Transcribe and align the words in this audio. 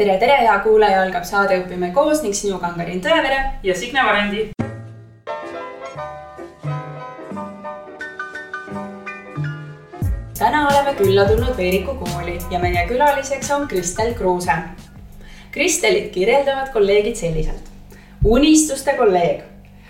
tere, 0.00 0.14
tere, 0.16 0.36
hea 0.40 0.52
kuulaja, 0.64 1.02
algab 1.04 1.26
saade 1.28 1.58
Õpime 1.60 1.90
koos 1.92 2.22
ning 2.24 2.32
sinuga 2.32 2.70
on 2.70 2.78
Karin 2.80 3.02
Tõevere 3.04 3.40
ja 3.66 3.74
Signe 3.76 4.00
Varendi. 4.06 4.46
täna 10.40 10.62
oleme 10.70 10.94
külla 10.96 11.26
tulnud 11.28 11.52
Veeriku 11.56 11.98
kooli 12.00 12.38
ja 12.48 12.58
meie 12.62 12.86
külaliseks 12.88 13.50
on 13.52 13.66
Kristel 13.68 14.14
Kruuse. 14.16 14.56
Kristelit 15.52 16.08
kirjeldavad 16.14 16.72
kolleegid 16.72 17.20
selliselt. 17.20 17.68
unistuste 18.24 18.96
kolleeg, 18.96 19.44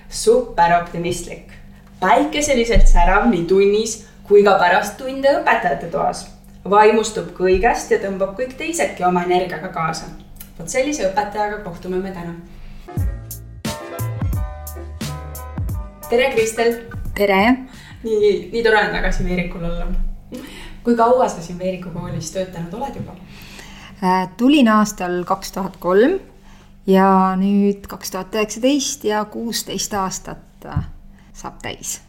superoptimistlik, 0.08 1.54
päikeseliselt 2.02 2.90
särav 2.90 3.30
nii 3.30 3.46
tunnis 3.46 3.96
kui 4.26 4.42
ka 4.42 4.58
pärast 4.58 4.98
tunde 4.98 5.38
õpetajate 5.38 5.94
toas 5.94 6.26
vaimustub 6.68 7.30
kõigest 7.36 7.92
ja 7.92 7.98
tõmbab 8.02 8.34
kõik 8.38 8.56
teisedki 8.58 9.04
oma 9.04 9.24
energiaga 9.24 9.68
kaasa. 9.72 10.10
vot 10.58 10.68
sellise 10.68 11.06
õpetajaga 11.08 11.62
kohtume 11.64 11.96
me 11.96 12.10
täna. 12.12 12.34
tere, 16.10 16.32
Kristel. 16.34 16.74
tere. 17.14 17.56
nii, 18.02 18.50
nii 18.52 18.62
tore 18.62 18.84
on 18.86 18.92
tagasi 18.92 19.24
Veerikul 19.24 19.64
olla. 19.64 19.86
kui 20.84 20.96
kaua 20.96 21.28
sa 21.28 21.42
siin 21.42 21.58
Veeriku 21.58 21.90
koolis 21.90 22.30
töötanud 22.32 22.74
oled 22.74 22.94
juba? 22.94 23.16
Äh, 24.04 24.28
tulin 24.36 24.68
aastal 24.68 25.24
kaks 25.24 25.52
tuhat 25.52 25.76
kolm 25.76 26.20
ja 26.86 27.36
nüüd 27.36 27.88
kaks 27.88 28.10
tuhat 28.10 28.34
üheksateist 28.34 29.04
ja 29.04 29.24
kuusteist 29.24 29.94
aastat 29.94 30.66
äh, 30.66 30.84
saab 31.32 31.60
täis 31.62 32.00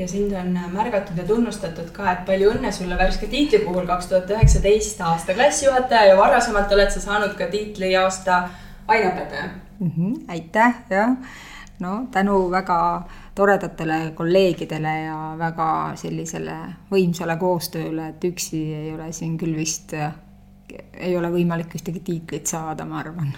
ja 0.00 0.08
sind 0.08 0.32
on 0.32 0.58
märgatud 0.72 1.18
ja 1.18 1.24
tunnustatud 1.28 1.90
ka, 1.92 2.08
et 2.12 2.24
palju 2.28 2.54
õnne 2.54 2.72
sulle 2.72 2.96
värske 2.98 3.28
tiitli 3.28 3.60
puhul 3.64 3.86
kaks 3.88 4.08
tuhat 4.08 4.30
üheksateist 4.32 5.00
aasta 5.04 5.36
klassijuhataja 5.36 6.12
ja 6.12 6.18
varasemalt 6.18 6.72
oled 6.72 6.92
sa 6.94 7.02
saanud 7.04 7.36
ka 7.38 7.50
tiitli 7.52 7.92
aasta 8.00 8.42
aineõpetaja 8.88 9.48
mm. 9.48 9.90
-hmm, 9.90 10.14
aitäh, 10.28 10.80
jah. 10.90 11.16
no 11.78 12.06
tänu 12.10 12.50
väga 12.50 12.78
toredatele 13.34 14.00
kolleegidele 14.14 14.96
ja 15.04 15.18
väga 15.38 15.68
sellisele 15.96 16.56
võimsale 16.90 17.36
koostööle, 17.36 18.08
et 18.08 18.24
üksi 18.24 18.64
ei 18.74 18.92
ole 18.94 19.12
siin 19.12 19.38
küll 19.38 19.56
vist, 19.56 19.94
ei 20.92 21.16
ole 21.16 21.30
võimalik 21.30 21.76
ühtegi 21.76 22.00
tiitlit 22.00 22.46
saada, 22.46 22.84
ma 22.84 22.98
arvan 23.04 23.32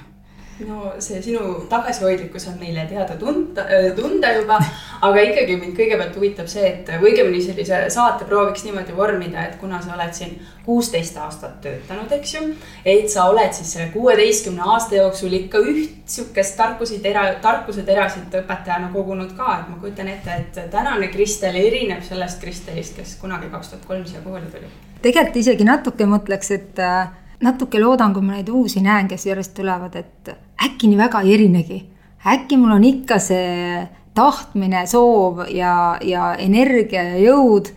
no 0.60 0.92
see 0.98 1.22
sinu 1.22 1.54
tagasihoidlikkus 1.70 2.46
on 2.48 2.58
meile 2.60 2.84
teada 2.86 3.16
tunda, 3.16 3.62
äh, 3.62 3.90
tunda 3.96 4.32
juba, 4.36 4.58
aga 5.02 5.24
ikkagi 5.28 5.56
mind 5.56 5.76
kõigepealt 5.78 6.16
huvitab 6.18 6.50
see, 6.50 6.64
et 6.68 6.90
või 7.00 7.12
õigemini 7.12 7.40
sellise 7.44 7.80
saate 7.94 8.26
prooviks 8.28 8.64
niimoodi 8.66 8.96
vormida, 8.96 9.46
et 9.48 9.56
kuna 9.60 9.80
sa 9.82 9.94
oled 9.96 10.12
siin 10.16 10.36
kuusteist 10.66 11.16
aastat 11.18 11.58
töötanud, 11.64 12.12
eks 12.18 12.34
ju, 12.34 12.42
et 12.84 13.10
sa 13.10 13.26
oled 13.30 13.54
siis 13.56 13.72
selle 13.74 13.88
kuueteistkümne 13.94 14.62
aasta 14.74 15.00
jooksul 15.00 15.32
ikka 15.40 15.62
üht 15.72 16.12
sihukest 16.12 16.56
tarkusi 16.56 17.00
tera, 17.02 17.24
tarkuse 17.42 17.86
terasid 17.88 18.34
õpetajana 18.42 18.92
kogunud 18.92 19.34
ka, 19.38 19.58
et 19.62 19.72
ma 19.72 19.80
kujutan 19.80 20.12
ette, 20.12 20.38
et 20.44 20.62
tänane 20.70 21.08
Kristel 21.14 21.58
erineb 21.58 22.04
sellest 22.06 22.40
Kristelist, 22.42 22.96
kes 22.98 23.16
kunagi 23.22 23.50
kaks 23.50 23.72
tuhat 23.72 23.88
kolm 23.88 24.06
siia 24.06 24.22
kooli 24.24 24.46
tuli. 24.52 24.70
tegelikult 25.02 25.40
isegi 25.42 25.66
natuke 25.66 26.06
mõtleks, 26.06 26.54
et 26.54 26.78
äh, 26.78 27.10
natuke 27.42 27.80
loodan, 27.80 28.12
kui 28.14 28.22
ma 28.24 28.36
neid 28.36 28.48
uusi 28.48 28.82
näen, 28.84 29.08
kes 29.10 29.26
järjest 29.26 29.54
tulevad, 29.56 29.96
et 29.98 30.30
äkki 30.62 30.90
nii 30.90 30.98
väga 30.98 31.20
ei 31.20 31.34
erinegi. 31.34 31.80
äkki 32.26 32.56
mul 32.56 32.76
on 32.76 32.84
ikka 32.84 33.18
see 33.18 33.88
tahtmine, 34.14 34.86
soov 34.86 35.46
ja, 35.50 35.98
ja 36.00 36.34
energia 36.38 37.02
ja 37.02 37.18
jõud. 37.18 37.72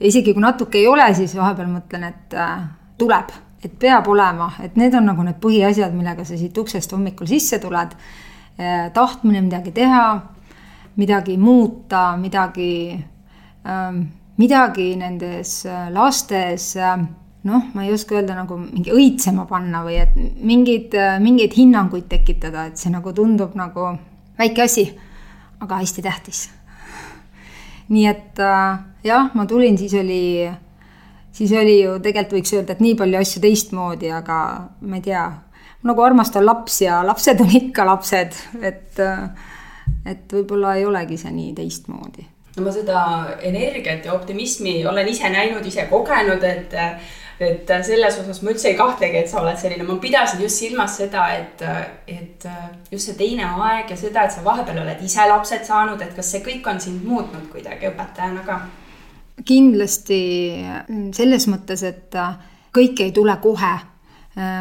ja 0.00 0.06
isegi 0.08 0.34
kui 0.34 0.42
natuke 0.42 0.78
ei 0.78 0.86
ole, 0.88 1.06
siis 1.14 1.34
vahepeal 1.36 1.68
mõtlen, 1.68 2.04
et 2.08 2.34
äh, 2.34 2.62
tuleb, 2.98 3.32
et 3.64 3.78
peab 3.78 4.08
olema, 4.08 4.52
et 4.62 4.76
need 4.76 4.94
on 4.94 5.08
nagu 5.10 5.22
need 5.22 5.40
põhiasjad, 5.42 5.92
millega 5.92 6.24
sa 6.24 6.38
siit 6.38 6.58
uksest 6.58 6.92
hommikul 6.92 7.26
sisse 7.26 7.58
tuled. 7.58 7.96
Äh, 8.58 8.90
tahtmine 8.94 9.42
midagi 9.42 9.72
teha, 9.74 10.04
midagi 10.96 11.36
muuta, 11.38 12.16
midagi, 12.16 12.94
ähm, 13.66 14.04
midagi 14.38 14.94
nendes 14.96 15.64
äh, 15.66 15.90
lastes 15.90 16.76
noh, 17.44 17.68
ma 17.74 17.84
ei 17.84 17.92
oska 17.92 18.16
öelda 18.16 18.36
nagu 18.36 18.56
mingi 18.58 18.92
õitsema 18.94 19.44
panna 19.48 19.84
või 19.84 19.98
et 20.00 20.16
mingeid, 20.16 20.96
mingeid 21.20 21.56
hinnanguid 21.56 22.08
tekitada, 22.10 22.68
et 22.70 22.80
see 22.80 22.92
nagu 22.92 23.12
tundub 23.16 23.54
nagu 23.58 23.92
väike 24.38 24.64
asi, 24.64 24.88
aga 25.60 25.80
hästi 25.82 26.04
tähtis. 26.04 26.48
nii 27.88 28.06
et 28.08 28.40
äh, 28.40 28.78
jah, 29.04 29.30
ma 29.36 29.44
tulin, 29.46 29.76
siis 29.78 29.92
oli, 30.00 30.48
siis 31.32 31.52
oli 31.52 31.82
ju 31.82 31.98
tegelikult 32.00 32.38
võiks 32.38 32.54
öelda, 32.56 32.72
et 32.72 32.84
nii 32.84 32.94
palju 32.96 33.20
asju 33.20 33.42
teistmoodi, 33.44 34.10
aga 34.10 34.38
ma 34.80 35.00
ei 35.00 35.04
tea, 35.04 35.24
nagu 35.84 36.02
armastan 36.02 36.46
lapsi 36.46 36.86
ja 36.86 37.02
lapsed 37.04 37.42
on 37.44 37.52
ikka 37.60 37.84
lapsed, 37.84 38.38
et, 38.64 39.02
äh, 39.04 39.26
et 40.06 40.32
võib-olla 40.32 40.78
ei 40.78 40.86
olegi 40.88 41.20
see 41.20 41.34
nii 41.34 41.52
teistmoodi 41.60 42.30
no 42.54 42.62
ma 42.62 42.70
seda 42.72 43.00
energiat 43.42 44.04
ja 44.06 44.14
optimismi 44.14 44.78
olen 44.86 45.08
ise 45.10 45.28
näinud, 45.28 45.66
ise 45.66 45.88
kogenud, 45.90 46.42
et 46.46 46.74
et 47.40 47.70
selles 47.86 48.18
osas 48.20 48.40
ma 48.42 48.52
üldse 48.52 48.68
ei 48.70 48.76
kahtlegi, 48.78 49.18
et 49.18 49.30
sa 49.30 49.40
oled 49.42 49.58
selline, 49.58 49.86
ma 49.86 49.96
pidasin 50.02 50.42
just 50.44 50.62
silmas 50.62 50.98
seda, 51.00 51.26
et, 51.34 51.64
et 52.06 52.46
just 52.92 53.10
see 53.10 53.18
teine 53.18 53.48
aeg 53.48 53.90
ja 53.90 53.98
seda, 53.98 54.24
et 54.24 54.34
sa 54.34 54.44
vahepeal 54.44 54.82
oled 54.84 55.02
ise 55.02 55.26
lapsed 55.28 55.66
saanud, 55.66 56.02
et 56.02 56.14
kas 56.14 56.30
see 56.34 56.44
kõik 56.46 56.68
on 56.70 56.80
sind 56.80 57.02
muutnud 57.06 57.50
kuidagi 57.52 57.90
õpetajana 57.90 58.46
ka? 58.46 58.62
kindlasti 59.44 60.20
selles 61.12 61.48
mõttes, 61.50 61.82
et 61.82 62.14
kõik 62.74 63.00
ei 63.02 63.12
tule 63.12 63.34
kohe. 63.42 63.74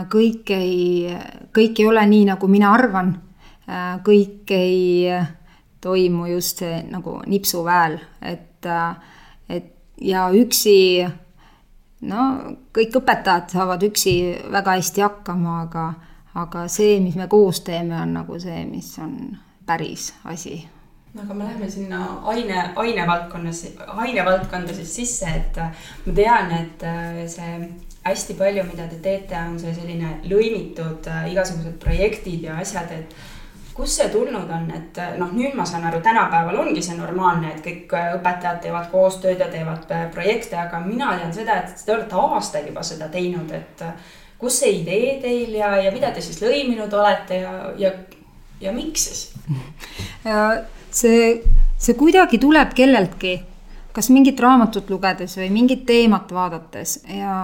kõik 0.09 0.49
ei, 0.53 1.13
kõik 1.53 1.79
ei 1.79 1.85
ole 1.87 2.05
nii, 2.05 2.25
nagu 2.25 2.47
mina 2.47 2.73
arvan. 2.73 3.13
kõik 4.03 4.51
ei 4.51 5.09
toimu 5.81 6.25
just 6.27 6.63
see 6.63 6.81
nagu 6.89 7.21
nipsuväel, 7.27 7.99
et, 8.21 8.65
et 9.49 9.71
ja 10.01 10.29
üksi 10.33 11.05
no 12.09 12.25
kõik 12.75 12.99
õpetajad 12.99 13.53
saavad 13.55 13.83
üksi 13.87 14.15
väga 14.51 14.77
hästi 14.79 15.05
hakkama, 15.05 15.57
aga, 15.67 15.87
aga 16.39 16.67
see, 16.71 16.99
mis 17.03 17.17
me 17.19 17.27
koos 17.31 17.63
teeme, 17.65 17.97
on 18.01 18.15
nagu 18.19 18.39
see, 18.41 18.63
mis 18.69 18.91
on 19.03 19.17
päris 19.67 20.11
asi. 20.29 20.61
no 21.13 21.23
aga 21.23 21.33
me 21.33 21.47
läheme 21.47 21.69
sinna 21.69 22.03
aine, 22.33 22.69
ainevaldkonnas, 22.75 23.65
ainevaldkonda 23.87 24.73
siis 24.73 24.95
sisse, 25.01 25.29
et 25.29 25.59
ma 26.05 26.15
tean, 26.15 26.55
et 26.57 26.87
äh, 26.89 27.23
see 27.31 27.57
hästi 28.03 28.35
palju, 28.39 28.65
mida 28.67 28.87
te 28.91 28.99
teete, 29.03 29.37
on 29.37 29.59
see 29.59 29.75
selline 29.75 30.17
lõimitud 30.27 31.07
äh, 31.07 31.29
igasugused 31.31 31.77
projektid 31.83 32.49
ja 32.49 32.57
asjad, 32.59 32.91
et 32.91 33.15
kust 33.73 33.97
see 33.97 34.09
tulnud 34.13 34.49
on, 34.53 34.67
et 34.75 34.97
eh, 35.01 35.13
noh, 35.17 35.31
nüüd 35.33 35.55
ma 35.57 35.65
saan 35.65 35.87
aru, 35.89 36.01
tänapäeval 36.05 36.59
ongi 36.61 36.81
see 36.85 36.97
normaalne, 36.97 37.53
et 37.53 37.61
kõik 37.65 37.93
eh, 37.97 38.09
õpetajad 38.17 38.61
teevad 38.65 38.89
koostööd 38.91 39.41
ja 39.41 39.49
teevad 39.51 39.89
eh, 39.91 40.03
projekte, 40.13 40.57
aga 40.61 40.81
mina 40.83 41.13
tean 41.17 41.33
seda, 41.35 41.61
et 41.63 41.85
te 41.85 41.95
olete 41.95 42.19
aastaid 42.19 42.69
juba 42.69 42.83
seda 42.85 43.09
teinud, 43.13 43.49
et 43.55 43.85
kus 44.41 44.59
see 44.61 44.75
idee 44.81 45.15
teil 45.23 45.55
ja, 45.57 45.73
ja 45.81 45.93
mida 45.95 46.11
te 46.13 46.21
siis 46.21 46.41
lõiminud 46.43 46.93
olete 46.93 47.39
ja, 47.41 47.53
ja, 47.79 47.93
ja 48.61 48.73
miks 48.75 49.07
siis? 49.07 49.23
see, 51.01 51.23
see 51.79 51.97
kuidagi 51.97 52.41
tuleb 52.43 52.75
kelleltki, 52.77 53.37
kas 53.95 54.11
mingit 54.13 54.41
raamatut 54.43 54.89
lugedes 54.93 55.37
või 55.39 55.49
mingit 55.53 55.87
teemat 55.89 56.33
vaadates 56.35 56.99
ja 57.07 57.37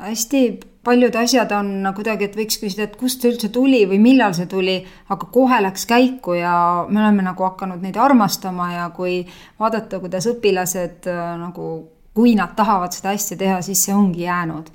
hästi 0.00 0.42
paljud 0.86 1.16
asjad 1.18 1.50
on 1.56 1.88
kuidagi, 1.96 2.28
et 2.28 2.36
võiks 2.38 2.60
küsida, 2.62 2.86
et 2.86 2.94
kust 3.00 3.22
see 3.22 3.32
üldse 3.32 3.50
tuli 3.54 3.82
või 3.90 3.98
millal 4.02 4.36
see 4.36 4.46
tuli, 4.50 4.76
aga 5.10 5.28
kohe 5.34 5.58
läks 5.64 5.86
käiku 5.90 6.36
ja 6.38 6.54
me 6.88 7.02
oleme 7.02 7.24
nagu 7.26 7.46
hakanud 7.48 7.82
neid 7.82 7.98
armastama 7.98 8.68
ja 8.74 8.86
kui 8.94 9.18
vaadata, 9.58 10.00
kuidas 10.02 10.28
õpilased 10.30 11.08
äh, 11.10 11.24
nagu, 11.40 11.72
kui 12.14 12.36
nad 12.38 12.54
tahavad 12.58 12.94
seda 12.94 13.16
asja 13.16 13.38
teha, 13.40 13.58
siis 13.66 13.82
see 13.86 13.96
ongi 13.96 14.26
jäänud. 14.28 14.70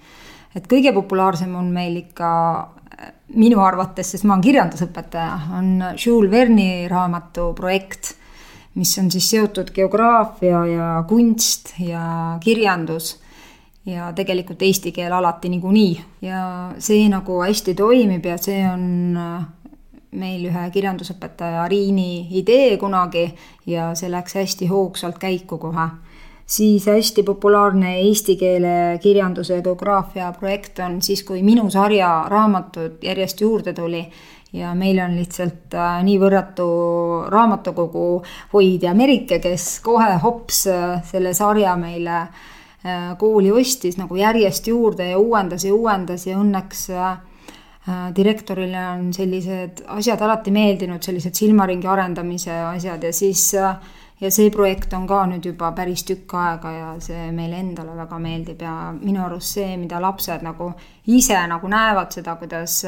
et 0.55 0.67
kõige 0.67 0.91
populaarsem 0.91 1.55
on 1.55 1.72
meil 1.72 1.95
ikka 2.03 2.31
äh, 2.59 3.13
minu 3.39 3.63
arvates, 3.63 4.11
sest 4.11 4.28
ma 4.28 4.35
olen 4.35 4.47
kirjandusõpetaja, 4.49 5.40
on 5.59 5.72
Jules 5.96 6.31
Verne'i 6.31 6.90
raamatu 6.91 7.53
projekt, 7.55 8.16
mis 8.75 8.91
on 8.99 9.08
siis 9.11 9.29
seotud 9.31 9.72
geograafia 9.75 10.66
ja 10.67 10.93
kunst 11.08 11.73
ja 11.79 12.37
kirjandus 12.43 13.21
ja 13.85 14.11
tegelikult 14.13 14.61
eesti 14.61 14.91
keel 14.91 15.13
alati 15.13 15.49
niikuinii 15.49 16.01
ja 16.22 16.43
see 16.78 17.07
nagu 17.09 17.39
hästi 17.41 17.73
toimib 17.75 18.25
ja 18.25 18.37
see 18.37 18.61
on 18.69 19.17
äh, 19.17 19.45
meil 20.11 20.43
ühe 20.45 20.67
kirjandusõpetaja 20.73 21.66
Riini 21.72 22.28
idee 22.37 22.75
kunagi 22.78 23.25
ja 23.66 23.91
see 23.97 24.11
läks 24.11 24.37
hästi 24.37 24.67
hoogsalt 24.69 25.17
käiku 25.17 25.57
kohe. 25.57 25.87
siis 26.45 26.85
hästi 26.85 27.23
populaarne 27.23 27.95
eesti 28.01 28.35
keele 28.35 28.99
kirjanduse 29.01 29.55
ja 29.55 29.61
geograafia 29.61 30.31
projekt 30.39 30.79
on 30.79 31.01
siis, 31.01 31.23
kui 31.23 31.41
minu 31.43 31.69
sarja 31.69 32.25
raamatud 32.27 33.01
järjest 33.01 33.41
juurde 33.41 33.73
tuli 33.73 34.05
ja 34.53 34.75
meil 34.75 34.99
on 34.99 35.16
lihtsalt 35.16 35.73
äh, 35.73 36.03
nii 36.03 36.19
võrratu 36.19 36.69
raamatukogu 37.31 38.23
hoidja 38.53 38.93
Merike, 38.93 39.39
kes 39.39 39.79
kohe 39.81 40.17
hops 40.22 40.67
äh, 40.67 40.99
selle 41.07 41.34
sarja 41.34 41.75
meile 41.79 42.17
äh, 42.22 42.49
kooli 43.17 43.51
ostis 43.53 43.97
nagu 43.97 44.16
järjest 44.17 44.67
juurde 44.67 45.05
ja 45.11 45.17
uuendas 45.19 45.66
ja 45.67 45.73
uuendas 45.75 46.23
ja 46.25 46.39
õnneks 46.41 46.87
äh, 46.89 47.19
Äh, 47.89 48.16
direktorile 48.16 48.78
on 48.93 49.07
sellised 49.13 49.79
asjad 49.89 50.22
alati 50.22 50.51
meeldinud, 50.53 51.01
sellised 51.01 51.33
silmaringi 51.33 51.87
arendamise 51.89 52.53
asjad 52.53 53.01
ja 53.07 53.09
siis 53.13 53.55
äh, 53.57 53.72
ja 54.22 54.29
see 54.29 54.51
projekt 54.53 54.93
on 54.93 55.07
ka 55.09 55.23
nüüd 55.25 55.47
juba 55.49 55.72
päris 55.73 56.03
tükk 56.05 56.35
aega 56.37 56.73
ja 56.75 56.91
see 57.01 57.31
meile 57.33 57.57
endale 57.57 57.95
väga 57.97 58.19
meeldib 58.22 58.61
ja 58.61 58.75
minu 58.93 59.23
arust 59.25 59.57
see, 59.57 59.72
mida 59.81 59.97
lapsed 59.97 60.45
nagu 60.45 60.69
ise 61.09 61.39
nagu 61.49 61.72
näevad 61.73 62.13
seda, 62.13 62.35
kuidas 62.37 62.84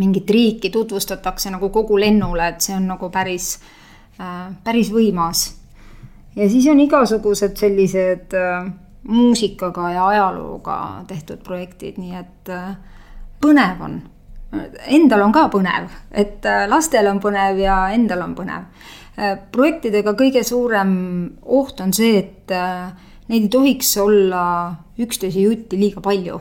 mingit 0.00 0.32
riiki 0.32 0.70
tutvustatakse 0.72 1.52
nagu 1.52 1.68
kogu 1.68 2.00
lennule, 2.00 2.48
et 2.48 2.64
see 2.64 2.78
on 2.80 2.88
nagu 2.94 3.12
päris, 3.12 3.58
äh, 4.16 4.46
päris 4.64 4.88
võimas. 4.88 5.50
ja 6.32 6.48
siis 6.48 6.72
on 6.72 6.80
igasugused 6.80 7.60
sellised 7.60 8.40
muusikaga 9.08 9.90
ja 9.94 10.06
ajalooga 10.06 10.76
tehtud 11.08 11.44
projektid, 11.44 11.96
nii 11.98 12.16
et 12.18 12.50
põnev 13.40 13.84
on 13.84 14.00
endal 14.90 15.24
on 15.24 15.34
ka 15.34 15.46
põnev, 15.52 15.90
et 16.10 16.46
äh, 16.48 16.66
lastel 16.70 17.08
on 17.10 17.20
põnev 17.22 17.60
ja 17.62 17.76
endal 17.94 18.24
on 18.24 18.34
põnev. 18.38 18.66
Äh, 19.16 19.36
projektidega 19.52 20.14
kõige 20.18 20.42
suurem 20.46 20.92
oht 21.42 21.80
on 21.84 21.94
see, 21.96 22.18
et 22.18 22.54
äh, 22.54 22.90
neid 23.30 23.46
ei 23.46 23.52
tohiks 23.52 23.92
olla 24.02 24.44
üksteise 25.00 25.46
jutti 25.46 25.78
liiga 25.80 26.02
palju. 26.04 26.40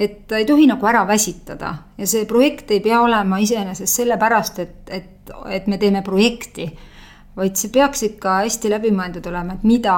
et 0.00 0.32
ei 0.32 0.46
tohi 0.48 0.64
nagu 0.64 0.86
ära 0.86 1.02
väsitada 1.04 1.74
ja 1.98 2.06
see 2.08 2.24
projekt 2.24 2.70
ei 2.72 2.80
pea 2.80 3.02
olema 3.02 3.36
iseenesest 3.42 3.98
sellepärast, 3.98 4.58
et, 4.62 4.78
et, 4.88 5.32
et 5.50 5.66
me 5.66 5.76
teeme 5.76 6.00
projekti, 6.02 6.70
vaid 7.36 7.58
see 7.60 7.68
peaks 7.74 8.06
ikka 8.06 8.38
hästi 8.46 8.70
läbimõeldud 8.72 9.26
olema, 9.28 9.58
et 9.58 9.66
mida, 9.68 9.96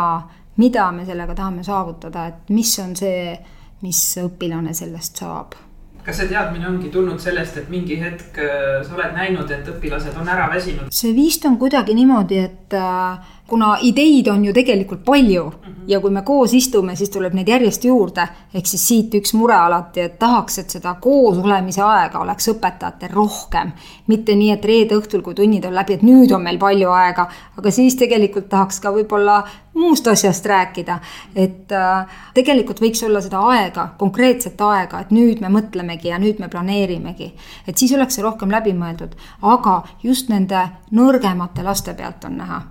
mida 0.56 0.90
me 0.92 1.06
sellega 1.08 1.34
tahame 1.34 1.64
saavutada, 1.64 2.26
et 2.28 2.50
mis 2.54 2.78
on 2.82 2.96
see, 2.96 3.36
mis 3.82 4.00
õpilane 4.22 4.74
sellest 4.76 5.22
saab 5.22 5.60
kas 6.02 6.18
see 6.18 6.30
teadmine 6.32 6.66
ongi 6.66 6.88
tulnud 6.90 7.20
sellest, 7.22 7.60
et 7.60 7.68
mingi 7.70 7.94
hetk 8.00 8.38
äh, 8.42 8.80
sa 8.82 8.96
oled 8.96 9.12
näinud, 9.14 9.50
et 9.54 9.68
õpilased 9.70 10.16
on 10.18 10.30
ära 10.34 10.48
väsinud? 10.50 10.90
see 10.90 11.12
vist 11.14 11.46
on 11.46 11.58
kuidagi 11.60 11.94
niimoodi, 11.94 12.40
et 12.42 12.74
äh, 12.74 13.36
kuna 13.52 13.74
ideid 13.84 14.26
on 14.32 14.44
ju 14.44 14.52
tegelikult 14.52 15.04
palju 15.04 15.44
mm 15.44 15.72
-hmm. 15.72 15.82
ja 15.86 16.00
kui 16.00 16.10
me 16.10 16.22
koos 16.22 16.54
istume, 16.54 16.96
siis 16.96 17.10
tuleb 17.10 17.34
neid 17.34 17.48
järjest 17.48 17.84
juurde. 17.84 18.28
ehk 18.54 18.66
siis 18.66 18.88
siit 18.88 19.14
üks 19.14 19.34
mure 19.34 19.54
alati, 19.54 20.00
et 20.00 20.18
tahaks, 20.18 20.58
et 20.58 20.70
seda 20.70 20.94
koos 21.00 21.38
olemise 21.38 21.82
aega 21.82 22.18
oleks 22.18 22.48
õpetajatel 22.48 23.12
rohkem. 23.12 23.72
mitte 24.06 24.34
nii, 24.34 24.50
et 24.50 24.64
reede 24.64 24.94
õhtul, 24.94 25.22
kui 25.22 25.34
tunnid 25.34 25.64
on 25.64 25.74
läbi, 25.74 25.92
et 25.92 26.02
nüüd 26.02 26.32
on 26.32 26.42
meil 26.42 26.58
palju 26.58 26.90
aega, 26.90 27.28
aga 27.58 27.70
siis 27.70 27.96
tegelikult 27.96 28.48
tahaks 28.48 28.80
ka 28.80 28.90
võib-olla 28.90 29.44
muust 29.74 30.06
asjast 30.06 30.46
rääkida. 30.46 30.98
et 31.36 31.72
äh, 31.72 32.06
tegelikult 32.34 32.80
võiks 32.80 33.06
olla 33.06 33.20
seda 33.20 33.38
aega, 33.38 33.88
konkreetset 33.98 34.60
aega, 34.60 35.00
et 35.00 35.10
nüüd 35.10 35.40
me 35.40 35.48
mõtlemegi 35.48 36.08
ja 36.08 36.18
nüüd 36.18 36.38
me 36.38 36.48
planeerimegi. 36.48 37.34
et 37.66 37.78
siis 37.78 37.92
oleks 37.92 38.14
see 38.14 38.24
rohkem 38.24 38.50
läbimõeldud, 38.50 39.12
aga 39.42 39.82
just 40.02 40.28
nende 40.28 40.68
nõrgemate 40.90 41.62
laste 41.62 41.94
pealt 41.94 42.24
on 42.24 42.36
näha 42.36 42.62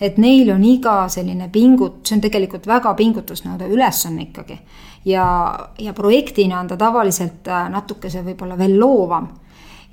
et 0.00 0.18
neil 0.18 0.50
on 0.52 0.64
iga 0.64 1.08
selline 1.08 1.48
pingut-, 1.52 2.02
see 2.04 2.16
on 2.18 2.20
tegelikult 2.20 2.66
väga 2.66 2.94
pingutusnõudev 2.94 3.72
ülesanne 3.72 4.28
ikkagi. 4.28 4.58
ja, 5.04 5.26
ja 5.78 5.92
projektina 5.92 6.60
on 6.60 6.68
ta 6.68 6.76
tavaliselt 6.76 7.48
äh, 7.48 7.68
natukese 7.70 8.22
võib-olla 8.24 8.58
veel 8.58 8.78
loovam. 8.80 9.28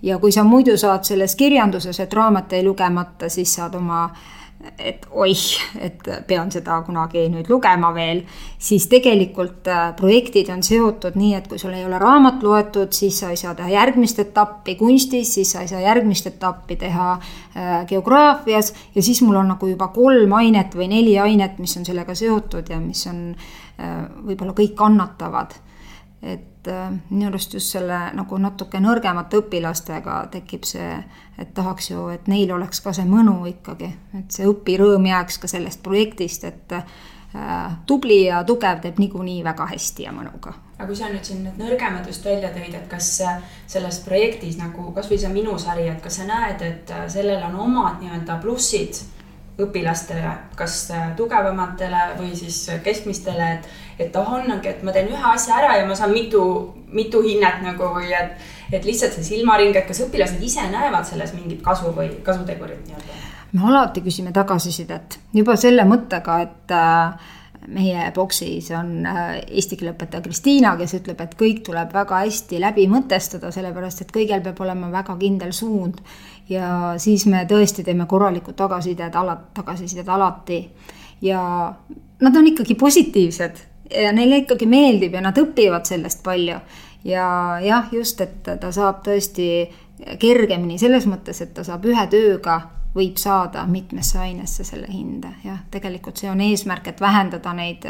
ja 0.02 0.20
kui 0.20 0.32
sa 0.32 0.44
muidu 0.44 0.78
saad 0.78 1.04
selles 1.04 1.36
kirjanduses, 1.36 2.00
et 2.00 2.14
raamat 2.14 2.52
jäi 2.52 2.64
lugemata, 2.64 3.30
siis 3.30 3.54
saad 3.56 3.76
oma 3.76 4.04
äh, 4.04 4.43
et 4.80 5.06
oih, 5.12 5.42
et 5.82 6.08
pean 6.28 6.52
seda 6.52 6.80
kunagi 6.86 7.26
nüüd 7.32 7.50
lugema 7.52 7.90
veel, 7.96 8.24
siis 8.62 8.86
tegelikult 8.92 9.68
äh, 9.72 9.90
projektid 9.98 10.50
on 10.54 10.64
seotud 10.66 11.18
nii, 11.20 11.34
et 11.38 11.50
kui 11.52 11.60
sul 11.62 11.74
ei 11.76 11.84
ole 11.86 12.00
raamat 12.02 12.44
loetud, 12.46 12.94
siis 12.96 13.20
sa 13.22 13.34
ei 13.34 13.40
saa 13.40 13.54
teha 13.58 13.74
järgmist 13.74 14.22
etappi 14.24 14.78
kunstis, 14.80 15.34
siis 15.38 15.52
sa 15.56 15.64
ei 15.64 15.72
saa 15.72 15.84
järgmist 15.84 16.30
etappi 16.32 16.78
teha 16.86 17.10
äh, 17.18 17.74
geograafias 17.90 18.74
ja 18.96 19.04
siis 19.04 19.22
mul 19.26 19.42
on 19.42 19.54
nagu 19.56 19.70
juba 19.70 19.90
kolm 19.96 20.38
ainet 20.40 20.78
või 20.80 20.90
neli 20.96 21.18
ainet, 21.20 21.60
mis 21.64 21.76
on 21.80 21.86
sellega 21.88 22.16
seotud 22.16 22.72
ja 22.72 22.80
mis 22.80 23.06
on 23.12 23.28
äh, 23.34 24.00
võib-olla 24.24 24.56
kõik 24.58 24.76
kannatavad. 24.80 25.60
et 26.24 26.53
minu 27.10 27.28
arust 27.28 27.54
just 27.54 27.74
selle 27.76 27.98
nagu 28.16 28.38
natuke 28.40 28.80
nõrgemate 28.80 29.42
õpilastega 29.42 30.18
tekib 30.32 30.68
see 30.68 30.90
et 31.38 31.54
tahaks 31.54 31.90
ju, 31.92 32.08
et 32.14 32.28
neil 32.28 32.52
oleks 32.54 32.82
ka 32.84 32.94
see 32.94 33.06
mõnu 33.10 33.36
ikkagi, 33.50 33.90
et 34.20 34.36
see 34.36 34.46
õpirõõm 34.50 35.08
jääks 35.10 35.40
ka 35.42 35.50
sellest 35.50 35.82
projektist, 35.86 36.46
et 36.46 36.76
äh, 36.78 36.84
tubli 37.90 38.24
ja 38.28 38.44
tugev 38.48 38.84
teeb 38.84 39.00
niikuinii 39.02 39.42
väga 39.46 39.68
hästi 39.72 40.08
ja 40.08 40.14
mõnuga. 40.14 40.54
aga 40.78 40.88
kui 40.90 40.98
sa 40.98 41.10
nüüd 41.10 41.26
siin 41.26 41.44
need 41.46 41.58
nõrgemad 41.62 42.08
just 42.08 42.26
välja 42.26 42.52
tõid, 42.54 42.76
et 42.76 42.88
kas 42.92 43.10
selles 43.68 44.00
projektis 44.06 44.58
nagu 44.60 44.92
kasvõi 44.94 45.18
see 45.22 45.34
Minu 45.34 45.58
sari, 45.60 45.88
et 45.88 46.02
kas 46.04 46.20
sa 46.20 46.28
näed, 46.30 46.62
et 46.62 46.94
äh, 46.94 47.08
sellel 47.10 47.44
on 47.50 47.60
omad 47.68 48.02
nii-öelda 48.04 48.38
plussid 48.44 49.02
õpilastele, 49.64 50.38
kas 50.58 50.92
äh, 50.92 51.10
tugevamatele 51.18 52.12
või 52.20 52.36
siis 52.38 52.68
keskmistele, 52.84 53.50
et, 53.58 53.68
et 54.00 54.16
ah, 54.16 54.34
ongi, 54.38 54.70
et 54.70 54.84
ma 54.84 54.92
teen 54.96 55.12
ühe 55.12 55.34
asja 55.34 55.60
ära 55.62 55.78
ja 55.78 55.86
ma 55.88 55.96
saan 55.96 56.14
mitu, 56.14 56.44
mitu 56.94 57.22
hinnet 57.26 57.62
nagu 57.66 57.94
või 57.96 58.14
et 58.14 58.38
et 58.74 58.86
lihtsalt 58.88 59.14
see 59.14 59.28
silmaring, 59.28 59.76
et 59.76 59.86
kas 59.86 60.02
õpilased 60.06 60.42
ise 60.42 60.64
näevad 60.72 61.06
selles 61.06 61.34
mingit 61.36 61.62
kasu 61.62 61.94
või 61.94 62.10
kasutegurit 62.26 62.88
nii-öelda? 62.88 63.22
me 63.54 63.68
alati 63.70 64.02
küsime 64.02 64.34
tagasisidet 64.34 65.20
juba 65.34 65.56
selle 65.60 65.86
mõttega, 65.86 66.40
et 66.42 66.74
äh, 66.74 67.34
meie 67.68 68.08
boksis 68.16 68.72
on 68.76 69.06
äh, 69.06 69.36
eesti 69.46 69.78
keele 69.78 69.94
õpetaja 69.94 70.24
Kristiina, 70.26 70.74
kes 70.80 70.96
ütleb, 70.98 71.22
et 71.22 71.36
kõik 71.40 71.62
tuleb 71.68 71.94
väga 71.94 72.24
hästi 72.26 72.62
läbi 72.64 72.88
mõtestada, 72.92 73.52
sellepärast 73.54 74.04
et 74.04 74.14
kõigil 74.16 74.42
peab 74.44 74.62
olema 74.66 74.90
väga 74.94 75.16
kindel 75.22 75.54
suund. 75.54 76.02
ja 76.50 76.96
siis 76.98 77.26
me 77.26 77.46
tõesti 77.50 77.86
teeme 77.86 78.06
korralikku 78.06 78.54
tagasisidet, 78.54 79.16
ala, 79.16 79.38
tagasisidet 79.54 80.10
alati 80.10 80.60
ja 81.22 81.44
nad 82.20 82.36
on 82.36 82.48
ikkagi 82.48 82.76
positiivsed 82.76 83.62
ja 84.02 84.12
neile 84.16 84.44
ikkagi 84.44 84.68
meeldib 84.70 85.14
ja 85.14 85.22
nad 85.22 85.38
õpivad 85.38 85.86
sellest 85.88 86.24
palju. 86.24 86.60
Ja 87.04 87.26
jah, 87.64 87.90
just, 87.92 88.22
et 88.24 88.44
ta 88.44 88.72
saab 88.72 89.02
tõesti 89.04 89.48
kergemini 90.20 90.78
selles 90.80 91.06
mõttes, 91.08 91.42
et 91.44 91.54
ta 91.54 91.66
saab 91.68 91.86
ühe 91.86 92.06
tööga 92.12 92.62
võib 92.96 93.18
saada 93.18 93.66
mitmesse 93.68 94.20
ainesse 94.22 94.64
selle 94.64 94.88
hinde, 94.92 95.34
jah, 95.44 95.60
tegelikult 95.72 96.22
see 96.22 96.30
on 96.30 96.42
eesmärk, 96.46 96.88
et 96.88 97.02
vähendada 97.02 97.54
neid, 97.58 97.88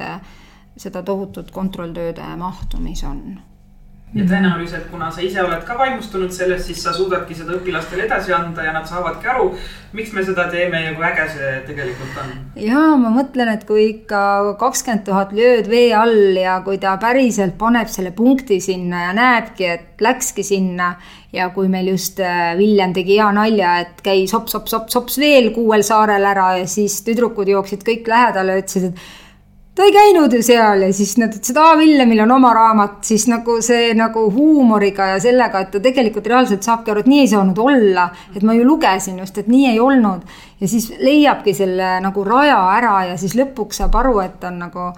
seda 0.79 1.03
tohutut 1.05 1.51
kontrolltööde 1.51 2.25
mahtu, 2.39 2.79
mis 2.81 3.03
on 3.05 3.35
ja 4.13 4.25
tõenäoliselt, 4.29 4.85
kuna 4.91 5.09
sa 5.11 5.23
ise 5.25 5.41
oled 5.41 5.63
ka 5.65 5.75
vaimustunud 5.77 6.33
sellest, 6.33 6.67
siis 6.69 6.83
sa 6.85 6.93
suudadki 6.93 7.33
seda 7.37 7.55
õpilastele 7.57 8.05
edasi 8.05 8.33
anda 8.35 8.65
ja 8.67 8.73
nad 8.75 8.85
saavadki 8.89 9.29
aru, 9.31 9.47
miks 9.97 10.13
me 10.13 10.21
seda 10.25 10.45
teeme 10.53 10.83
ja 10.83 10.91
kui 10.93 11.07
äge 11.07 11.25
see 11.33 11.53
tegelikult 11.69 12.19
on. 12.21 12.35
ja 12.61 12.83
ma 13.01 13.09
mõtlen, 13.15 13.49
et 13.55 13.65
kui 13.69 13.87
ikka 13.89 14.21
kakskümmend 14.61 15.05
tuhat 15.07 15.33
lööd 15.33 15.69
vee 15.71 15.89
all 15.97 16.37
ja 16.37 16.59
kui 16.65 16.77
ta 16.81 16.93
päriselt 17.01 17.57
paneb 17.57 17.89
selle 17.89 18.13
punkti 18.13 18.59
sinna 18.61 19.07
ja 19.07 19.17
näebki, 19.17 19.67
et 19.79 20.05
läkski 20.05 20.45
sinna 20.45 20.93
ja 21.33 21.49
kui 21.55 21.71
meil 21.71 21.89
just 21.89 22.21
äh, 22.21 22.53
Villem 22.59 22.93
tegi 22.93 23.17
hea 23.17 23.31
nalja, 23.33 23.79
et 23.81 24.05
käis 24.05 24.35
hops-hops-hops-hops 24.35 25.17
veel 25.21 25.49
kuuel 25.55 25.81
saarel 25.85 26.29
ära 26.29 26.51
ja 26.59 26.69
siis 26.69 27.01
tüdrukud 27.07 27.49
jooksid 27.49 27.81
kõik 27.87 28.07
lähedale, 28.13 28.61
ütlesid, 28.61 28.91
et 28.93 29.22
ta 29.75 29.83
ei 29.87 29.91
käinud 29.93 30.33
ju 30.33 30.41
seal 30.45 30.85
ja 30.85 30.91
siis 30.93 31.15
nad 31.17 31.33
ütlesid, 31.33 31.57
aa, 31.57 31.73
Villemil 31.77 32.21
on 32.25 32.31
oma 32.35 32.53
raamat, 32.53 32.99
siis 33.07 33.25
nagu 33.31 33.57
see 33.65 33.93
nagu 33.97 34.27
huumoriga 34.33 35.07
ja 35.15 35.19
sellega, 35.23 35.63
et 35.63 35.71
ta 35.73 35.81
tegelikult 35.81 36.29
reaalselt 36.29 36.65
saabki 36.65 36.93
aru, 36.93 37.01
et 37.01 37.09
nii 37.09 37.23
ei 37.23 37.31
saanud 37.31 37.57
olla. 37.57 38.09
et 38.35 38.43
ma 38.43 38.53
ju 38.53 38.67
lugesin 38.67 39.19
just, 39.19 39.37
et 39.37 39.49
nii 39.49 39.71
ei 39.71 39.79
olnud. 39.79 40.21
ja 40.61 40.67
siis 40.67 40.91
leiabki 40.99 41.53
selle 41.57 41.97
nagu 42.05 42.23
raja 42.23 42.61
ära 42.77 42.95
ja 43.11 43.17
siis 43.17 43.35
lõpuks 43.39 43.81
saab 43.81 43.95
aru, 44.01 44.19
et 44.19 44.43
on 44.43 44.59
nagu, 44.67 44.89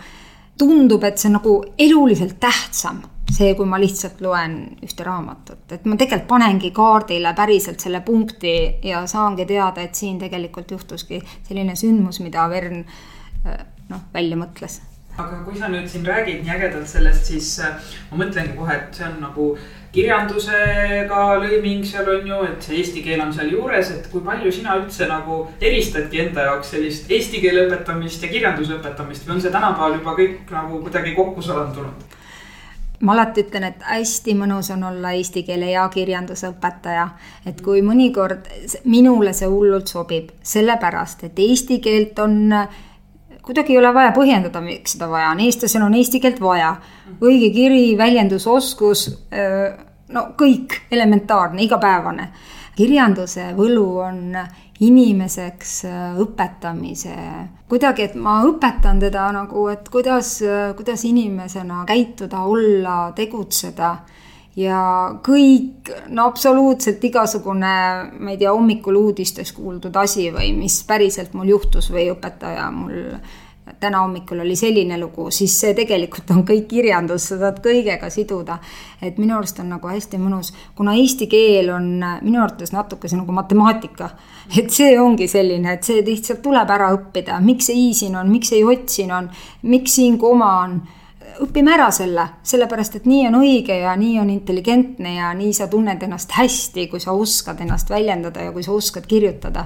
tundub, 0.60 1.04
et 1.04 1.18
see 1.18 1.30
on 1.30 1.38
nagu 1.40 1.60
eluliselt 1.80 2.40
tähtsam 2.40 3.04
see, 3.36 3.54
kui 3.58 3.66
ma 3.68 3.80
lihtsalt 3.82 4.20
loen 4.22 4.58
ühte 4.86 5.04
raamatut, 5.04 5.64
et 5.72 5.86
ma 5.90 5.98
tegelikult 5.98 6.28
panengi 6.30 6.70
kaardile 6.76 7.34
päriselt 7.36 7.80
selle 7.84 8.02
punkti 8.06 8.54
ja 8.86 9.06
saangi 9.10 9.48
teada, 9.50 9.82
et 9.82 9.96
siin 9.96 10.20
tegelikult 10.22 10.72
juhtuski 10.72 11.22
selline 11.48 11.76
sündmus, 11.80 12.22
mida 12.24 12.46
Vern 12.52 12.84
noh, 13.90 14.04
välja 14.14 14.38
mõtles. 14.40 14.82
aga 15.16 15.38
kui 15.46 15.56
sa 15.56 15.70
nüüd 15.72 15.88
siin 15.88 16.04
räägid 16.04 16.42
nii 16.44 16.52
ägedalt 16.58 16.90
sellest, 16.92 17.30
siis 17.32 17.54
äh, 17.64 17.78
ma 18.12 18.26
mõtlengi 18.26 18.58
kohe, 18.58 18.76
et 18.76 18.98
see 18.98 19.06
on 19.08 19.22
nagu 19.24 19.46
kirjandusega 19.96 21.22
lõiming 21.40 21.86
seal 21.88 22.10
on 22.12 22.28
ju, 22.28 22.40
et 22.50 22.66
see 22.68 22.82
eesti 22.82 23.04
keel 23.06 23.22
on 23.24 23.32
seal 23.36 23.54
juures, 23.54 23.92
et 23.96 24.10
kui 24.12 24.24
palju 24.26 24.52
sina 24.52 24.76
üldse 24.82 25.08
nagu 25.08 25.46
eristadki 25.62 26.26
enda 26.26 26.50
jaoks 26.50 26.74
sellist 26.76 27.12
eesti 27.12 27.40
keele 27.44 27.64
õpetamist 27.70 28.26
ja 28.26 28.32
kirjanduse 28.34 28.76
õpetamist 28.76 29.28
või 29.28 29.38
on 29.38 29.46
see 29.46 29.54
tänapäeval 29.56 29.96
juba 30.02 30.18
kõik 30.20 30.52
nagu 30.58 30.82
kuidagi 30.84 31.16
kokku 31.16 31.46
salandunud? 31.46 32.12
ma 33.06 33.14
alati 33.14 33.44
ütlen, 33.46 33.68
et 33.70 33.84
hästi 33.86 34.36
mõnus 34.40 34.72
on 34.74 34.84
olla 34.88 35.12
eesti 35.16 35.44
keele 35.48 35.70
ja 35.72 35.86
kirjanduse 35.94 36.50
õpetaja. 36.54 37.10
et 37.46 37.62
kui 37.62 37.84
mõnikord 37.86 38.50
minule 38.84 39.34
see 39.34 39.48
hullult 39.52 39.92
sobib, 39.92 40.32
sellepärast 40.44 41.24
et 41.30 41.40
eesti 41.40 41.80
keelt 41.84 42.20
on 42.20 42.52
kuidagi 43.46 43.74
ei 43.74 43.80
ole 43.80 43.94
vaja 43.94 44.12
põhjendada, 44.16 44.62
miks 44.62 44.96
seda 44.96 45.10
vaja 45.12 45.32
on, 45.34 45.42
eestlasel 45.46 45.86
on 45.86 45.96
eesti 45.98 46.22
keelt 46.24 46.42
vaja. 46.42 46.76
õige 47.22 47.52
kiri, 47.54 47.98
väljendusoskus, 47.98 49.08
no 50.10 50.28
kõik 50.38 50.82
elementaarne, 50.92 51.64
igapäevane. 51.64 52.30
kirjanduse 52.76 53.54
võlu 53.56 53.86
on 54.04 54.36
inimeseks 54.84 55.86
õpetamise, 56.20 57.16
kuidagi, 57.70 58.10
et 58.10 58.16
ma 58.16 58.42
õpetan 58.44 59.00
teda 59.00 59.30
nagu, 59.32 59.68
et 59.72 59.88
kuidas, 59.90 60.42
kuidas 60.76 61.06
inimesena 61.08 61.86
käituda, 61.88 62.44
olla, 62.44 63.14
tegutseda 63.16 63.96
ja 64.56 64.82
kõik, 65.24 65.90
no 66.16 66.30
absoluutselt 66.30 67.04
igasugune, 67.04 67.72
ma 68.20 68.32
ei 68.32 68.38
tea, 68.40 68.54
hommikul 68.54 68.96
uudistes 69.00 69.52
kuuldud 69.56 69.96
asi 70.00 70.30
või 70.34 70.54
mis 70.56 70.82
päriselt 70.88 71.34
mul 71.36 71.52
juhtus 71.52 71.92
või 71.92 72.08
õpetaja 72.14 72.70
mul 72.72 73.02
täna 73.80 74.00
hommikul 74.00 74.40
oli 74.40 74.56
selline 74.56 74.98
lugu, 75.02 75.32
siis 75.34 75.56
see 75.60 75.74
tegelikult 75.78 76.30
on 76.36 76.44
kõik 76.46 76.68
kirjandus, 76.70 77.30
sa 77.32 77.38
saad 77.42 77.62
kõigega 77.66 78.10
siduda. 78.14 78.60
et 79.02 79.18
minu 79.18 79.36
arust 79.38 79.60
on 79.60 79.70
nagu 79.70 79.88
hästi 79.88 80.18
mõnus, 80.22 80.54
kuna 80.76 80.94
eesti 80.94 81.28
keel 81.28 81.70
on 81.74 81.88
minu 82.22 82.42
arvates 82.44 82.72
natuke 82.72 83.10
see 83.10 83.18
nagu 83.18 83.32
matemaatika. 83.32 84.10
et 84.58 84.70
see 84.70 85.00
ongi 85.00 85.28
selline, 85.28 85.74
et 85.74 85.84
see 85.84 86.04
lihtsalt 86.06 86.42
tuleb 86.42 86.70
ära 86.70 86.92
õppida, 86.94 87.40
miks 87.42 87.66
see 87.66 87.90
i 87.90 87.94
siin 87.94 88.16
on, 88.16 88.30
miks 88.30 88.54
see 88.54 88.60
j 88.60 88.78
siin 88.88 89.12
on, 89.12 89.30
miks 89.64 89.96
siin 89.96 90.18
koma 90.18 90.52
on 90.62 90.82
õpime 91.44 91.74
ära 91.76 91.90
selle, 91.94 92.28
sellepärast 92.46 93.00
et 93.00 93.10
nii 93.10 93.26
on 93.30 93.40
õige 93.42 93.78
ja 93.82 93.96
nii 94.00 94.20
on 94.22 94.32
intelligentne 94.34 95.16
ja 95.18 95.34
nii 95.38 95.54
sa 95.56 95.68
tunned 95.72 96.02
ennast 96.04 96.34
hästi, 96.36 96.88
kui 96.92 97.02
sa 97.04 97.16
oskad 97.16 97.62
ennast 97.64 97.90
väljendada 97.90 98.48
ja 98.48 98.54
kui 98.56 98.64
sa 98.64 98.76
oskad 98.76 99.08
kirjutada. 99.10 99.66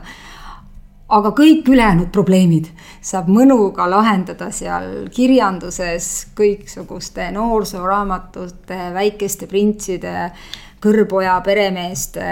aga 1.10 1.30
kõik 1.34 1.66
ülejäänud 1.66 2.12
probleemid 2.14 2.68
saab 3.02 3.32
mõnuga 3.34 3.88
lahendada 3.90 4.52
seal 4.54 5.08
kirjanduses 5.10 6.28
kõiksuguste 6.38 7.32
noorsooraamatute, 7.34 8.78
väikeste 8.94 9.48
printside, 9.48 10.32
kõrboja 10.82 11.42
peremeeste, 11.42 12.28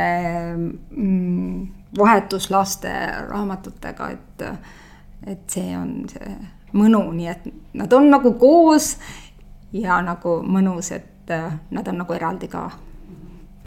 mm, 0.92 1.68
vahetuslaste 1.98 2.94
raamatutega, 3.30 4.12
et, 4.12 4.46
et 5.26 5.50
see 5.50 5.74
on 5.78 6.06
see 6.12 6.38
mõnu, 6.78 7.02
nii 7.16 7.30
et 7.32 7.48
nad 7.78 7.94
on 7.94 8.10
nagu 8.12 8.34
koos 8.40 8.96
ja 9.74 10.02
nagu 10.02 10.42
mõnus, 10.48 10.92
et 10.96 11.32
äh, 11.32 11.60
nad 11.72 11.88
on 11.88 12.04
nagu 12.04 12.14
eraldi 12.14 12.48
ka 12.52 12.70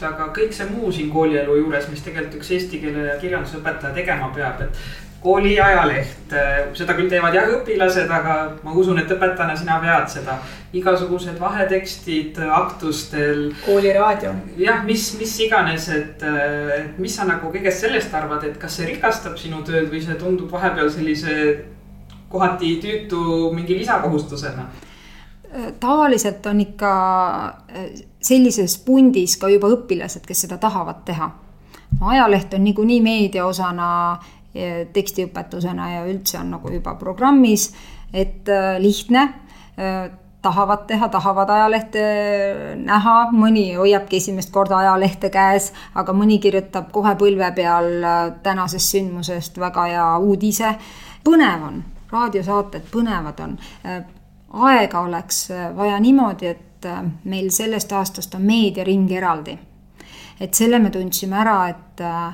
aga 0.01 0.31
kõik 0.33 0.53
see 0.55 0.65
muu 0.71 0.91
siin 0.93 1.11
koolielu 1.13 1.59
juures, 1.59 1.87
mis 1.91 2.01
tegelikult 2.01 2.39
üks 2.39 2.51
eesti 2.55 2.81
keele 2.81 3.07
ja 3.11 3.15
kirjanduse 3.21 3.59
õpetaja 3.59 3.93
tegema 3.93 4.31
peab, 4.33 4.63
et 4.65 4.79
kooli 5.21 5.53
ajaleht, 5.61 6.33
äh, 6.33 6.71
seda 6.77 6.95
küll 6.97 7.09
teevad 7.09 7.35
jah 7.37 7.49
õpilased, 7.53 8.09
aga 8.09 8.37
ma 8.65 8.73
usun, 8.73 8.97
et 8.97 9.11
õpetajana 9.13 9.55
sina 9.57 9.77
vead 9.83 10.09
seda. 10.09 10.39
igasugused 10.73 11.39
vahetekstid 11.39 12.37
aktustel. 12.49 13.51
kooliraadio. 13.65 14.33
jah, 14.57 14.83
mis, 14.85 15.11
mis 15.19 15.39
iganes, 15.45 15.89
et, 15.89 16.23
äh, 16.23 16.79
et 16.79 16.99
mis 16.99 17.15
sa 17.15 17.27
nagu 17.29 17.51
kõigest 17.53 17.85
sellest 17.85 18.13
arvad, 18.13 18.43
et 18.43 18.57
kas 18.57 18.77
see 18.77 18.87
rikastab 18.87 19.37
sinu 19.37 19.61
tööd 19.63 19.91
või 19.91 20.01
see 20.01 20.15
tundub 20.15 20.51
vahepeal 20.51 20.89
sellise 20.89 21.65
kohati 22.31 22.79
tüütu 22.81 23.51
mingi 23.53 23.77
lisakohustusena 23.77 24.69
tavaliselt 25.79 26.45
on 26.45 26.61
ikka 26.61 26.91
äh, 27.45 27.85
sellises 28.21 28.77
pundis 28.85 29.37
ka 29.37 29.49
juba 29.49 29.71
õpilased, 29.75 30.25
kes 30.27 30.45
seda 30.45 30.57
tahavad 30.57 31.03
teha. 31.05 31.31
ajaleht 32.01 32.53
on 32.53 32.63
niikuinii 32.63 33.01
meediaosana, 33.01 33.87
tekstiõpetusena 34.93 35.89
ja 35.89 36.05
üldse 36.07 36.37
on 36.39 36.49
nagu 36.55 36.71
juba 36.71 36.95
programmis, 36.95 37.71
et 38.13 38.49
äh, 38.49 38.79
lihtne, 38.79 39.21
äh, 39.79 40.11
tahavad 40.41 40.87
teha, 40.87 41.09
tahavad 41.09 41.49
ajalehte 41.49 42.05
näha, 42.75 43.17
mõni 43.31 43.75
hoiabki 43.75 44.17
esimest 44.17 44.51
korda 44.51 44.77
ajalehte 44.77 45.29
käes, 45.29 45.71
aga 45.95 46.13
mõni 46.13 46.39
kirjutab 46.39 46.89
kohe 46.91 47.13
põlve 47.15 47.51
peal 47.55 47.91
tänasest 48.43 48.95
sündmusest 48.95 49.59
väga 49.59 49.85
hea 49.91 50.07
uudise. 50.17 50.75
põnev 51.23 51.67
on, 51.67 51.83
raadiosaated 52.11 52.89
põnevad 52.91 53.43
on 53.43 53.59
aega 54.53 54.99
oleks 54.99 55.51
äh, 55.51 55.75
vaja 55.75 55.99
niimoodi, 55.99 56.47
et 56.47 56.85
äh, 56.85 57.03
meil 57.23 57.49
sellest 57.51 57.91
aastast 57.91 58.35
on 58.35 58.41
meediaring 58.41 59.11
eraldi. 59.11 59.57
et 60.41 60.53
selle 60.53 60.79
me 60.79 60.89
tundsime 60.89 61.37
ära, 61.37 61.67
et 61.69 62.01
äh, 62.01 62.33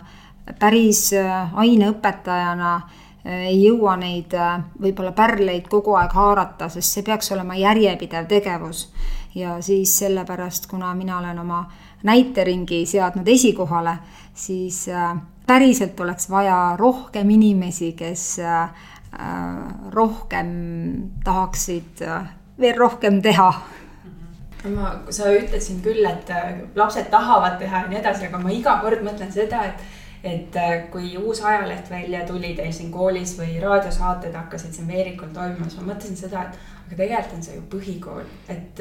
päris 0.60 1.12
aineõpetajana 1.54 2.80
ei 3.28 3.58
jõua 3.60 3.98
neid 4.00 4.32
võib-olla 4.80 5.12
pärleid 5.12 5.66
kogu 5.68 5.98
aeg 6.00 6.14
haarata, 6.16 6.70
sest 6.72 6.94
see 6.94 7.04
peaks 7.04 7.32
olema 7.36 7.58
järjepidev 7.60 8.30
tegevus. 8.32 8.88
ja 9.36 9.62
siis 9.62 9.98
sellepärast, 10.00 10.70
kuna 10.72 10.94
mina 10.96 11.18
olen 11.18 11.40
oma 11.40 11.66
näiteringi 12.04 12.86
seadnud 12.86 13.28
esikohale, 13.28 13.98
siis 14.34 14.86
päriselt 15.48 16.00
oleks 16.00 16.30
vaja 16.30 16.76
rohkem 16.80 17.30
inimesi, 17.30 17.92
kes 17.92 18.40
rohkem 19.94 20.50
tahaksid 21.24 22.02
äh, 22.02 22.30
veel 22.60 22.78
rohkem 22.78 23.22
teha. 23.22 23.52
Ma, 24.68 24.90
sa 25.14 25.30
ütlesid 25.32 25.84
küll, 25.86 26.04
et 26.06 26.30
äh, 26.34 26.64
lapsed 26.76 27.10
tahavad 27.14 27.60
teha 27.62 27.86
ja 27.86 27.92
nii 27.92 28.02
edasi, 28.02 28.28
aga 28.28 28.42
ma 28.42 28.52
iga 28.52 28.80
kord 28.84 29.06
mõtlen 29.06 29.32
seda, 29.34 29.64
et 29.70 29.96
et 30.28 30.56
kui 30.92 31.12
uus 31.16 31.40
ajaleht 31.46 31.92
välja 31.92 32.24
tuli 32.28 32.50
teil 32.58 32.72
siin 32.74 32.90
koolis 32.92 33.36
või 33.38 33.60
raadiosaated 33.62 34.34
hakkasid 34.36 34.74
siin 34.74 34.88
Veerikul 34.90 35.30
toimuma, 35.32 35.70
siis 35.70 35.78
ma 35.80 35.94
mõtlesin 35.94 36.18
seda, 36.20 36.42
et 36.42 36.58
aga 36.88 36.96
tegelikult 36.96 37.34
on 37.36 37.42
see 37.44 37.56
ju 37.58 37.62
põhikool, 37.68 38.28
et, 38.48 38.80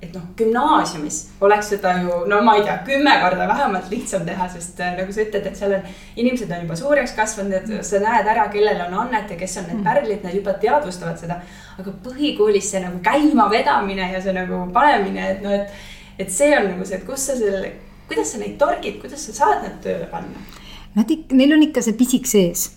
et 0.00 0.14
noh, 0.16 0.22
gümnaasiumis 0.38 1.18
oleks 1.44 1.68
seda 1.74 1.92
ju, 2.00 2.22
no 2.30 2.38
ma 2.46 2.54
ei 2.56 2.64
tea, 2.64 2.78
kümme 2.86 3.12
korda 3.20 3.48
vähemalt 3.50 3.90
lihtsam 3.92 4.24
teha, 4.24 4.46
sest 4.54 4.80
äh, 4.80 4.94
nagu 4.96 5.12
sa 5.12 5.20
ütled, 5.26 5.48
et 5.50 5.60
seal 5.60 5.74
on, 5.76 5.84
inimesed 6.16 6.48
on 6.48 6.64
juba 6.64 6.78
suureks 6.80 7.12
kasvanud, 7.18 7.58
et 7.58 7.84
sa 7.84 8.00
näed 8.00 8.32
ära, 8.32 8.48
kellel 8.54 8.80
on 8.86 8.96
annet 9.04 9.34
ja 9.34 9.38
kes 9.40 9.58
on 9.60 9.68
need 9.68 9.82
mm. 9.82 9.86
pärlid, 9.90 10.24
nad 10.24 10.36
juba 10.38 10.56
teadvustavad 10.64 11.20
seda. 11.20 11.40
aga 11.76 11.96
põhikoolis 12.06 12.72
see 12.72 12.80
nagu 12.86 13.04
käimavedamine 13.04 14.08
ja 14.14 14.24
see 14.24 14.36
nagu 14.36 14.64
panemine, 14.72 15.30
et 15.36 15.44
noh, 15.44 15.58
et, 15.60 15.88
et 16.24 16.32
see 16.32 16.54
on 16.56 16.70
nagu 16.72 16.88
see, 16.88 17.02
et 17.02 17.08
kus 17.08 17.28
sa 17.28 17.36
selle, 17.36 17.74
kuidas 18.08 18.32
sa 18.32 18.40
neid 18.40 18.56
torgid, 18.60 18.96
kuidas 19.04 19.28
sa 19.28 19.36
saad 19.42 19.66
nad 19.66 19.76
tööle 19.84 20.08
panna? 20.12 20.48
Nad 20.96 21.12
ikka, 21.12 21.36
neil 21.36 21.52
on 21.52 21.68
ikka 21.68 21.84
see 21.84 22.00
pisik 22.00 22.24
sees 22.28 22.70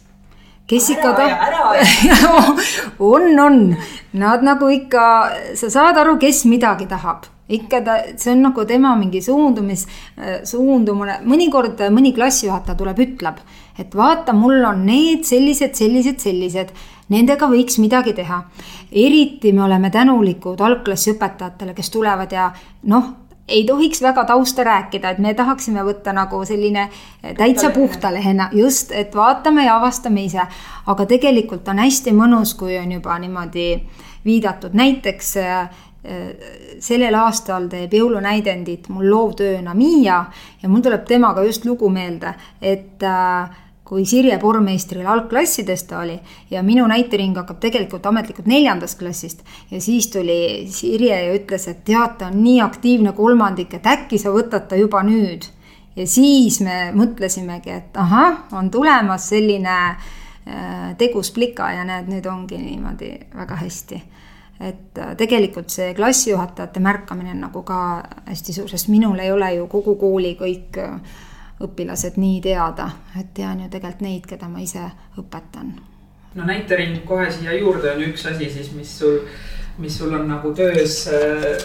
kes 0.67 0.89
ikka 0.95 1.13
tahab 1.17 2.59
on, 2.99 3.39
on, 3.39 3.61
nad 4.13 4.43
nagu 4.45 4.69
ikka, 4.73 5.05
sa 5.57 5.69
saad 5.69 5.97
aru, 6.01 6.17
kes 6.21 6.45
midagi 6.49 6.87
tahab. 6.89 7.29
Ikka 7.45 7.81
ta, 7.85 7.95
see 8.17 8.31
on 8.33 8.41
nagu 8.47 8.63
tema 8.65 8.95
mingi 8.97 9.19
suundumis, 9.21 9.83
suundumine, 10.49 11.19
mõnikord 11.29 11.83
mõni 11.93 12.09
klassijuhataja 12.15 12.77
tuleb, 12.79 13.01
ütleb, 13.05 13.37
et 13.77 13.93
vaata, 13.93 14.33
mul 14.33 14.65
on 14.65 14.81
need 14.87 15.27
sellised, 15.29 15.75
sellised, 15.77 16.17
sellised, 16.25 16.73
nendega 17.13 17.45
võiks 17.51 17.77
midagi 17.77 18.15
teha. 18.17 18.41
eriti 18.91 19.51
me 19.53 19.63
oleme 19.67 19.91
tänulikud 19.93 20.61
algklassiõpetajatele, 20.61 21.75
kes 21.77 21.93
tulevad 21.93 22.33
ja 22.33 22.49
noh 22.89 23.13
ei 23.47 23.63
tohiks 23.63 24.01
väga 24.01 24.25
tausta 24.25 24.63
rääkida, 24.63 25.09
et 25.09 25.19
me 25.19 25.33
tahaksime 25.33 25.83
võtta 25.85 26.13
nagu 26.13 26.41
selline 26.45 26.87
täitsa 27.37 27.69
puhta 27.69 28.13
lehena, 28.13 28.49
just, 28.53 28.91
et 28.91 29.15
vaatame 29.15 29.65
ja 29.65 29.77
avastame 29.77 30.23
ise. 30.25 30.47
aga 30.85 31.05
tegelikult 31.05 31.67
on 31.67 31.79
hästi 31.79 32.13
mõnus, 32.13 32.55
kui 32.57 32.77
on 32.77 32.91
juba 32.91 33.19
niimoodi 33.19 33.67
viidatud, 34.25 34.73
näiteks 34.73 35.37
äh, 35.37 35.69
sellel 36.79 37.15
aastal 37.17 37.67
teeb 37.69 37.93
jõulunäidendit 37.93 38.89
mul 38.89 39.09
loovtööna 39.09 39.73
Miia 39.73 40.25
ja 40.61 40.69
mul 40.69 40.81
tuleb 40.85 41.05
temaga 41.05 41.43
just 41.43 41.65
lugu 41.65 41.89
meelde, 41.89 42.33
et 42.61 43.03
äh, 43.03 43.64
kui 43.85 44.05
Sirje 44.09 44.37
Pormeistril 44.41 45.05
algklassides 45.05 45.83
ta 45.85 45.99
oli 46.01 46.15
ja 46.49 46.63
minu 46.65 46.87
näitering 46.89 47.37
hakkab 47.37 47.59
tegelikult 47.61 48.05
ametlikult 48.09 48.47
neljandast 48.49 48.99
klassist. 48.99 49.43
ja 49.71 49.81
siis 49.81 50.07
tuli 50.07 50.67
Sirje 50.71 51.19
ja 51.25 51.35
ütles, 51.37 51.67
et 51.69 51.83
tead, 51.85 52.17
ta 52.19 52.31
on 52.31 52.41
nii 52.43 52.61
aktiivne 52.65 53.13
kolmandik, 53.13 53.73
et 53.73 53.85
äkki 53.85 54.17
sa 54.21 54.33
võtad 54.33 54.67
ta 54.67 54.75
juba 54.75 55.03
nüüd. 55.03 55.45
ja 55.95 56.07
siis 56.07 56.59
me 56.61 56.91
mõtlesimegi, 56.97 57.69
et 57.69 57.97
ahah, 57.97 58.47
on 58.57 58.71
tulemas 58.71 59.29
selline 59.29 59.77
äh, 59.77 60.95
tegus 60.97 61.31
plika 61.31 61.71
ja 61.71 61.85
näed, 61.85 62.09
nüüd 62.09 62.25
ongi 62.25 62.57
niimoodi 62.57 63.13
väga 63.35 63.61
hästi 63.61 64.01
et 64.59 64.97
äh, 64.97 65.13
tegelikult 65.17 65.69
see 65.69 65.93
klassijuhatajate 65.93 66.79
märkamine 66.79 67.35
on 67.35 67.45
nagu 67.49 67.61
ka 67.67 67.79
hästi 68.25 68.53
suur, 68.53 68.69
sest 68.71 68.89
minul 68.89 69.19
ei 69.19 69.31
ole 69.31 69.53
ju 69.59 69.67
kogu 69.67 69.95
kooli 69.99 70.35
kõik 70.39 70.81
äh, 70.81 70.99
õpilased 71.63 72.19
nii 72.19 72.39
teada, 72.43 72.89
et 73.19 73.31
tean 73.33 73.61
ju 73.63 73.69
tegelikult 73.71 74.03
neid, 74.03 74.25
keda 74.27 74.49
ma 74.51 74.63
ise 74.63 74.83
õpetan. 75.19 75.73
no 76.35 76.43
näitering 76.43 77.05
kohe 77.07 77.29
siia 77.31 77.55
juurde 77.55 77.93
on 77.93 78.03
üks 78.09 78.25
asi 78.27 78.49
siis, 78.51 78.71
mis 78.75 78.91
sul, 78.99 79.21
mis 79.79 79.97
sul 79.97 80.13
on 80.13 80.27
nagu 80.27 80.51
töös 80.55 81.05
äh, 81.07 81.55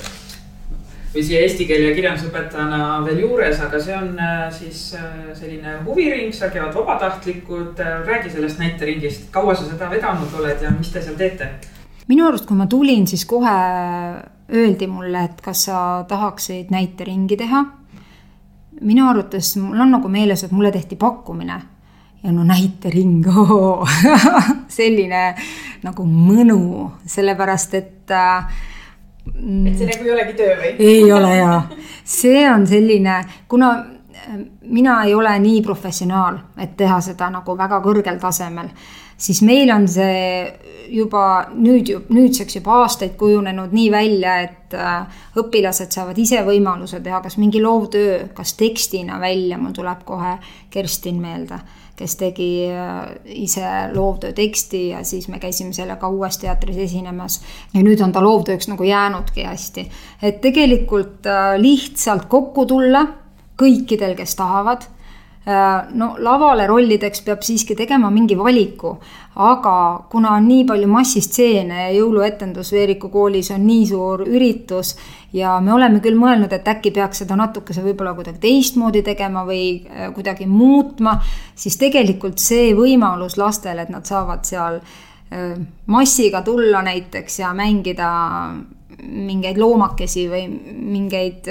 või 1.10 1.24
siia 1.26 1.40
eesti 1.42 1.66
keele 1.66 1.88
ja 1.88 1.96
kirjandusõpetajana 1.96 3.00
veel 3.08 3.24
juures, 3.24 3.58
aga 3.66 3.80
see 3.82 3.96
on 3.96 4.14
äh, 4.14 4.44
siis 4.54 4.84
äh, 4.94 5.32
selline 5.34 5.80
huviring, 5.88 6.30
seal 6.34 6.54
käivad 6.54 6.74
vabatahtlikud. 6.78 7.82
räägi 8.06 8.30
sellest 8.30 8.62
näiteringist, 8.62 9.26
kaua 9.34 9.54
sa 9.54 9.66
seda 9.66 9.90
vedanud 9.90 10.38
oled 10.38 10.62
ja 10.62 10.70
mis 10.70 10.94
te 10.94 11.02
seal 11.02 11.18
teete? 11.18 11.50
minu 12.06 12.26
arust, 12.26 12.46
kui 12.46 12.56
ma 12.58 12.66
tulin, 12.66 13.06
siis 13.06 13.26
kohe 13.26 13.58
öeldi 14.50 14.86
mulle, 14.90 15.24
et 15.24 15.42
kas 15.42 15.66
sa 15.66 16.04
tahaksid 16.08 16.70
näiteringi 16.70 17.36
teha 17.38 17.64
minu 18.80 19.08
arvates 19.08 19.56
mul 19.60 19.80
on 19.80 19.94
nagu 19.96 20.08
meeles, 20.08 20.44
et 20.44 20.52
mulle 20.52 20.72
tehti 20.72 20.96
pakkumine. 20.96 21.60
ja 22.22 22.32
no 22.32 22.44
näitering 22.44 23.24
selline 24.78 25.22
nagu 25.82 26.04
mõnu, 26.04 26.90
sellepärast 27.06 27.74
et 27.74 28.12
äh, 28.12 28.44
et 29.26 29.78
see 29.78 29.88
nagu 29.88 30.04
ei 30.04 30.12
olegi 30.12 30.34
töö 30.36 30.56
või? 30.58 30.74
ei 30.78 31.12
ole 31.12 31.30
jaa, 31.36 31.62
see 32.04 32.44
on 32.50 32.66
selline, 32.66 33.20
kuna 33.48 33.70
äh, 33.78 34.42
mina 34.68 35.02
ei 35.04 35.14
ole 35.14 35.32
nii 35.38 35.62
professionaal, 35.64 36.38
et 36.58 36.76
teha 36.76 37.00
seda 37.04 37.30
nagu 37.32 37.56
väga 37.56 37.80
kõrgel 37.84 38.20
tasemel, 38.20 38.68
siis 39.20 39.42
meil 39.46 39.70
on 39.74 39.86
see 39.88 40.48
juba 40.90 41.24
nüüd, 41.54 41.92
nüüdseks 42.10 42.56
juba 42.58 42.80
aastaid 42.84 43.14
kujunenud 43.20 43.74
nii 43.76 43.90
välja, 43.92 44.38
et 44.46 44.74
äh, 44.74 45.20
õpilased 45.38 45.92
saavad 45.94 46.18
ise 46.18 46.40
võimaluse 46.46 47.02
teha 47.04 47.20
kas 47.22 47.36
mingi 47.40 47.62
loovtöö, 47.62 48.24
kas 48.34 48.56
tekstina 48.58 49.20
välja, 49.22 49.58
mul 49.60 49.76
tuleb 49.76 50.02
kohe 50.08 50.38
Kerstin 50.70 51.20
meelde 51.22 51.60
kes 52.00 52.16
tegi 52.16 52.64
äh, 52.72 53.10
ise 53.44 53.66
loovtöö 53.92 54.32
teksti 54.32 54.86
ja 54.88 55.04
siis 55.04 55.28
me 55.28 55.38
käisime 55.38 55.74
sellega 55.76 56.08
Uues 56.08 56.38
teatris 56.40 56.78
esinemas. 56.86 57.40
ja 57.74 57.82
nüüd 57.84 58.00
on 58.00 58.12
ta 58.12 58.22
loovtööks 58.24 58.70
nagu 58.72 58.84
jäänudki 58.88 59.44
hästi. 59.44 59.84
et 60.22 60.40
tegelikult 60.40 61.26
äh, 61.28 61.58
lihtsalt 61.60 62.24
kokku 62.32 62.66
tulla 62.66 63.04
kõikidel, 63.60 64.16
kes 64.16 64.34
tahavad 64.34 64.88
no 65.46 66.14
lavale 66.20 66.66
rollideks 66.68 67.22
peab 67.24 67.40
siiski 67.42 67.74
tegema 67.74 68.10
mingi 68.12 68.36
valiku, 68.36 68.92
aga 69.40 69.74
kuna 70.12 70.34
on 70.36 70.44
nii 70.48 70.66
palju 70.68 70.88
massistseene 70.90 71.78
ja 71.86 71.94
jõuluetendus 71.94 72.72
Veeriku 72.74 73.08
koolis 73.08 73.48
on 73.54 73.64
nii 73.66 73.86
suur 73.88 74.26
üritus 74.28 74.94
ja 75.32 75.54
me 75.64 75.72
oleme 75.72 76.02
küll 76.04 76.18
mõelnud, 76.18 76.52
et 76.52 76.68
äkki 76.68 76.92
peaks 76.92 77.22
seda 77.22 77.38
natukese 77.40 77.84
võib-olla 77.84 78.12
kuidagi 78.18 78.42
teistmoodi 78.42 79.02
tegema 79.06 79.46
või 79.48 79.62
äh, 79.86 80.10
kuidagi 80.14 80.46
muutma, 80.50 81.16
siis 81.54 81.78
tegelikult 81.80 82.42
see 82.42 82.74
võimalus 82.76 83.38
lastele, 83.40 83.86
et 83.86 83.94
nad 83.94 84.04
saavad 84.04 84.44
seal 84.44 84.76
äh, 84.82 85.56
massiga 85.86 86.44
tulla 86.44 86.84
näiteks 86.84 87.40
ja 87.40 87.54
mängida 87.56 88.10
mingeid 89.02 89.58
loomakesi 89.58 90.26
või 90.30 90.46
mingeid 90.50 91.48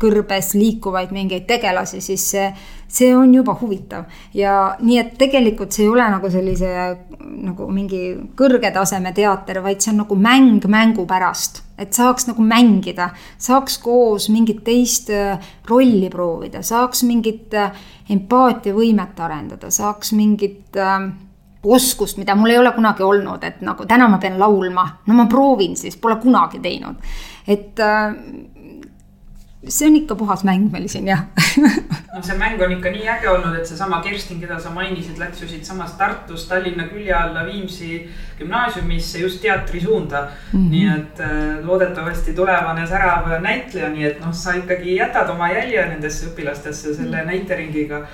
kõrbes 0.00 0.52
liikuvaid 0.58 1.12
mingeid 1.14 1.46
tegelasi, 1.48 2.00
siis 2.04 2.24
see 2.34 2.48
see 2.88 3.16
on 3.16 3.34
juba 3.34 3.56
huvitav. 3.60 4.04
Ja 4.34 4.76
nii, 4.80 4.98
et 5.00 5.14
tegelikult 5.18 5.74
see 5.74 5.84
ei 5.86 5.90
ole 5.90 6.06
nagu 6.10 6.30
sellise 6.30 6.70
nagu 7.26 7.68
mingi 7.72 8.02
kõrge 8.38 8.70
taseme 8.74 9.12
teater, 9.16 9.60
vaid 9.64 9.82
see 9.82 9.92
on 9.92 10.02
nagu 10.04 10.18
mäng 10.18 10.66
mängu 10.70 11.06
pärast, 11.08 11.62
et 11.78 11.96
saaks 11.96 12.28
nagu 12.30 12.44
mängida, 12.46 13.10
saaks 13.42 13.78
koos 13.82 14.28
mingit 14.32 14.62
teist 14.66 15.10
äh, 15.14 15.42
rolli 15.68 16.08
proovida, 16.12 16.62
saaks 16.66 17.02
mingit 17.08 17.54
äh, 17.54 17.74
empaatiavõimet 18.14 19.20
arendada, 19.20 19.70
saaks 19.74 20.14
mingit 20.16 20.78
äh, 20.78 21.10
oskust, 21.74 22.18
mida 22.18 22.34
mul 22.34 22.50
ei 22.50 22.58
ole 22.58 22.72
kunagi 22.72 23.02
olnud, 23.02 23.44
et 23.44 23.62
nagu 23.66 23.86
täna 23.86 24.08
ma 24.08 24.18
pean 24.22 24.38
laulma, 24.38 24.86
no 25.06 25.14
ma 25.14 25.26
proovin 25.30 25.76
siis, 25.76 25.96
pole 25.96 26.16
kunagi 26.22 26.60
teinud. 26.62 26.96
et 27.46 27.80
äh, 27.80 28.14
see 29.68 29.88
on 29.88 29.96
ikka 29.96 30.14
puhas 30.14 30.44
mäng 30.44 30.68
meil 30.72 30.86
siin 30.88 31.08
jah 31.08 31.24
no 32.14 32.22
see 32.22 32.36
mäng 32.38 32.60
on 32.62 32.72
ikka 32.76 32.90
nii 32.94 33.08
äge 33.16 33.30
olnud, 33.30 33.56
et 33.58 33.66
seesama 33.66 34.00
Kerstin, 34.04 34.38
keda 34.40 34.58
sa 34.62 34.70
mainisid, 34.74 35.18
läks 35.18 35.42
ju 35.42 35.48
siitsamast 35.50 35.98
Tartust 35.98 36.48
Tallinna 36.48 36.86
külje 36.90 37.14
alla 37.14 37.44
Viimsi 37.46 37.98
gümnaasiumisse 38.38 39.24
just 39.24 39.40
teatri 39.42 39.80
suunda 39.80 40.26
mm. 40.52 40.60
-hmm. 40.60 40.70
nii 40.70 40.88
et 40.94 41.20
äh, 41.20 41.66
loodetavasti 41.66 42.34
tulevane 42.34 42.86
särav 42.86 43.28
näitleja, 43.42 43.90
nii 43.90 44.04
et 44.04 44.20
noh, 44.20 44.34
sa 44.34 44.54
ikkagi 44.54 44.96
jätad 44.96 45.30
oma 45.30 45.48
jälje 45.48 45.86
nendesse 45.86 46.26
õpilastesse 46.26 46.94
selle 46.94 47.16
-hmm. 47.16 47.26
näiteringiga. 47.26 48.06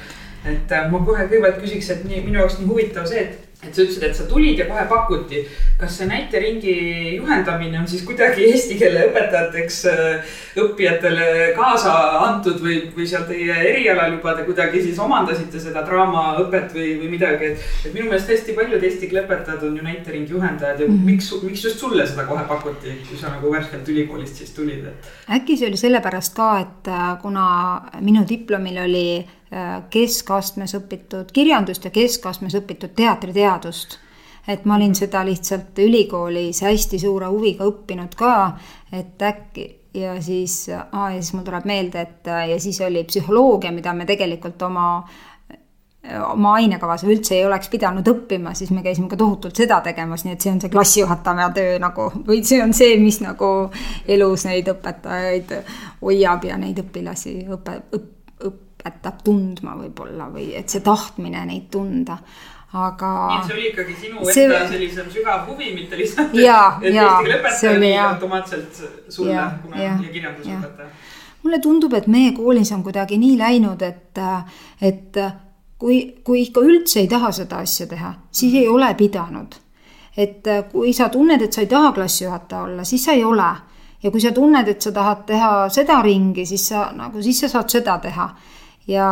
Et 0.44 0.72
äh, 0.72 0.90
ma 0.90 1.04
kohe 1.06 1.28
kõigepealt 1.28 1.62
küsiks, 1.62 1.90
et 1.94 2.04
nii 2.08 2.24
minu 2.26 2.42
jaoks 2.42 2.58
nii 2.60 2.70
huvitav 2.70 3.06
see, 3.10 3.24
et 3.26 3.52
et 3.62 3.70
sa 3.70 3.84
ütlesid, 3.84 4.02
et 4.08 4.16
sa 4.16 4.24
tulid 4.26 4.58
ja 4.58 4.66
kohe 4.66 4.82
pakuti. 4.90 5.44
kas 5.78 5.96
see 5.98 6.06
näiteringi 6.06 6.72
juhendamine 7.16 7.78
on 7.80 7.86
siis 7.90 8.04
kuidagi 8.06 8.44
eesti 8.52 8.76
keele 8.78 9.08
õpetajateks 9.08 9.78
äh, 9.90 10.34
õppijatele 10.62 11.26
kaasa 11.56 11.92
antud 12.22 12.60
või, 12.62 12.76
või 12.94 13.06
seal 13.10 13.24
teie 13.26 13.56
erialal 13.70 14.16
juba 14.16 14.34
te 14.38 14.44
kuidagi 14.46 14.82
siis 14.84 14.98
omandasite 15.02 15.62
seda 15.62 15.82
draamaõpet 15.86 16.74
või, 16.74 16.88
või 17.00 17.10
midagi, 17.16 17.52
et. 17.52 17.66
et 17.86 17.94
minu 17.94 18.08
meelest 18.10 18.30
hästi 18.30 18.54
paljud 18.58 18.82
eesti 18.82 19.10
keele 19.10 19.24
õpetajad 19.26 19.66
on 19.66 19.78
ju 19.78 19.86
näiteringi 19.86 20.34
juhendajad 20.36 20.82
ja 20.82 20.88
mm 20.88 20.96
-hmm. 20.96 21.10
miks, 21.12 21.30
miks 21.42 21.64
just 21.64 21.82
sulle 21.82 22.06
seda 22.06 22.26
kohe 22.30 22.46
pakuti, 22.48 22.96
kui 23.08 23.18
sa 23.18 23.30
nagu 23.34 23.52
värskelt 23.52 23.88
ülikoolist 23.88 24.42
siis 24.42 24.50
tulid, 24.50 24.86
et. 24.86 25.12
äkki 25.38 25.56
see 25.56 25.70
oli 25.70 25.78
sellepärast 25.78 26.34
ka, 26.34 26.50
et 26.66 26.90
äh, 26.90 27.14
kuna 27.22 27.46
minu 28.00 28.26
diplomil 28.28 28.78
oli 28.86 29.06
keskastmes 29.90 30.74
õpitud 30.78 31.32
kirjandust 31.32 31.84
ja 31.84 31.90
keskastmes 31.92 32.54
õpitud 32.56 32.94
teatriteadust. 32.96 33.98
et 34.48 34.64
ma 34.64 34.74
olin 34.74 34.94
seda 34.94 35.20
lihtsalt 35.24 35.78
ülikoolis 35.78 36.62
hästi 36.62 36.98
suure 36.98 37.28
huviga 37.30 37.64
õppinud 37.64 38.14
ka, 38.18 38.58
et 38.92 39.22
äkki 39.22 39.66
ja 39.94 40.16
siis, 40.22 40.70
aa 40.92 41.10
ja 41.10 41.20
siis 41.22 41.34
mul 41.34 41.44
tuleb 41.44 41.64
meelde, 41.64 42.00
et 42.00 42.26
ja 42.26 42.60
siis 42.60 42.80
oli 42.80 43.04
psühholoogia, 43.04 43.72
mida 43.72 43.92
me 43.94 44.06
tegelikult 44.06 44.62
oma 44.62 45.04
oma 46.26 46.54
ainekavas 46.58 47.04
üldse 47.06 47.36
ei 47.36 47.44
oleks 47.46 47.68
pidanud 47.70 48.08
õppima, 48.08 48.56
siis 48.58 48.72
me 48.74 48.82
käisime 48.82 49.06
ka 49.10 49.16
tohutult 49.16 49.56
seda 49.56 49.78
tegemas, 49.84 50.24
nii 50.26 50.34
et 50.34 50.44
see 50.44 50.50
on 50.50 50.58
see 50.62 50.72
klassijuhataja 50.72 51.50
töö 51.54 51.76
nagu 51.82 52.08
või 52.26 52.40
see 52.46 52.58
on 52.62 52.74
see, 52.74 52.96
mis 52.98 53.20
nagu 53.22 53.52
elus 54.10 54.46
neid 54.48 54.70
õpetajaid 54.72 55.54
hoiab 56.00 56.48
ja 56.48 56.58
neid 56.58 56.82
õpilasi 56.82 57.36
õpe, 57.54 57.76
õp, 57.94 58.10
õpetab 58.82 59.22
tundma 59.24 59.76
võib-olla 59.78 60.26
või 60.32 60.50
et 60.58 60.68
see 60.68 60.82
tahtmine 60.82 61.44
neid 61.46 61.70
tunda 61.70 62.18
aga. 62.72 63.42
see 63.46 63.54
oli 63.54 63.68
ikkagi 63.68 63.96
sinu 64.00 64.26
see... 64.26 64.44
enda 64.44 64.66
sellisem 64.68 65.08
sügav 65.12 65.46
huvi, 65.48 65.72
mitte 65.76 65.98
lihtsalt. 65.98 66.34
ja, 66.34 66.78
ja 66.92 67.08
see 67.58 67.76
oli 67.76 67.92
ja. 67.94 68.10
automaatselt 68.10 68.82
sulle, 69.08 69.46
kuna 69.62 69.82
ja, 69.82 69.96
ja 70.02 70.12
kirjandusõpetaja. 70.12 70.88
mulle 71.42 71.58
tundub, 71.60 71.94
et 71.98 72.06
meie 72.06 72.32
koolis 72.36 72.72
on 72.72 72.84
kuidagi 72.86 73.18
nii 73.20 73.36
läinud, 73.38 73.82
et, 73.82 74.22
et 74.80 75.20
kui, 75.78 75.98
kui 76.24 76.46
ikka 76.46 76.64
üldse 76.64 77.02
ei 77.02 77.10
taha 77.10 77.32
seda 77.34 77.60
asja 77.66 77.86
teha, 77.90 78.14
siis 78.30 78.54
ei 78.60 78.68
ole 78.68 78.94
pidanud. 78.98 79.58
et 80.16 80.48
kui 80.72 80.92
sa 80.92 81.08
tunned, 81.08 81.42
et 81.42 81.52
sa 81.52 81.60
ei 81.60 81.68
taha 81.68 81.92
klassijuhataja 81.92 82.62
olla, 82.62 82.84
siis 82.84 83.04
sa 83.04 83.12
ei 83.12 83.24
ole. 83.24 83.52
ja 84.02 84.10
kui 84.10 84.20
sa 84.20 84.32
tunned, 84.32 84.68
et 84.68 84.80
sa 84.80 84.92
tahad 84.92 85.26
teha 85.26 85.68
seda 85.68 86.00
ringi, 86.02 86.46
siis 86.46 86.68
sa 86.72 86.88
nagu, 86.96 87.22
siis 87.22 87.44
sa 87.44 87.52
saad 87.52 87.68
seda 87.70 87.98
teha 87.98 88.30
ja 88.88 89.06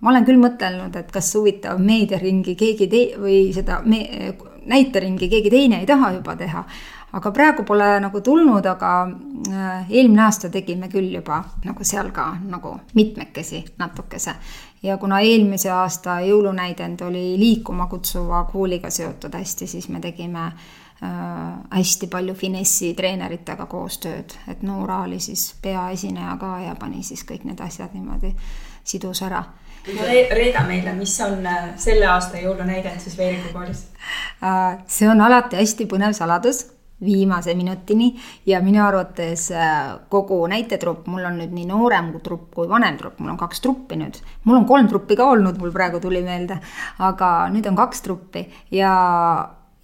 ma 0.00 0.10
olen 0.10 0.26
küll 0.26 0.40
mõtelnud, 0.42 0.96
et 0.98 1.12
kas 1.12 1.30
huvitav 1.36 1.78
meediaringi 1.82 2.56
keegi 2.58 2.88
tei- 2.90 3.14
või 3.20 3.38
seda 3.54 3.80
me-, 3.86 4.34
näiteringi 4.66 5.28
keegi 5.28 5.50
teine 5.50 5.80
ei 5.80 5.86
taha 5.86 6.12
juba 6.18 6.36
teha. 6.36 6.64
aga 7.14 7.30
praegu 7.30 7.62
pole 7.62 8.00
nagu 8.02 8.20
tulnud, 8.20 8.66
aga 8.66 8.92
äh, 9.06 9.90
eelmine 9.90 10.24
aasta 10.24 10.48
tegime 10.50 10.88
küll 10.90 11.12
juba 11.14 11.44
nagu 11.64 11.84
seal 11.86 12.10
ka 12.10 12.36
nagu 12.42 12.80
mitmekesi 12.94 13.64
natukese. 13.78 14.34
ja 14.82 14.96
kuna 14.98 15.20
eelmise 15.20 15.70
aasta 15.70 16.20
jõulunäidend 16.20 17.06
oli 17.06 17.38
liikuma 17.38 17.86
kutsuva 17.86 18.44
kooliga 18.52 18.90
seotud 18.90 19.34
hästi, 19.34 19.66
siis 19.66 19.88
me 19.88 20.00
tegime 20.00 20.44
äh, 20.44 21.08
hästi 21.70 22.06
palju 22.06 22.34
finessi 22.34 22.94
treeneritega 22.94 23.66
koostööd, 23.66 24.34
et 24.48 24.62
Noora 24.62 25.02
oli 25.06 25.20
siis 25.20 25.54
peaesineja 25.62 26.36
ka 26.40 26.58
ja 26.66 26.74
pani 26.74 27.02
siis 27.02 27.24
kõik 27.24 27.44
need 27.44 27.60
asjad 27.60 27.94
niimoodi 27.94 28.34
sidus 28.84 29.22
ära. 29.22 29.44
reeda 30.30 30.62
meile, 30.64 30.94
mis 30.96 31.16
on 31.20 31.46
äh, 31.46 31.74
selle 31.76 32.06
aasta 32.08 32.40
jõulunäidend 32.40 33.00
siis 33.00 33.18
Veeriku 33.18 33.52
koolis? 33.52 33.86
Äh, 34.44 34.78
see 34.86 35.08
on 35.08 35.20
alati 35.20 35.60
hästi 35.60 35.88
põnev 35.90 36.14
saladus 36.16 36.64
viimase 37.04 37.54
minutini 37.54 38.14
ja 38.46 38.60
minu 38.62 38.84
arvates 38.84 39.50
äh, 39.52 39.98
kogu 40.08 40.46
näitetrupp, 40.46 41.06
mul 41.06 41.24
on 41.24 41.36
nüüd 41.40 41.52
nii 41.54 41.66
noorem 41.68 42.12
trupp 42.22 42.54
kui 42.54 42.68
vanem 42.70 42.96
trupp, 43.00 43.18
mul 43.20 43.34
on 43.34 43.40
kaks 43.40 43.60
truppi 43.60 43.98
nüüd. 44.00 44.20
mul 44.44 44.62
on 44.62 44.64
kolm 44.68 44.88
truppi 44.88 45.16
ka 45.16 45.26
olnud, 45.34 45.58
mul 45.58 45.74
praegu 45.74 46.00
tuli 46.00 46.22
meelde, 46.22 46.58
aga 46.98 47.34
nüüd 47.52 47.68
on 47.68 47.76
kaks 47.76 48.02
truppi 48.06 48.46
ja 48.70 48.94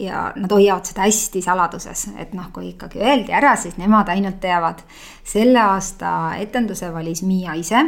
ja 0.00 0.30
nad 0.36 0.52
hoiavad 0.52 0.88
seda 0.88 1.04
hästi 1.04 1.42
saladuses, 1.44 2.06
et 2.16 2.30
noh, 2.32 2.46
kui 2.54 2.70
ikkagi 2.70 3.02
öeldi 3.04 3.34
ära, 3.36 3.52
siis 3.60 3.76
nemad 3.76 4.08
ainult 4.08 4.40
teavad. 4.40 4.80
selle 5.24 5.60
aasta 5.60 6.36
etenduse 6.40 6.88
valis 6.92 7.22
Miia 7.22 7.54
ise 7.54 7.82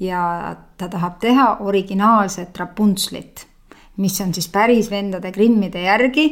ja 0.00 0.56
ta 0.78 0.88
tahab 0.88 1.18
teha 1.20 1.56
originaalset 1.60 2.56
Rapuntslit, 2.58 3.46
mis 3.96 4.20
on 4.20 4.34
siis 4.34 4.48
päris 4.48 4.90
vendade 4.90 5.32
Grimmide 5.32 5.82
järgi, 5.82 6.30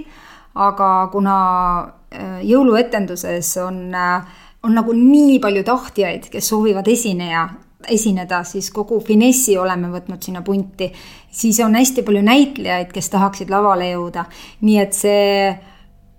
aga 0.54 0.90
kuna 1.12 1.36
äh, 1.82 2.40
jõuluetenduses 2.46 3.56
on, 3.64 3.94
äh, 3.94 4.42
on 4.62 4.76
nagu 4.78 4.94
nii 4.96 5.38
palju 5.42 5.64
tahtjaid, 5.66 6.30
kes 6.32 6.48
soovivad 6.52 6.88
esineja, 6.88 7.48
esineda, 7.92 8.42
siis 8.44 8.70
kogu 8.74 8.98
finessi 9.04 9.56
oleme 9.58 9.90
võtnud 9.92 10.22
sinna 10.22 10.42
punti. 10.42 10.92
siis 11.30 11.60
on 11.60 11.74
hästi 11.74 12.02
palju 12.02 12.22
näitlejaid, 12.22 12.92
kes 12.92 13.10
tahaksid 13.10 13.50
lavale 13.50 13.90
jõuda, 13.90 14.24
nii 14.60 14.78
et 14.80 14.94
see 14.96 15.56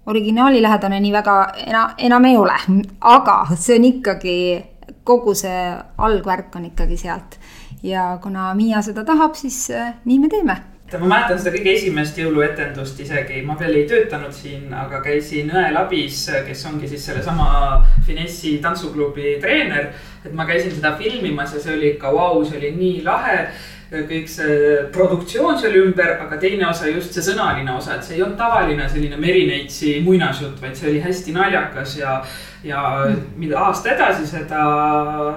originaali 0.07 0.61
lähedane 0.61 0.99
nii 0.99 1.11
väga 1.11 1.35
ena, 1.65 1.83
enam 1.97 2.25
ei 2.25 2.37
ole, 2.37 2.55
aga 3.01 3.39
see 3.55 3.79
on 3.79 3.87
ikkagi 3.89 4.37
kogu 5.03 5.35
see 5.35 5.59
algvärk 5.97 6.55
on 6.55 6.65
ikkagi 6.71 6.97
sealt. 6.97 7.39
ja 7.83 8.17
kuna 8.23 8.53
Miia 8.57 8.81
seda 8.81 9.03
tahab, 9.05 9.35
siis 9.35 9.67
nii 10.05 10.19
me 10.19 10.29
teeme 10.29 10.57
ma 10.95 11.07
mäletan 11.11 11.39
seda 11.39 11.51
kõige 11.51 11.73
esimest 11.75 12.15
jõuluetendust 12.15 12.99
isegi, 13.03 13.41
ma 13.43 13.57
veel 13.59 13.81
ei 13.81 13.87
töötanud 13.89 14.31
siin, 14.31 14.69
aga 14.71 15.01
käisin 15.03 15.51
õel 15.51 15.75
abis, 15.75 16.21
kes 16.47 16.61
ongi 16.69 16.87
siis 16.87 17.03
sellesama 17.09 17.47
Finessi 18.07 18.57
tantsuklubi 18.63 19.35
treener. 19.43 19.91
et 20.23 20.33
ma 20.33 20.45
käisin 20.47 20.71
seda 20.71 20.95
filmimas 20.95 21.53
ja 21.53 21.59
see 21.59 21.75
oli 21.75 21.89
ikka 21.95 22.11
vau 22.11 22.37
wow,, 22.39 22.45
see 22.47 22.57
oli 22.57 22.71
nii 22.75 23.03
lahe 23.03 23.49
kõik 23.87 24.27
see 24.27 24.57
produktsioon 24.91 25.55
seal 25.59 25.77
ümber, 25.79 26.17
aga 26.25 26.39
teine 26.41 26.67
osa 26.67 26.89
just 26.91 27.15
see 27.15 27.23
sõnaline 27.23 27.71
osa, 27.71 27.95
et 27.95 28.03
see 28.03 28.17
ei 28.17 28.25
olnud 28.25 28.39
tavaline 28.39 28.87
selline 28.91 29.19
Merineitsi 29.21 29.97
muinasjutt, 30.03 30.59
vaid 30.61 30.75
see 30.75 30.91
oli 30.91 31.03
hästi 31.05 31.35
naljakas 31.35 31.95
ja. 32.01 32.17
ja 32.67 32.81
mida 33.39 33.61
aasta 33.63 33.93
edasi, 33.93 34.27
seda 34.27 34.65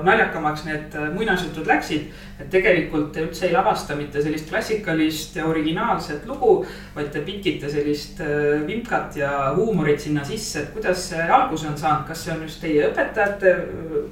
naljakamaks 0.02 0.66
need 0.66 0.98
muinasjutud 1.14 1.70
läksid. 1.70 2.10
et 2.40 2.48
tegelikult 2.50 3.10
te 3.12 3.20
üldse 3.26 3.46
ei 3.46 3.52
lavasta 3.52 3.94
mitte 3.94 4.22
sellist 4.24 4.48
klassikalist 4.48 5.36
ja 5.36 5.44
originaalset 5.46 6.26
lugu, 6.26 6.64
vaid 6.94 7.10
te 7.12 7.20
pikite 7.20 7.68
sellist 7.70 8.22
äh, 8.24 8.64
vimkat 8.66 9.20
ja 9.20 9.52
huumorit 9.54 10.00
sinna 10.00 10.24
sisse, 10.24 10.64
et 10.64 10.72
kuidas 10.74 11.10
see 11.12 11.28
alguse 11.28 11.68
on 11.68 11.78
saanud, 11.78 12.08
kas 12.08 12.24
see 12.24 12.34
on 12.34 12.46
just 12.48 12.64
teie 12.64 12.88
õpetajate 12.88 13.56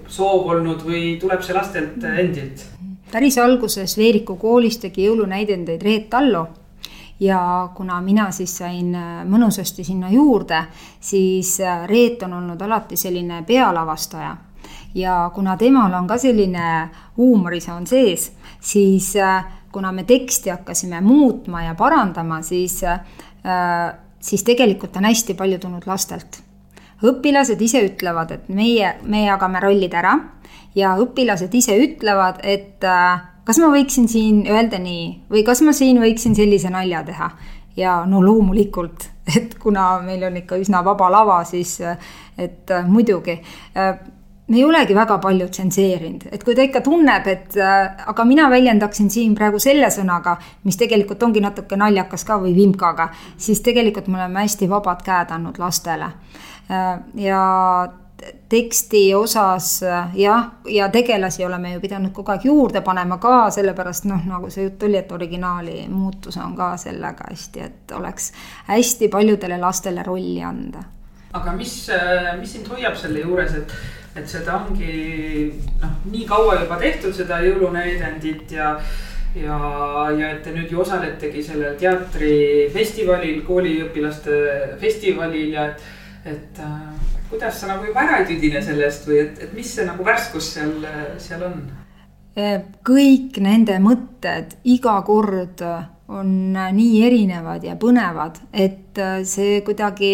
soov 0.06 0.52
olnud 0.54 0.84
või 0.84 1.16
tuleb 1.18 1.42
see 1.42 1.56
lastelt 1.56 2.04
endilt? 2.12 2.68
Päris 3.12 3.38
alguses 3.38 3.96
Veeriku 3.98 4.36
koolis 4.36 4.78
tegi 4.78 5.04
jõulunäidendeid 5.06 5.82
Reet 5.82 6.10
Tallo 6.10 6.46
ja 7.20 7.68
kuna 7.74 8.00
mina 8.00 8.30
siis 8.30 8.56
sain 8.58 8.94
äh, 8.94 9.22
mõnusasti 9.26 9.84
sinna 9.84 10.10
juurde, 10.10 10.62
siis 11.00 11.58
äh, 11.60 11.86
Reet 11.88 12.22
on 12.22 12.32
olnud 12.32 12.62
alati 12.62 12.96
selline 12.96 13.42
pealavastaja. 13.46 14.36
ja 14.94 15.30
kuna 15.34 15.56
temal 15.56 15.92
on 15.94 16.06
ka 16.06 16.18
selline 16.18 16.88
huumorisoon 17.16 17.86
sees, 17.86 18.32
siis 18.60 19.16
äh, 19.16 19.44
kuna 19.72 19.92
me 19.92 20.04
teksti 20.04 20.50
hakkasime 20.50 21.00
muutma 21.00 21.62
ja 21.62 21.74
parandama, 21.74 22.42
siis, 22.42 22.80
siis 24.20 24.42
tegelikult 24.42 24.96
on 24.96 25.04
hästi 25.04 25.34
palju 25.34 25.58
tulnud 25.58 25.82
lastelt. 25.86 26.40
Õpilased 27.04 27.60
ise 27.62 27.82
ütlevad, 27.86 28.32
et 28.34 28.48
meie, 28.48 28.94
me 29.06 29.24
jagame 29.26 29.60
rollid 29.62 29.94
ära 29.94 30.16
ja 30.78 30.96
õpilased 31.00 31.54
ise 31.54 31.76
ütlevad, 31.78 32.42
et 32.42 32.84
äh, 32.86 33.20
kas 33.46 33.60
ma 33.62 33.70
võiksin 33.72 34.08
siin 34.10 34.42
öelda 34.48 34.80
nii 34.82 35.30
või 35.30 35.44
kas 35.46 35.62
ma 35.66 35.74
siin 35.76 36.00
võiksin 36.02 36.36
sellise 36.38 36.72
nalja 36.74 37.04
teha. 37.06 37.30
ja 37.78 38.02
no 38.10 38.18
loomulikult, 38.22 39.10
et 39.36 39.54
kuna 39.62 40.00
meil 40.02 40.24
on 40.26 40.36
ikka 40.36 40.56
üsna 40.58 40.82
vaba 40.84 41.10
lava, 41.10 41.44
siis 41.44 41.78
et 41.80 42.70
äh, 42.70 42.86
muidugi 42.86 43.38
me 44.48 44.56
ei 44.56 44.64
olegi 44.64 44.94
väga 44.96 45.18
palju 45.20 45.48
tsenseerinud, 45.52 46.28
et 46.32 46.44
kui 46.44 46.54
ta 46.56 46.64
ikka 46.64 46.80
tunneb, 46.84 47.26
et 47.28 47.56
äh, 47.60 48.06
aga 48.08 48.24
mina 48.24 48.48
väljendaksin 48.50 49.10
siin 49.12 49.34
praegu 49.36 49.60
selle 49.60 49.90
sõnaga, 49.92 50.38
mis 50.64 50.78
tegelikult 50.80 51.22
ongi 51.22 51.42
natuke 51.44 51.76
naljakas 51.76 52.24
ka 52.24 52.38
või 52.40 52.54
vimkaga, 52.56 53.10
siis 53.36 53.60
tegelikult 53.64 54.08
me 54.08 54.22
oleme 54.22 54.46
hästi 54.46 54.70
vabad 54.70 55.04
käed 55.04 55.34
andnud 55.36 55.60
lastele 55.60 56.08
äh,. 56.08 56.57
Ja 57.14 57.42
teksti 58.48 59.14
osas 59.14 59.84
jah, 60.14 60.50
ja 60.66 60.88
tegelasi 60.88 61.44
oleme 61.44 61.72
ju 61.72 61.80
pidanud 61.80 62.12
kogu 62.12 62.32
aeg 62.32 62.44
juurde 62.48 62.80
panema 62.84 63.18
ka, 63.22 63.50
sellepärast 63.54 64.08
noh, 64.10 64.24
nagu 64.26 64.50
see 64.50 64.66
jutt 64.66 64.82
oli, 64.88 64.98
et 64.98 65.12
originaali 65.12 65.84
muutus 65.88 66.36
on 66.36 66.56
ka 66.56 66.72
sellega 66.80 67.28
hästi, 67.30 67.60
et 67.64 67.94
oleks 67.96 68.32
hästi 68.68 69.08
paljudele 69.12 69.58
lastele 69.60 70.02
rolli 70.02 70.42
anda. 70.42 70.82
aga 71.32 71.52
mis, 71.52 71.74
mis 72.40 72.52
sind 72.52 72.68
hoiab 72.72 72.96
selle 72.96 73.20
juures, 73.20 73.54
et, 73.54 73.76
et 74.16 74.28
seda 74.28 74.56
ongi 74.64 75.52
noh, 75.82 75.92
nii 76.10 76.24
kaua 76.26 76.62
juba 76.62 76.80
tehtud, 76.80 77.14
seda 77.14 77.40
jõulunäidendit 77.44 78.56
ja 78.56 78.74
ja, 79.36 79.58
ja 80.16 80.30
et 80.32 80.42
te 80.42 80.50
nüüd 80.54 80.72
ju 80.72 80.80
osaletegi 80.82 81.42
sellel 81.44 81.76
teatrifestivalil, 81.78 83.42
kooliõpilaste 83.46 84.40
festivalil 84.80 85.52
ja 85.52 85.68
et, 85.70 85.86
et 86.30 86.62
kuidas 87.30 87.60
sa 87.60 87.72
nagu 87.72 87.86
juba 87.88 88.04
ära 88.04 88.22
ei 88.22 88.28
tüdine 88.28 88.62
sellest 88.64 89.08
või 89.08 89.22
et, 89.24 89.42
et 89.44 89.52
mis 89.56 89.74
see 89.74 89.86
nagu 89.88 90.04
värskus 90.06 90.52
seal, 90.56 90.74
seal 91.22 91.44
on? 91.48 91.60
kõik 92.86 93.40
nende 93.42 93.80
mõtted 93.82 94.52
iga 94.70 94.94
kord 95.02 95.64
on 96.08 96.28
nii 96.54 97.00
erinevad 97.04 97.64
ja 97.66 97.74
põnevad, 97.80 98.38
et 98.52 99.00
see 99.26 99.58
kuidagi, 99.66 100.12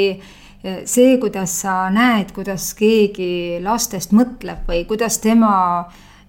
see, 0.89 1.19
kuidas 1.21 1.59
sa 1.61 1.75
näed, 1.93 2.33
kuidas 2.35 2.71
keegi 2.79 3.61
lastest 3.63 4.17
mõtleb 4.17 4.65
või 4.71 4.87
kuidas 4.89 5.21
tema 5.21 5.53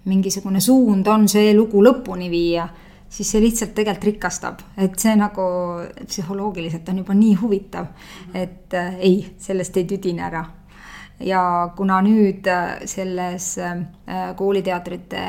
mingisugune 0.06 0.62
suund 0.62 1.08
on 1.08 1.30
see 1.32 1.54
lugu 1.56 1.82
lõpuni 1.86 2.30
viia 2.30 2.68
siis 3.16 3.32
see 3.32 3.42
lihtsalt 3.44 3.72
tegelikult 3.78 4.10
rikastab, 4.10 4.60
et 4.78 5.00
see 5.00 5.16
nagu 5.16 5.46
psühholoogiliselt 6.02 6.90
on 6.92 7.02
juba 7.04 7.16
nii 7.16 7.34
huvitav, 7.40 7.88
et 8.36 8.76
äh, 8.76 9.00
ei, 9.00 9.18
sellest 9.40 9.78
ei 9.80 9.88
tüdine 9.90 10.28
ära. 10.28 10.44
Ja 11.24 11.72
kuna 11.78 12.02
nüüd 12.04 12.48
äh, 12.52 12.82
selles 12.86 13.54
äh, 13.64 13.78
kooliteatrite 14.36 15.22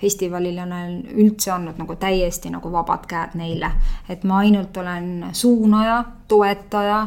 festivalil 0.00 0.58
olen 0.60 0.98
üldse 1.16 1.54
andnud 1.54 1.80
nagu 1.80 1.96
täiesti 1.96 2.52
nagu 2.52 2.72
vabad 2.72 3.06
käed 3.08 3.38
neile, 3.40 3.72
et 4.08 4.24
ma 4.28 4.42
ainult 4.44 4.76
olen 4.76 5.30
suunaja, 5.32 6.02
toetaja, 6.28 7.00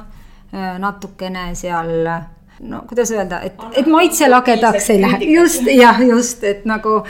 äh, 0.49 0.79
natukene 0.81 1.51
seal 1.53 2.09
no 2.63 2.81
kuidas 2.89 3.11
öelda, 3.13 3.43
et, 3.45 3.61
et 3.77 3.85
maitse 3.85 4.25
lagedaks 4.29 4.89
ei 4.89 5.01
lähe, 5.01 5.25
just 5.37 5.69
jah, 5.69 6.01
just, 6.01 6.43
et 6.43 6.65
nagu 6.65 7.03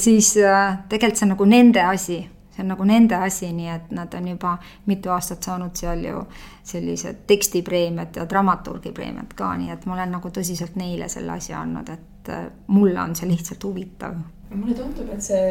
siis 0.00 0.32
tegelikult 0.88 1.18
see 1.18 1.26
on 1.26 1.34
nagu 1.34 1.46
nende 1.50 1.82
asi 1.84 2.22
see 2.54 2.62
on 2.62 2.70
nagu 2.70 2.86
nende 2.86 3.18
asi, 3.18 3.50
nii 3.52 3.70
et 3.74 3.90
nad 3.96 4.14
on 4.14 4.28
juba 4.30 4.56
mitu 4.86 5.10
aastat 5.14 5.42
saanud 5.42 5.74
seal 5.76 6.04
ju 6.04 6.22
sellised 6.64 7.24
tekstipreemiad 7.26 8.20
ja 8.20 8.28
dramaturgipreemiad 8.30 9.34
ka, 9.36 9.54
nii 9.58 9.74
et 9.74 9.86
ma 9.86 9.98
olen 9.98 10.14
nagu 10.18 10.30
tõsiselt 10.30 10.78
neile 10.80 11.10
selle 11.12 11.34
asja 11.34 11.60
andnud, 11.64 11.90
et 11.90 12.32
äh, 12.32 12.46
mulle 12.66 13.00
on 13.02 13.16
see 13.18 13.28
lihtsalt 13.30 13.66
huvitav 13.66 14.22
mulle 14.54 14.74
tundub, 14.78 15.08
et 15.10 15.22
see 15.24 15.46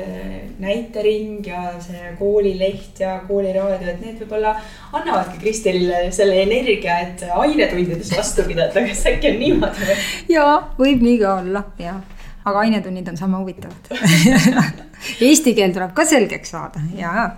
näitering 0.64 1.44
ja 1.48 1.74
see 1.84 2.14
koolileht 2.20 3.02
ja 3.04 3.18
kooliraadio, 3.28 3.90
et 3.92 4.00
need 4.00 4.22
võib-olla 4.22 4.54
annavadki 4.96 5.42
Kristelile 5.42 6.06
selle 6.16 6.40
energia, 6.46 7.02
et 7.10 7.26
ainetundides 7.28 8.14
vastu 8.16 8.48
pidada, 8.48 8.86
kas 8.88 9.04
äkki 9.12 9.34
on 9.34 9.40
niimoodi 9.42 9.90
või? 9.90 9.98
jaa, 10.38 10.56
võib 10.80 11.04
nii 11.04 11.18
ka 11.20 11.38
olla, 11.42 11.66
jah 11.84 12.00
aga 12.46 12.66
ainetunnid 12.66 13.08
on 13.08 13.18
sama 13.18 13.40
huvitavad 13.40 13.92
Eesti 15.28 15.54
keel 15.58 15.74
tuleb 15.76 15.94
ka 15.96 16.06
selgeks 16.08 16.54
saada 16.56 16.84
ja 16.98 17.30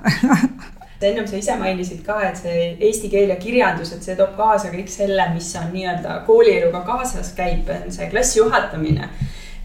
ennem 1.05 1.27
sa 1.27 1.37
ise 1.37 1.55
mainisid 1.59 2.01
ka, 2.05 2.17
et 2.29 2.39
see 2.39 2.65
eesti 2.87 3.09
keel 3.11 3.31
ja 3.33 3.37
kirjandus, 3.39 3.91
et 3.93 4.05
see 4.05 4.15
toob 4.17 4.35
kaasa 4.37 4.71
kõik 4.73 4.89
selle, 4.91 5.27
mis 5.33 5.51
on 5.59 5.69
nii-öelda 5.73 6.21
koolieluga 6.27 6.81
kaasas 6.87 7.33
käib, 7.37 7.69
on 7.69 7.91
see 7.93 8.09
klassi 8.11 8.39
juhatamine. 8.39 9.09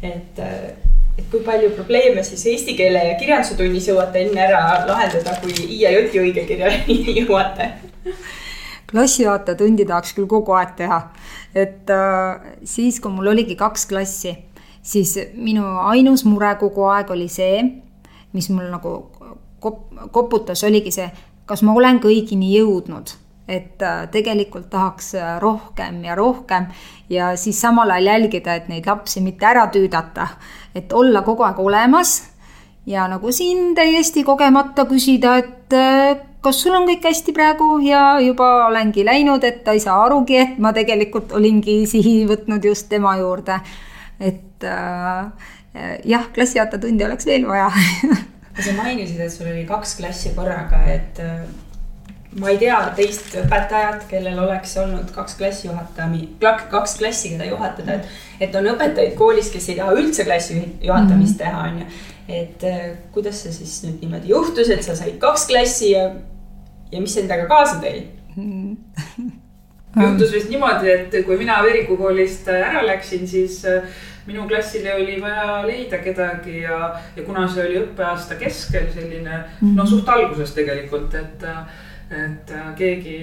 et, 0.02 0.40
et 0.40 1.24
kui 1.30 1.42
palju 1.44 1.70
probleeme 1.76 2.22
siis 2.26 2.46
eesti 2.54 2.74
keele 2.76 3.04
ja 3.10 3.16
kirjanduse 3.20 3.56
tunnis 3.56 3.88
jõuate 3.88 4.24
enne 4.24 4.44
ära 4.48 4.62
lahendada, 4.88 5.36
kui 5.42 5.54
i 5.68 5.80
ja 5.84 5.92
j 5.94 6.06
õigekirjani 6.24 7.00
jõuate? 7.20 7.72
klassijuhatajatundi 8.90 9.84
tahaks 9.86 10.16
küll 10.16 10.26
kogu 10.26 10.56
aeg 10.58 10.72
teha, 10.80 11.02
et 11.54 11.90
äh, 11.94 12.54
siis, 12.66 12.98
kui 12.98 13.12
mul 13.14 13.30
oligi 13.30 13.54
kaks 13.58 13.86
klassi 13.86 14.32
siis 14.82 15.16
minu 15.34 15.64
ainus 15.86 16.24
mure 16.24 16.54
kogu 16.60 16.86
aeg 16.90 17.10
oli 17.10 17.28
see, 17.28 17.62
mis 18.32 18.50
mul 18.50 18.70
nagu 18.70 18.94
kop-, 19.60 19.90
koputas, 20.12 20.64
oligi 20.64 20.92
see, 20.94 21.10
kas 21.46 21.62
ma 21.66 21.74
olen 21.76 22.00
kõigini 22.02 22.54
jõudnud 22.56 23.16
et 23.50 23.82
äh, 23.82 24.06
tegelikult 24.12 24.70
tahaks 24.70 25.14
äh, 25.18 25.36
rohkem 25.42 26.04
ja 26.04 26.14
rohkem 26.14 26.68
ja 27.10 27.34
siis 27.36 27.60
samal 27.60 27.90
ajal 27.90 28.12
jälgida, 28.12 28.54
et 28.54 28.68
neid 28.70 28.86
lapsi 28.86 29.22
mitte 29.24 29.46
ära 29.46 29.66
tüüdata, 29.74 30.28
et 30.74 30.92
olla 30.92 31.24
kogu 31.26 31.42
aeg 31.42 31.58
olemas 31.58 32.20
ja 32.86 33.08
nagu 33.10 33.32
siin 33.34 33.74
täiesti 33.74 34.22
kogemata 34.24 34.86
küsida, 34.86 35.36
et 35.42 35.74
äh, 35.74 36.14
kas 36.40 36.62
sul 36.62 36.78
on 36.78 36.86
kõik 36.88 37.10
hästi 37.10 37.34
praegu 37.36 37.72
ja 37.84 38.20
juba 38.22 38.68
olengi 38.68 39.04
läinud, 39.04 39.44
et 39.44 39.64
ta 39.64 39.74
ei 39.74 39.82
saa 39.82 39.98
arugi, 40.06 40.38
et 40.38 40.58
ma 40.62 40.72
tegelikult 40.76 41.34
olingi 41.36 41.82
sihi 41.90 42.22
võtnud 42.30 42.70
just 42.70 42.88
tema 42.92 43.16
juurde 43.18 43.58
et 44.20 44.64
äh, 44.64 45.32
jah, 46.04 46.28
klassijuhatajatunde 46.34 47.06
oleks 47.06 47.26
veel 47.26 47.46
vaja 47.48 47.70
sa 48.64 48.76
mainisid, 48.76 49.20
et 49.20 49.32
sul 49.32 49.48
oli 49.50 49.64
kaks 49.68 49.96
klassi 49.98 50.32
korraga, 50.36 50.82
et 50.90 51.20
äh, 51.22 51.42
ma 52.40 52.52
ei 52.52 52.58
tea 52.60 52.78
teist 52.96 53.32
õpetajat, 53.40 54.06
kellel 54.10 54.38
oleks 54.44 54.76
olnud 54.82 55.10
kaks 55.14 55.36
klassijuhataja, 55.40 56.54
kaks 56.70 56.96
klassi, 57.00 57.34
keda 57.34 57.48
juhatada, 57.50 57.98
et, 57.98 58.46
et 58.46 58.56
on 58.58 58.70
õpetajaid 58.74 59.16
koolis, 59.18 59.50
kes 59.54 59.70
ei 59.72 59.80
taha 59.80 59.96
üldse 59.98 60.26
klassi 60.28 60.60
juhatamist 60.60 61.10
mm 61.10 61.24
-hmm. 61.24 61.38
teha, 61.38 61.62
on 61.68 61.78
ju. 61.78 61.86
et 62.28 62.64
äh, 62.64 62.80
kuidas 63.12 63.42
see 63.42 63.52
siis 63.52 63.82
nüüd 63.84 64.00
niimoodi 64.04 64.28
juhtus, 64.28 64.70
et 64.70 64.82
sa 64.82 64.96
said 64.96 65.18
kaks 65.18 65.46
klassi 65.46 65.90
ja, 65.90 66.10
ja 66.92 67.00
mis 67.00 67.16
endaga 67.16 67.46
kaasa 67.46 67.80
tõi 67.82 68.06
mm? 68.36 68.76
-hmm. 69.16 69.30
juhtus 70.04 70.32
vist 70.32 70.50
niimoodi, 70.50 70.90
et 70.90 71.24
kui 71.26 71.36
mina 71.36 71.62
Veeriku 71.62 71.96
koolist 71.96 72.48
ära 72.48 72.86
läksin, 72.86 73.26
siis 73.28 73.64
minu 74.26 74.46
klassile 74.48 74.94
oli 74.94 75.20
vaja 75.22 75.60
leida 75.66 75.98
kedagi 76.04 76.60
ja, 76.62 76.94
ja 77.16 77.22
kuna 77.26 77.46
see 77.48 77.64
oli 77.66 77.78
õppeaasta 77.84 78.38
keskel 78.40 78.90
selline 78.94 79.36
mm 79.36 79.44
-hmm. 79.60 79.76
no 79.76 79.86
suht 79.86 80.08
alguses 80.08 80.52
tegelikult, 80.54 81.14
et, 81.14 81.44
et 82.10 82.52
keegi, 82.76 83.18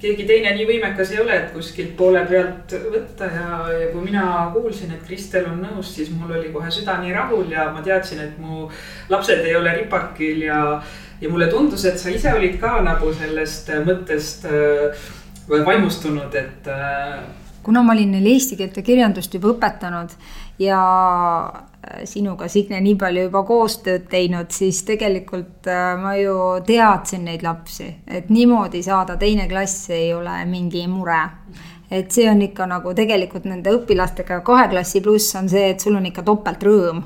keegi 0.00 0.26
teine 0.26 0.54
nii 0.54 0.66
võimekas 0.68 1.12
ei 1.12 1.20
ole, 1.20 1.36
et 1.36 1.52
kuskilt 1.52 1.96
poole 1.96 2.24
pealt 2.28 2.74
võtta 2.92 3.24
ja, 3.24 3.48
ja 3.80 3.88
kui 3.92 4.04
mina 4.04 4.50
kuulsin, 4.54 4.92
et 4.94 5.06
Kristel 5.06 5.48
on 5.50 5.62
nõus, 5.62 5.94
siis 5.94 6.10
mul 6.10 6.36
oli 6.38 6.52
kohe 6.54 6.70
süda 6.70 6.98
nii 7.02 7.12
rahul 7.12 7.50
ja 7.50 7.70
ma 7.72 7.82
teadsin, 7.82 8.20
et 8.20 8.38
mu 8.38 8.70
lapsed 9.08 9.44
ei 9.44 9.56
ole 9.56 9.76
ripakil 9.76 10.42
ja, 10.42 10.82
ja 11.20 11.28
mulle 11.28 11.46
tundus, 11.46 11.84
et 11.84 11.98
sa 11.98 12.10
ise 12.10 12.32
olid 12.32 12.60
ka 12.60 12.80
nagu 12.80 13.12
sellest 13.12 13.70
mõttest 13.84 14.46
äh, 14.46 15.08
vaimustunud, 15.48 16.34
et 16.34 16.68
äh, 16.68 17.43
kuna 17.64 17.82
ma 17.82 17.94
olin 17.96 18.12
neil 18.14 18.26
eesti 18.34 18.56
keelt 18.60 18.76
ja 18.76 18.82
kirjandust 18.86 19.34
juba 19.34 19.54
õpetanud 19.54 20.12
ja 20.58 20.80
äh, 21.50 22.04
sinuga, 22.04 22.48
Signe, 22.48 22.80
nii 22.80 22.94
palju 22.98 23.26
juba 23.28 23.42
koostööd 23.46 24.06
teinud, 24.10 24.52
siis 24.54 24.82
tegelikult 24.86 25.68
äh, 25.70 25.94
ma 26.00 26.14
ju 26.18 26.36
teadsin 26.66 27.26
neid 27.28 27.42
lapsi, 27.46 27.88
et 28.06 28.30
niimoodi 28.30 28.82
saada 28.86 29.18
teine 29.20 29.48
klass 29.50 29.90
ei 29.94 30.12
ole 30.14 30.42
mingi 30.50 30.86
mure. 30.88 31.22
et 31.94 32.10
see 32.10 32.24
on 32.26 32.40
ikka 32.42 32.64
nagu 32.66 32.94
tegelikult 32.96 33.44
nende 33.46 33.70
õpilastega 33.70 34.40
kahe 34.42 34.68
klassi 34.70 35.02
pluss 35.04 35.34
on 35.38 35.48
see, 35.48 35.68
et 35.70 35.80
sul 35.80 35.94
on 35.94 36.06
ikka 36.06 36.22
topeltrõõm. 36.22 37.02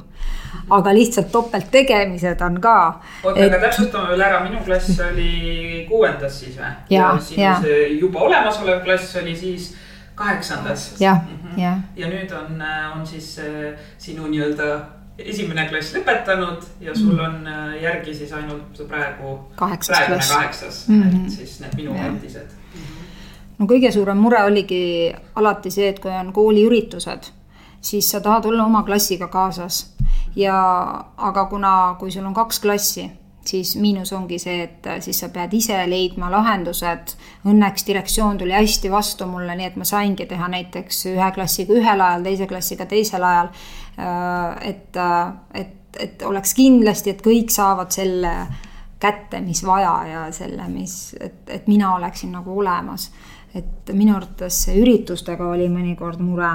aga 0.71 0.93
lihtsalt 0.93 1.33
topelttegemised 1.33 2.41
on 2.45 2.61
ka. 2.61 2.79
oota 3.25 3.41
et..., 3.41 3.49
aga 3.49 3.65
täpsustame 3.67 4.13
veel 4.13 4.29
ära, 4.29 4.45
minu 4.45 4.61
klass 4.65 5.01
oli 5.11 5.87
kuuendas 5.89 6.41
siis 6.41 6.57
või? 6.61 6.73
ja, 6.91 7.17
ja 7.37 7.59
juba 7.99 8.29
olemasolev 8.29 8.85
klass 8.85 9.17
oli 9.17 9.37
siis 9.37 9.73
kaheksandas. 10.19 11.01
jah 11.01 11.19
mm 11.23 11.39
-hmm., 11.39 11.61
jah. 11.61 11.79
ja 11.97 12.09
nüüd 12.09 12.33
on, 12.33 12.61
äh, 12.61 12.99
on 12.99 13.07
siis 13.07 13.39
äh, 13.39 13.79
sinu 13.99 14.27
nii-öelda 14.27 14.81
esimene 15.19 15.67
klass 15.69 15.95
lõpetanud 15.95 16.63
ja 16.81 16.95
sul 16.95 17.15
mm. 17.15 17.25
on 17.25 17.47
äh, 17.47 17.83
järgi 17.83 18.15
siis 18.15 18.33
ainult 18.33 18.89
praegu. 18.89 19.39
kaheksas 19.57 19.99
klass. 20.07 20.33
kaheksas 20.33 20.89
mm, 20.89 21.03
-hmm. 21.03 21.27
et 21.27 21.31
siis 21.31 21.61
need 21.61 21.75
minu 21.77 21.95
endised 21.95 22.51
no 23.59 23.67
kõige 23.67 23.93
suurem 23.93 24.17
mure 24.17 24.43
oligi 24.45 25.15
alati 25.35 25.71
see, 25.71 25.89
et 25.89 25.99
kui 25.99 26.11
on 26.11 26.33
kooliüritused, 26.33 27.31
siis 27.81 28.11
sa 28.11 28.21
tahad 28.21 28.45
olla 28.45 28.65
oma 28.65 28.83
klassiga 28.83 29.29
kaasas 29.29 29.97
ja, 30.37 30.59
aga 31.17 31.45
kuna, 31.45 31.97
kui 31.99 32.11
sul 32.11 32.27
on 32.27 32.35
kaks 32.35 32.61
klassi 32.61 33.11
siis 33.49 33.75
miinus 33.81 34.13
ongi 34.13 34.39
see, 34.41 34.63
et 34.67 34.87
äh, 34.87 35.01
siis 35.05 35.21
sa 35.23 35.31
pead 35.33 35.55
ise 35.57 35.79
leidma 35.89 36.31
lahendused. 36.33 37.15
Õnneks 37.49 37.87
direktsioon 37.89 38.39
tuli 38.41 38.55
hästi 38.57 38.91
vastu 38.93 39.29
mulle, 39.31 39.57
nii 39.59 39.71
et 39.71 39.79
ma 39.81 39.87
saingi 39.89 40.29
teha 40.29 40.51
näiteks 40.53 41.05
ühe 41.15 41.31
klassiga 41.35 41.77
ühel 41.79 42.05
ajal, 42.05 42.25
teise 42.27 42.49
klassiga 42.51 42.87
teisel 42.91 43.25
ajal. 43.25 43.53
Äh, 43.99 44.71
et, 44.73 44.97
äh, 44.97 45.63
et, 45.63 46.01
et 46.09 46.25
oleks 46.29 46.55
kindlasti, 46.59 47.17
et 47.17 47.25
kõik 47.25 47.53
saavad 47.55 47.95
selle 47.95 48.35
kätte, 48.99 49.41
mis 49.41 49.63
vaja 49.67 49.95
ja 50.09 50.25
selle, 50.35 50.67
mis, 50.73 51.15
et, 51.21 51.45
et 51.55 51.69
mina 51.71 51.95
oleksin 51.95 52.35
nagu 52.35 52.59
olemas. 52.61 53.11
et 53.57 53.91
minu 53.97 54.13
arvates 54.13 54.57
üritustega 54.77 55.47
oli 55.49 55.71
mõnikord 55.73 56.21
mure 56.21 56.51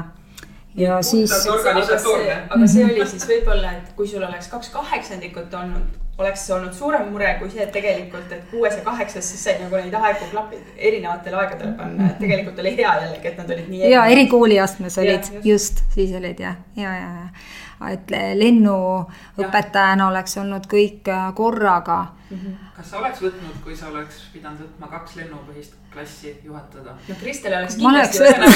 ja 0.77 1.01
siis. 1.01 1.31
aga 1.47 1.97
see, 1.97 2.35
aga 2.49 2.67
see 2.69 2.85
oli 2.85 3.07
siis 3.09 3.25
võib-olla, 3.27 3.73
et 3.79 3.95
kui 3.97 4.07
sul 4.07 4.21
oleks 4.21 4.51
kaks 4.51 4.69
kaheksandikut 4.75 5.57
olnud 5.57 6.02
oleks 6.17 6.45
olnud 6.51 6.73
suurem 6.77 7.07
mure 7.09 7.31
kui 7.39 7.49
see, 7.49 7.63
et 7.63 7.71
tegelikult, 7.73 8.29
et 8.31 8.45
kuues 8.51 8.75
ja 8.77 8.83
kaheksas, 8.85 9.25
siis 9.31 9.43
sai 9.47 9.55
nagu 9.61 9.79
neid 9.79 9.95
aegu 9.97 10.29
klapid 10.31 10.75
erinevatele 10.77 11.39
aegadele 11.41 11.73
panna, 11.79 12.11
et 12.11 12.21
tegelikult 12.21 12.61
oli 12.61 12.75
hea 12.77 12.93
jällegi, 13.01 13.31
et 13.31 13.41
nad 13.41 13.53
olid 13.55 13.69
nii. 13.73 13.91
ja 13.91 14.05
erikooliastmes 14.13 14.97
olid, 15.01 15.31
just. 15.33 15.45
just, 15.51 15.83
siis 15.95 16.13
olid 16.19 16.39
jah, 16.45 16.59
ja, 16.77 16.95
ja, 16.99 17.11
ja 17.17 17.93
et 17.93 18.11
lennuõpetajana 18.39 20.07
oleks 20.07 20.37
olnud 20.39 20.67
kõik 20.71 21.09
äh, 21.11 21.25
korraga 21.35 21.97
mm. 22.29 22.37
-hmm. 22.37 22.69
kas 22.77 22.89
sa 22.89 22.99
oleks 22.99 23.21
võtnud, 23.21 23.57
kui 23.63 23.75
sa 23.75 23.89
oleks 23.89 24.21
pidanud 24.33 24.61
võtma 24.61 24.87
kaks 24.93 25.15
lennupõhist 25.15 25.73
klassi 25.93 26.35
juhatada? 26.43 26.95
no 27.09 27.15
Kristel 27.21 27.57
oleks 27.57 27.75
kindlasti 27.75 28.19
võtnud. 28.19 28.53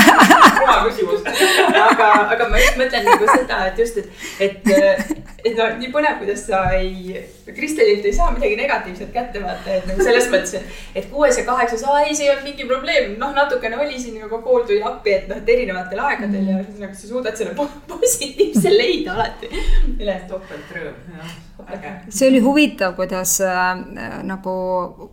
oma 0.62 0.78
küsimus 0.86 1.26
aga, 1.90 2.08
aga 2.36 2.48
ma 2.48 2.62
just 2.62 2.80
mõtlen 2.80 3.10
nagu 3.10 3.30
seda, 3.34 3.60
et 3.66 3.78
just, 3.78 3.98
et, 3.98 4.10
et, 4.40 5.23
et 5.44 5.56
no 5.58 5.66
nii 5.78 5.90
põnev, 5.92 6.18
kuidas 6.20 6.46
sa 6.48 6.62
ei, 6.78 7.20
Kristelilt 7.44 8.06
ei 8.08 8.14
saa 8.16 8.30
midagi 8.32 8.56
negatiivset 8.58 9.10
kätte 9.12 9.42
vaata, 9.44 9.76
et 9.76 9.88
nagu 9.90 10.06
selles 10.06 10.28
mõttes, 10.32 10.54
et, 10.58 10.78
et 11.00 11.08
kuues 11.12 11.38
ja 11.38 11.44
kaheksas, 11.48 11.84
aa 11.84 12.04
ei, 12.06 12.16
see 12.16 12.28
ei 12.28 12.32
olnud 12.34 12.48
mingi 12.48 12.68
probleem, 12.68 13.14
noh, 13.20 13.34
natukene 13.36 13.78
oli 13.84 14.00
siin, 14.00 14.22
aga 14.24 14.40
kool 14.44 14.64
tuli 14.68 14.80
appi, 14.84 15.16
et 15.18 15.28
noh, 15.30 15.40
et 15.42 15.54
erinevatel 15.56 16.04
aegadel 16.08 16.40
mm. 16.40 16.52
ja 16.52 16.62
ühesõnaga 16.62 17.00
sa 17.00 17.10
suudad 17.10 17.40
selle 17.40 17.68
positiivse 17.92 18.72
leida 18.72 19.18
alati. 19.18 19.52
eest 19.98 20.30
topeltrõõm, 20.32 21.02
jah 21.18 21.36
see 22.08 22.28
oli 22.28 22.40
huvitav, 22.42 22.94
kuidas 22.96 23.36
äh, 23.40 23.78
nagu, 24.26 24.54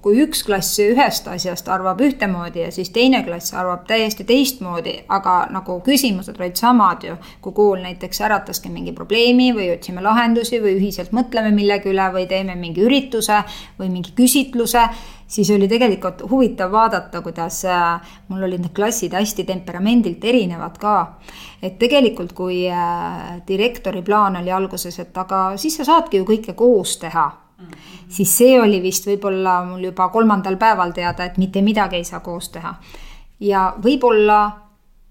kui 0.02 0.18
üks 0.24 0.42
klass 0.46 0.80
ühest 0.82 1.28
asjast 1.30 1.70
arvab 1.70 2.02
ühtemoodi 2.02 2.64
ja 2.64 2.72
siis 2.74 2.90
teine 2.94 3.22
klass 3.26 3.54
arvab 3.54 3.86
täiesti 3.90 4.26
teistmoodi, 4.28 4.96
aga 5.14 5.36
nagu 5.54 5.78
küsimused 5.86 6.40
olid 6.42 6.58
samad 6.58 7.06
ju. 7.06 7.16
kui 7.42 7.54
kool 7.54 7.86
näiteks 7.86 8.22
ärataski 8.26 8.70
mingi 8.74 8.94
probleemi 8.98 9.52
või 9.54 9.70
otsime 9.76 10.02
lahendusi 10.02 10.60
või 10.64 10.76
ühiselt 10.80 11.14
mõtleme 11.14 11.54
millegi 11.54 11.94
üle 11.94 12.10
või 12.14 12.28
teeme 12.28 12.56
mingi 12.56 12.86
ürituse 12.86 13.44
või 13.80 13.92
mingi 13.94 14.16
küsitluse 14.18 14.88
siis 15.32 15.50
oli 15.56 15.68
tegelikult 15.68 16.24
huvitav 16.30 16.72
vaadata, 16.72 17.22
kuidas 17.22 17.64
äh, 17.66 18.16
mul 18.28 18.44
olid 18.44 18.66
need 18.66 18.74
klassid 18.76 19.14
hästi 19.16 19.46
temperamendilt 19.48 20.24
erinevad 20.24 20.78
ka. 20.80 20.96
et 21.62 21.78
tegelikult, 21.80 22.34
kui 22.34 22.66
äh, 22.70 23.38
direktori 23.48 24.02
plaan 24.02 24.36
oli 24.42 24.52
alguses, 24.52 25.00
et 25.00 25.18
aga 25.18 25.58
siis 25.58 25.78
sa 25.80 25.88
saadki 25.88 26.20
ju 26.22 26.28
kõike 26.28 26.56
koos 26.58 26.98
teha 26.98 27.28
mm, 27.30 27.66
-hmm. 27.66 28.10
siis 28.10 28.38
see 28.38 28.60
oli 28.62 28.82
vist 28.82 29.08
võib-olla 29.08 29.62
mul 29.66 29.84
juba 29.92 30.10
kolmandal 30.10 30.58
päeval 30.58 30.92
teada, 30.92 31.26
et 31.26 31.38
mitte 31.38 31.62
midagi 31.62 31.96
ei 31.96 32.04
saa 32.04 32.20
koos 32.20 32.50
teha. 32.50 32.76
ja 33.40 33.74
võib-olla 33.84 34.52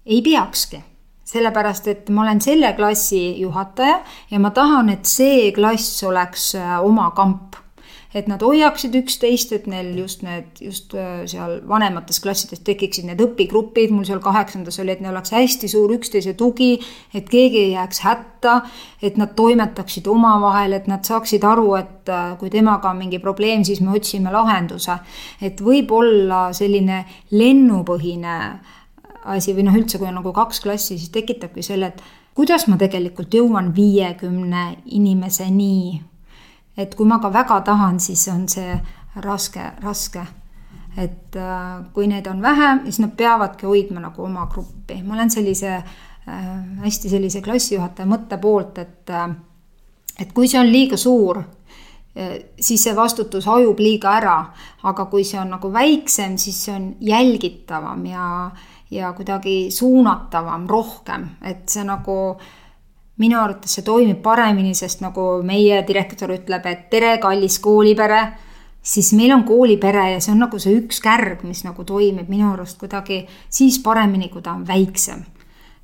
ei 0.05 0.21
peakski 0.21 0.83
sellepärast, 1.31 1.87
et 1.87 2.09
ma 2.09 2.21
olen 2.21 2.41
selle 2.41 2.73
klassi 2.73 3.39
juhataja 3.39 4.01
ja 4.31 4.39
ma 4.39 4.49
tahan, 4.51 4.89
et 4.89 5.05
see 5.05 5.51
klass 5.51 6.03
oleks 6.03 6.55
äh, 6.55 6.79
oma 6.83 7.11
kamp 7.11 7.60
et 8.13 8.27
nad 8.27 8.41
hoiaksid 8.43 8.95
üksteist, 8.99 9.53
et 9.55 9.67
neil 9.71 9.93
just 9.95 10.25
need, 10.25 10.49
just 10.59 10.95
äh, 10.97 11.23
seal 11.31 11.59
vanemates 11.67 12.19
klassides 12.23 12.59
tekiksid 12.67 13.07
need 13.07 13.21
õpigrupid, 13.23 13.93
mul 13.95 14.05
seal 14.07 14.19
kaheksandas 14.23 14.81
oli, 14.83 14.95
et 14.95 15.03
neil 15.03 15.13
oleks 15.13 15.31
hästi 15.35 15.69
suur 15.71 15.93
üksteise 15.95 16.35
tugi, 16.39 16.73
et 17.15 17.29
keegi 17.31 17.63
ei 17.65 17.71
jääks 17.77 18.03
hätta, 18.03 18.57
et 19.01 19.19
nad 19.21 19.31
toimetaksid 19.37 20.09
omavahel, 20.11 20.75
et 20.75 20.91
nad 20.91 21.07
saaksid 21.07 21.47
aru, 21.47 21.69
et 21.79 22.11
äh, 22.11 22.35
kui 22.41 22.51
temaga 22.51 22.91
on 22.91 22.99
mingi 22.99 23.21
probleem, 23.23 23.63
siis 23.67 23.81
me 23.81 23.95
otsime 23.95 24.33
lahenduse. 24.33 24.99
et 25.41 25.61
võib-olla 25.61 26.51
selline 26.53 27.05
lennupõhine 27.31 28.37
asi 29.31 29.53
või 29.55 29.67
noh, 29.67 29.75
üldse 29.77 29.99
kui 30.01 30.09
on 30.09 30.17
nagu 30.19 30.33
kaks 30.33 30.59
klassi, 30.63 30.97
siis 30.97 31.11
tekitabki 31.13 31.63
selle, 31.63 31.93
et 31.93 32.01
kuidas 32.35 32.67
ma 32.67 32.77
tegelikult 32.81 33.33
jõuan 33.33 33.71
viiekümne 33.75 34.81
inimeseni 34.85 36.01
et 36.77 36.95
kui 36.95 37.07
ma 37.07 37.19
ka 37.19 37.31
väga 37.33 37.61
tahan, 37.67 37.99
siis 37.99 38.27
on 38.31 38.47
see 38.49 38.77
raske, 39.23 39.71
raske. 39.83 40.25
et 40.97 41.35
äh, 41.39 41.83
kui 41.93 42.07
neid 42.07 42.25
on 42.27 42.41
vähe, 42.43 42.81
siis 42.83 42.99
nad 42.99 43.13
peavadki 43.15 43.65
hoidma 43.65 44.01
nagu 44.03 44.25
oma 44.25 44.45
gruppi, 44.51 44.97
ma 45.03 45.13
olen 45.15 45.31
sellise 45.31 45.71
äh, 45.77 46.49
hästi 46.83 47.09
sellise 47.09 47.41
klassijuhataja 47.41 48.09
mõtte 48.11 48.37
poolt, 48.37 48.77
et 48.77 49.09
äh, 49.09 49.29
et 50.19 50.33
kui 50.35 50.49
see 50.51 50.59
on 50.59 50.67
liiga 50.67 50.97
suur, 50.99 51.39
siis 52.59 52.81
see 52.83 52.91
vastutus 52.91 53.45
hajub 53.47 53.79
liiga 53.79 54.11
ära, 54.17 54.35
aga 54.83 55.05
kui 55.07 55.23
see 55.23 55.39
on 55.39 55.53
nagu 55.55 55.69
väiksem, 55.71 56.35
siis 56.37 56.57
see 56.65 56.73
on 56.75 56.89
jälgitavam 56.99 58.03
ja, 58.05 58.25
ja 58.91 59.13
kuidagi 59.15 59.71
suunatavam 59.71 60.67
rohkem, 60.69 61.23
et 61.47 61.71
see 61.71 61.85
nagu 61.87 62.17
äh, 62.35 62.60
minu 63.21 63.39
arvates 63.39 63.77
see 63.77 63.85
toimib 63.85 64.21
paremini, 64.23 64.73
sest 64.77 65.03
nagu 65.03 65.25
meie 65.45 65.81
direktor 65.87 66.33
ütleb, 66.33 66.65
et 66.69 66.87
tere, 66.91 67.15
kallis 67.21 67.59
koolipere, 67.63 68.21
siis 68.81 69.11
meil 69.17 69.33
on 69.35 69.43
koolipere 69.47 70.07
ja 70.15 70.21
see 70.23 70.33
on 70.33 70.41
nagu 70.45 70.59
see 70.61 70.73
üks 70.79 71.01
kärg, 71.03 71.43
mis 71.47 71.63
nagu 71.67 71.85
toimib 71.87 72.31
minu 72.31 72.49
arust 72.53 72.79
kuidagi 72.81 73.21
siis 73.49 73.77
paremini, 73.83 74.31
kui 74.33 74.41
ta 74.41 74.55
on 74.57 74.65
väiksem. 74.67 75.25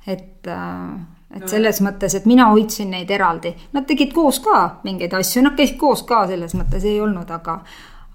et, 0.08 0.46
äh, 0.46 0.94
et 1.34 1.42
no. 1.42 1.48
selles 1.48 1.82
mõttes, 1.84 2.14
et 2.16 2.26
mina 2.26 2.46
hoidsin 2.48 2.90
neid 2.90 3.10
eraldi, 3.12 3.52
nad 3.72 3.84
tegid 3.86 4.14
koos 4.16 4.38
ka 4.40 4.80
mingeid 4.84 5.12
asju, 5.12 5.42
nad 5.44 5.56
käisid 5.58 5.76
koos 5.76 6.02
ka 6.08 6.22
selles 6.26 6.54
mõttes 6.56 6.86
ei 6.88 7.00
olnud, 7.00 7.30
aga 7.30 7.60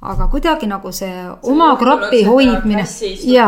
aga 0.04 0.28
kuidagi 0.28 0.68
nagu 0.68 0.92
see, 0.92 1.08
see 1.08 1.52
oma 1.52 1.70
kropi 1.80 2.24
hoidmine. 2.28 2.86
ja, 3.24 3.48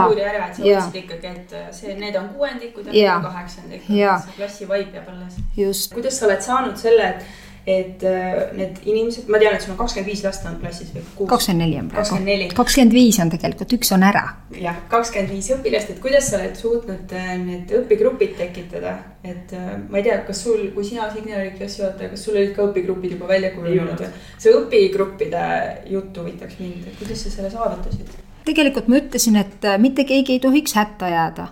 ja. 0.64 0.84
ikkagi, 0.94 1.28
et 1.28 1.56
see, 1.76 1.96
need 2.00 2.16
on 2.16 2.30
kuuendikud 2.36 2.94
ja 2.96 3.18
on 3.18 3.26
kaheksandikud, 3.28 3.96
see 3.96 4.38
klassi 4.38 4.70
vaip 4.70 4.94
jääb 4.96 5.10
alles. 5.12 5.90
kuidas 5.94 6.20
sa 6.20 6.30
oled 6.30 6.46
saanud 6.46 6.80
selle, 6.80 7.10
et, 7.10 7.26
et 7.66 8.04
äh, 8.06 8.52
need 8.54 8.78
inimesed, 8.86 9.26
ma 9.32 9.40
tean, 9.42 9.56
et 9.58 9.64
sul 9.64 9.72
on 9.74 9.80
kakskümmend 9.80 10.12
viis 10.12 10.22
last 10.22 10.44
on 10.46 10.60
klassis 10.62 10.92
või 10.94 11.26
kakskümmend 11.32 11.64
neli 11.64 11.80
on 11.82 11.88
praegu. 11.90 12.20
kakskümmend 12.60 12.94
viis 12.94 13.18
on 13.24 13.32
tegelikult, 13.34 13.74
üks 13.80 13.90
on 13.96 14.06
ära. 14.06 14.22
jah, 14.62 14.78
kakskümmend 14.92 15.34
viis 15.34 15.50
õpilast, 15.56 15.96
et 15.96 16.02
kuidas 16.04 16.30
sa 16.30 16.38
oled 16.38 16.60
suutnud 16.60 17.16
äh, 17.18 17.32
need 17.42 17.74
õpigrupid 17.80 18.38
tekitada, 18.38 18.94
et 19.26 19.56
äh, 19.58 19.74
ma 19.82 19.98
ei 19.98 20.06
tea, 20.06 20.20
kas 20.28 20.44
sul, 20.46 20.62
kui 20.78 20.86
sina, 20.86 21.10
Signe, 21.16 21.34
olid 21.40 21.58
klassijuhataja, 21.58 22.14
kas 22.14 22.28
sul 22.28 22.38
olid 22.38 22.54
ka 22.54 22.70
õpigrupid 22.70 23.18
juba 23.18 23.34
välja 23.34 23.50
kujunenud 23.58 24.06
või? 24.06 24.14
see 24.38 24.54
õpigruppide 24.62 25.50
jutt 25.90 26.22
huvitaks 26.22 26.62
mind, 26.62 26.86
et 26.86 27.02
kuidas 27.02 27.26
sa 27.26 27.34
selle 27.34 27.50
saavutasid? 27.56 28.14
tegelikult 28.46 28.94
ma 28.94 29.02
ütlesin, 29.02 29.42
et 29.42 29.72
mitte 29.82 30.06
keegi 30.06 30.38
ei 30.38 30.44
tohiks 30.44 30.78
hätta 30.78 31.10
jääda 31.10 31.50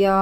ja, 0.00 0.16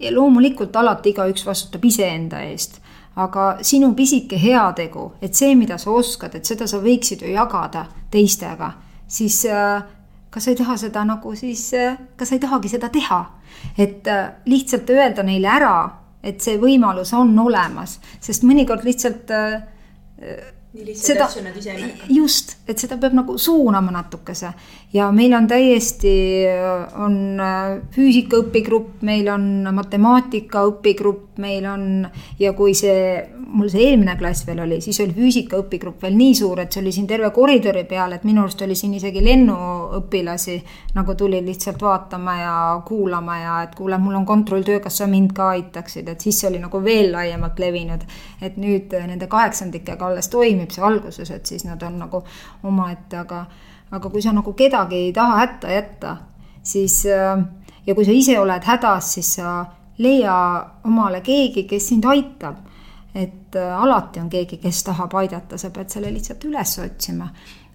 ja 0.00 0.14
loomulikult 0.16 0.72
alati 0.72 1.12
igaüks 1.12 1.44
vastutab 1.44 1.84
iseenda 1.84 2.40
eest 2.48 2.79
aga 3.20 3.46
sinu 3.66 3.92
pisike 3.96 4.38
heategu, 4.40 5.06
et 5.22 5.36
see, 5.36 5.54
mida 5.58 5.78
sa 5.78 5.92
oskad, 5.92 6.34
et 6.36 6.48
seda 6.48 6.68
sa 6.70 6.80
võiksid 6.82 7.24
ju 7.24 7.32
jagada 7.34 7.86
teistega, 8.10 8.72
siis 9.10 9.42
äh, 9.50 9.82
kas 10.30 10.46
sa 10.46 10.54
ei 10.54 10.58
taha 10.60 10.76
seda 10.80 11.04
nagu 11.08 11.34
siis, 11.38 11.64
äh, 11.74 11.98
kas 12.16 12.30
sa 12.30 12.38
ei 12.38 12.42
tahagi 12.42 12.72
seda 12.76 12.90
teha? 12.92 13.20
et 13.76 14.06
äh, 14.08 14.30
lihtsalt 14.46 14.88
öelda 14.94 15.24
neile 15.26 15.50
ära, 15.50 15.74
et 16.22 16.40
see 16.40 16.56
võimalus 16.60 17.12
on 17.16 17.32
olemas, 17.38 17.98
sest 18.20 18.44
mõnikord 18.46 18.84
lihtsalt 18.86 19.32
nii 20.70 20.84
lihtsaid 20.86 21.16
seda, 21.16 21.26
asju 21.26 21.42
nad 21.42 21.56
ise 21.58 21.72
ei 21.72 21.82
märka. 21.82 22.06
just, 22.14 22.52
et 22.70 22.78
seda 22.78 22.98
peab 23.00 23.16
nagu 23.18 23.34
suunama 23.38 23.90
natukese 23.90 24.52
ja 24.92 25.08
meil 25.14 25.34
on 25.34 25.48
täiesti, 25.50 26.12
on 26.98 27.40
füüsika 27.94 28.38
õpigrupp, 28.44 29.02
meil 29.06 29.28
on 29.30 29.66
matemaatika 29.74 30.64
õpigrupp, 30.70 31.38
meil 31.42 31.66
on 31.70 31.84
ja 32.38 32.52
kui 32.58 32.74
see, 32.78 33.18
mul 33.50 33.70
see 33.70 33.88
eelmine 33.88 34.16
klass 34.18 34.46
veel 34.46 34.62
oli, 34.62 34.80
siis 34.82 34.98
oli 35.02 35.14
füüsika 35.14 35.58
õpigrupp 35.58 36.06
veel 36.06 36.14
nii 36.18 36.34
suur, 36.38 36.62
et 36.62 36.74
see 36.74 36.82
oli 36.82 36.94
siin 36.94 37.06
terve 37.10 37.30
koridori 37.34 37.84
peal, 37.90 38.14
et 38.14 38.26
minu 38.26 38.44
arust 38.44 38.62
oli 38.66 38.78
siin 38.78 38.94
isegi 38.98 39.22
lennuõpilasi 39.26 40.56
nagu 40.94 41.14
tuli 41.18 41.42
lihtsalt 41.46 41.82
vaatama 41.82 42.36
ja 42.40 42.54
kuulama 42.86 43.38
ja 43.38 43.56
et 43.66 43.74
kuule, 43.78 43.98
mul 43.98 44.18
on 44.18 44.26
kontrolltöö, 44.26 44.78
kas 44.82 44.98
sa 45.02 45.10
mind 45.10 45.34
ka 45.34 45.52
aitaksid, 45.56 46.10
et 46.10 46.22
siis 46.22 46.42
see 46.42 46.50
oli 46.50 46.62
nagu 46.62 46.82
veel 46.84 47.10
laiemalt 47.14 47.58
levinud. 47.58 48.06
et 48.40 48.56
nüüd 48.56 48.94
nende 49.06 49.26
kaheksandikega 49.28 50.06
alles 50.06 50.30
toimib 50.32 50.59
see 50.68 50.84
alguses, 50.84 51.30
et 51.30 51.46
siis 51.46 51.64
nad 51.64 51.82
on 51.82 51.98
nagu 51.98 52.20
omaette, 52.62 53.16
aga 53.16 53.46
aga 53.90 54.10
kui 54.10 54.22
sa 54.22 54.32
nagu 54.32 54.52
kedagi 54.52 55.06
ei 55.06 55.12
taha 55.12 55.38
hätta 55.40 55.70
jätta, 55.72 56.16
siis 56.62 57.06
ja 57.86 57.94
kui 57.94 58.04
sa 58.04 58.12
ise 58.14 58.38
oled 58.38 58.64
hädas, 58.64 59.14
siis 59.14 59.34
sa 59.38 59.64
leia 60.00 60.34
omale 60.84 61.20
keegi, 61.24 61.64
kes 61.68 61.88
sind 61.92 62.04
aitab. 62.04 62.66
et 63.14 63.56
äh, 63.56 63.82
alati 63.82 64.20
on 64.20 64.28
keegi, 64.30 64.60
kes 64.62 64.84
tahab 64.86 65.14
aidata, 65.18 65.56
sa 65.58 65.72
pead 65.74 65.88
selle 65.90 66.12
lihtsalt 66.14 66.44
üles 66.46 66.76
otsima. 66.78 67.28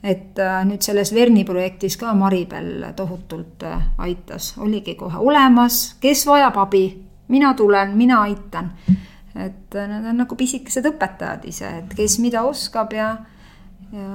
et 0.03 0.39
äh, 0.39 0.61
nüüd 0.65 0.81
selles 0.81 1.13
Verni 1.13 1.43
projektis 1.43 1.97
ka 1.97 2.13
Maribel 2.13 2.85
tohutult 2.95 3.63
äh, 3.63 3.81
aitas, 3.97 4.53
oligi 4.57 4.95
kohe 4.95 5.17
olemas, 5.17 5.97
kes 5.99 6.25
vajab 6.27 6.57
abi, 6.57 6.85
mina 7.27 7.53
tulen, 7.53 7.97
mina 7.97 8.21
aitan. 8.21 8.71
Et 9.35 9.75
nad 9.75 10.09
on 10.11 10.19
nagu 10.23 10.35
pisikesed 10.39 10.85
õpetajad 10.93 11.47
ise, 11.49 11.71
et 11.81 11.95
kes 11.97 12.17
mida 12.23 12.45
oskab 12.47 12.93
ja, 12.95 13.09
ja 13.91 14.09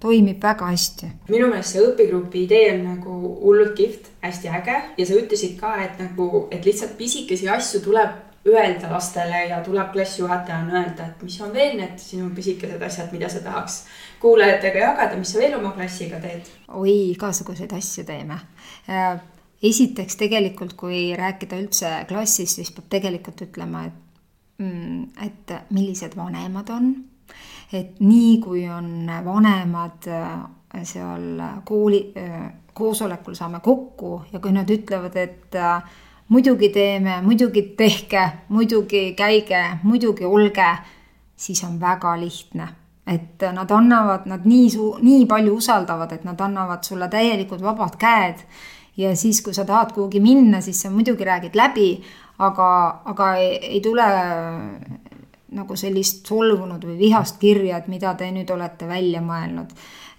toimib 0.00 0.42
väga 0.42 0.70
hästi. 0.70 1.10
minu 1.28 1.50
meelest 1.50 1.74
see 1.76 1.84
õpigrupi 1.84 2.46
idee 2.46 2.72
on 2.76 2.84
nagu 2.94 3.18
hullult 3.42 3.74
kihvt, 3.78 4.10
hästi 4.24 4.52
äge 4.60 4.80
ja 4.98 5.06
sa 5.06 5.18
ütlesid 5.18 5.56
ka, 5.60 5.76
et 5.84 6.02
nagu, 6.02 6.46
et 6.50 6.66
lihtsalt 6.66 6.96
pisikesi 6.98 7.48
asju 7.50 7.82
tuleb 7.84 8.18
öelda 8.46 8.92
lastele 8.92 9.46
ja 9.46 9.60
tuleb 9.64 9.92
klassijuhatajana 9.92 10.80
öelda, 10.80 11.06
et 11.06 11.22
mis 11.22 11.40
on 11.44 11.52
veel 11.52 11.76
need 11.76 11.98
sinu 12.00 12.30
pisikesed 12.34 12.82
asjad, 12.82 13.10
mida 13.12 13.28
sa 13.28 13.42
tahaks 13.44 13.82
kuulajatega 14.20 14.78
jagada, 14.78 15.18
mis 15.20 15.32
sa 15.32 15.42
veel 15.42 15.58
oma 15.58 15.74
klassiga 15.76 16.20
teed? 16.22 16.48
oi, 16.68 16.94
igasuguseid 17.10 17.72
asju 17.76 18.06
teeme. 18.08 18.38
Äh, 18.88 19.20
esiteks 19.62 20.16
tegelikult, 20.16 20.72
kui 20.72 21.10
rääkida 21.16 21.58
üldse 21.60 21.92
klassist, 22.08 22.56
siis 22.56 22.72
peab 22.72 22.88
tegelikult 22.96 23.44
ütlema, 23.44 23.84
et, 23.90 23.98
et 24.60 25.52
millised 25.70 26.16
vanemad 26.16 26.68
on. 26.70 26.94
et 27.72 28.00
nii, 28.00 28.38
kui 28.42 28.68
on 28.68 29.10
vanemad 29.24 30.08
äh, 30.08 30.84
seal 30.84 31.40
kooli 31.64 32.12
äh, 32.16 32.52
koosolekul 32.74 33.34
saame 33.34 33.60
kokku 33.60 34.22
ja 34.32 34.40
kui 34.40 34.52
nad 34.52 34.70
ütlevad, 34.70 35.16
et 35.16 35.56
muidugi 36.30 36.68
teeme, 36.68 37.20
muidugi 37.22 37.62
tehke, 37.76 38.22
muidugi 38.48 39.14
käige, 39.18 39.62
muidugi 39.82 40.24
olge, 40.24 40.68
siis 41.36 41.64
on 41.64 41.80
väga 41.80 42.20
lihtne. 42.20 42.68
et 43.10 43.42
nad 43.52 43.70
annavad, 43.74 44.26
nad 44.30 44.44
nii 44.46 44.68
suu-, 44.70 45.00
nii 45.02 45.24
palju 45.26 45.56
usaldavad, 45.58 46.12
et 46.12 46.24
nad 46.24 46.40
annavad 46.40 46.84
sulle 46.86 47.08
täielikult 47.10 47.62
vabad 47.62 47.96
käed. 47.98 48.44
ja 48.96 49.16
siis, 49.16 49.42
kui 49.42 49.54
sa 49.54 49.64
tahad 49.64 49.92
kuhugi 49.92 50.20
minna, 50.20 50.60
siis 50.60 50.82
sa 50.82 50.90
muidugi 50.90 51.24
räägid 51.24 51.56
läbi, 51.56 52.02
aga, 52.40 52.68
aga 53.12 53.30
ei, 53.36 53.56
ei 53.76 53.80
tule 53.84 54.06
nagu 55.50 55.76
sellist 55.76 56.28
solvunud 56.30 56.84
või 56.86 56.98
vihast 56.98 57.40
kirja, 57.42 57.80
et 57.80 57.88
mida 57.90 58.14
te 58.14 58.28
nüüd 58.32 58.50
olete 58.54 58.86
välja 58.88 59.22
mõelnud 59.24 59.74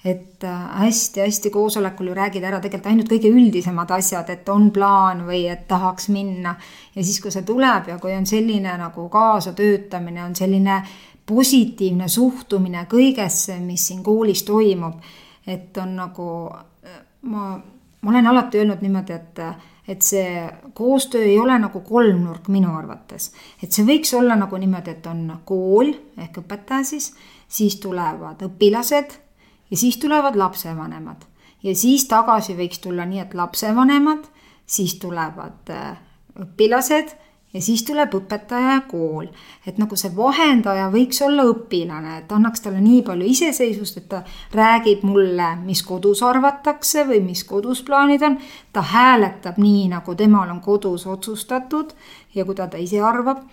et 0.06 0.44
hästi-hästi 0.74 1.50
äh, 1.50 1.54
koosolekul 1.54 2.08
ju 2.08 2.14
räägid 2.14 2.44
ära 2.44 2.60
tegelikult 2.60 2.90
ainult 2.90 3.10
kõige 3.12 3.30
üldisemad 3.30 3.92
asjad, 3.94 4.30
et 4.34 4.50
on 4.50 4.72
plaan 4.74 5.26
või 5.28 5.44
et 5.52 5.68
tahaks 5.70 6.10
minna. 6.10 6.56
ja 6.96 7.04
siis, 7.04 7.20
kui 7.22 7.32
see 7.32 7.46
tuleb 7.46 7.88
ja 7.88 8.00
kui 8.02 8.16
on 8.18 8.26
selline 8.26 8.74
nagu 8.78 9.10
kaasatöötamine, 9.10 10.24
on 10.24 10.36
selline 10.36 10.82
positiivne 11.26 12.08
suhtumine 12.10 12.88
kõigesse, 12.90 13.60
mis 13.62 13.88
siin 13.88 14.04
koolis 14.04 14.44
toimub. 14.44 14.98
et 15.48 15.78
on 15.78 15.96
nagu, 15.96 16.50
ma, 17.22 17.62
ma 18.02 18.10
olen 18.10 18.28
alati 18.28 18.58
öelnud 18.58 18.82
niimoodi, 18.82 19.14
et 19.14 19.40
et 19.88 20.02
see 20.06 20.50
koostöö 20.74 21.24
ei 21.26 21.39
ole 21.39 21.58
nagu 21.60 21.82
kolmnurk 21.82 22.48
minu 22.48 22.76
arvates. 22.78 23.32
et 23.63 23.72
see 23.72 23.86
võiks 23.86 24.13
olla 24.17 24.36
nagu 24.36 24.58
niimoodi, 24.58 24.91
et 24.91 25.08
on 25.08 25.39
kool 25.46 25.94
ehk 26.17 26.38
õpetaja 26.44 26.84
siis, 26.84 27.13
siis 27.48 27.80
tulevad 27.82 28.41
õpilased 28.46 29.17
ja 29.72 29.78
siis 29.78 29.98
tulevad 29.98 30.36
lapsevanemad 30.36 31.26
ja 31.63 31.76
siis 31.76 32.06
tagasi 32.10 32.56
võiks 32.58 32.82
tulla 32.84 33.06
nii, 33.06 33.20
et 33.26 33.34
lapsevanemad, 33.38 34.26
siis 34.65 34.96
tulevad 35.02 35.70
äh, 35.74 35.98
õpilased 36.41 37.15
ja 37.54 37.62
siis 37.62 37.84
tuleb 37.84 38.14
õpetaja 38.16 38.76
ja 38.76 38.82
kool. 38.88 39.28
et 39.68 39.78
nagu 39.78 39.96
see 39.96 40.12
vahendaja 40.16 40.90
võiks 40.94 41.22
olla 41.26 41.44
õpilane, 41.50 42.18
et 42.20 42.32
annaks 42.32 42.62
talle 42.62 42.82
nii 42.82 43.02
palju 43.08 43.28
iseseisvust, 43.34 43.98
et 43.98 44.10
ta 44.10 44.24
räägib 44.56 45.04
mulle, 45.04 45.56
mis 45.66 45.84
kodus 45.84 46.24
arvatakse 46.24 47.06
või 47.08 47.22
mis 47.26 47.44
kodus 47.44 47.84
plaanid 47.84 48.22
on. 48.24 48.38
ta 48.74 48.82
hääletab 48.82 49.58
nii, 49.58 49.88
nagu 49.92 50.16
temal 50.16 50.50
on 50.50 50.62
kodus 50.62 51.08
otsustatud 51.08 51.94
ja 52.36 52.46
kuidas 52.46 52.70
ta 52.72 52.78
ise 52.78 53.02
arvab 53.02 53.44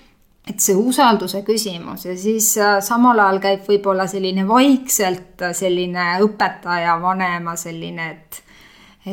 et 0.48 0.62
see 0.64 0.76
usalduse 0.76 1.42
küsimus 1.46 2.06
ja 2.06 2.14
siis 2.16 2.52
äh, 2.60 2.78
samal 2.84 3.18
ajal 3.20 3.40
käib 3.42 3.66
võib-olla 3.68 4.06
selline 4.08 4.46
vaikselt 4.48 5.42
äh, 5.44 5.52
selline 5.56 6.14
õpetaja, 6.24 6.96
vanema 7.02 7.56
selline, 7.58 8.08
et, 8.14 8.40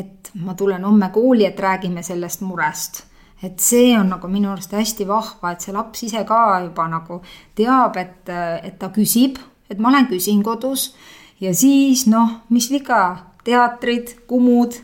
et 0.02 0.32
ma 0.46 0.56
tulen 0.56 0.86
homme 0.88 1.10
kooli, 1.14 1.46
et 1.48 1.60
räägime 1.60 2.04
sellest 2.04 2.46
murest. 2.46 3.04
Et 3.46 3.62
see 3.62 3.94
on 3.98 4.10
nagu 4.10 4.30
minu 4.32 4.50
arust 4.52 4.74
hästi 4.74 5.06
vahva, 5.08 5.54
et 5.54 5.62
see 5.62 5.74
laps 5.76 6.06
ise 6.08 6.24
ka 6.28 6.42
juba 6.64 6.88
nagu 6.90 7.20
teab, 7.58 7.98
et, 8.02 8.32
et 8.66 8.80
ta 8.82 8.90
küsib, 8.96 9.38
et 9.70 9.82
ma 9.82 9.94
lähen 9.94 10.10
küsin 10.10 10.42
kodus 10.46 10.94
ja 11.42 11.54
siis 11.54 12.06
noh, 12.10 12.42
mis 12.50 12.70
viga, 12.72 13.02
teatrid, 13.46 14.16
Kumud, 14.28 14.78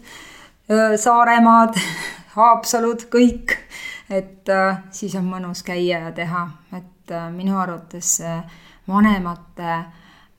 Saaremaad, 0.69 1.79
Haapsalud, 2.35 3.07
kõik. 3.11 3.57
Et 4.11 4.49
siis 4.91 5.13
on 5.15 5.27
mõnus 5.27 5.63
käia 5.63 6.01
ja 6.05 6.11
teha, 6.15 6.43
et 6.75 7.13
minu 7.31 7.55
arvates 7.59 8.17
vanemate 8.87 9.77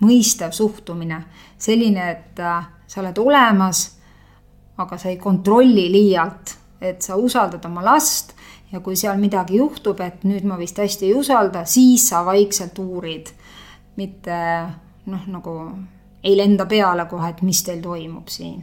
mõistev 0.05 0.53
suhtumine, 0.53 1.23
selline, 1.57 2.09
et 2.11 2.41
sa 2.41 3.01
oled 3.01 3.21
olemas, 3.23 3.85
aga 4.83 4.99
sa 5.01 5.09
ei 5.09 5.17
kontrolli 5.21 5.87
liialt, 5.93 6.57
et 6.83 7.03
sa 7.03 7.17
usaldad 7.17 7.65
oma 7.65 7.85
last 7.85 8.35
ja 8.73 8.81
kui 8.81 8.97
seal 8.97 9.19
midagi 9.21 9.61
juhtub, 9.61 10.01
et 10.01 10.25
nüüd 10.27 10.47
ma 10.49 10.59
vist 10.59 10.79
hästi 10.79 11.11
ei 11.11 11.17
usalda, 11.19 11.65
siis 11.65 12.09
sa 12.09 12.25
vaikselt 12.27 12.79
uurid, 12.83 13.33
mitte 13.97 14.39
noh, 15.07 15.27
nagu 15.31 15.59
ei 16.23 16.37
lenda 16.39 16.67
peale 16.67 17.07
kohe, 17.11 17.31
et 17.31 17.43
mis 17.43 17.63
teil 17.67 17.83
toimub 17.83 18.31
siin 18.33 18.63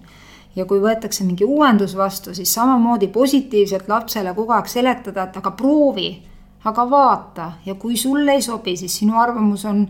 ja 0.56 0.66
kui 0.66 0.82
võetakse 0.82 1.26
mingi 1.26 1.46
uuendus 1.48 1.96
vastu, 1.98 2.34
siis 2.36 2.52
samamoodi 2.54 3.10
positiivselt 3.14 3.90
lapsele 3.90 4.34
kogu 4.36 4.56
aeg 4.56 4.70
seletada, 4.72 5.28
et 5.28 5.38
aga 5.40 5.52
proovi, 5.56 6.10
aga 6.68 6.86
vaata 6.90 7.52
ja 7.66 7.76
kui 7.80 7.98
sulle 7.98 8.36
ei 8.38 8.44
sobi, 8.44 8.76
siis 8.78 8.98
sinu 9.02 9.20
arvamus 9.20 9.66
on, 9.70 9.86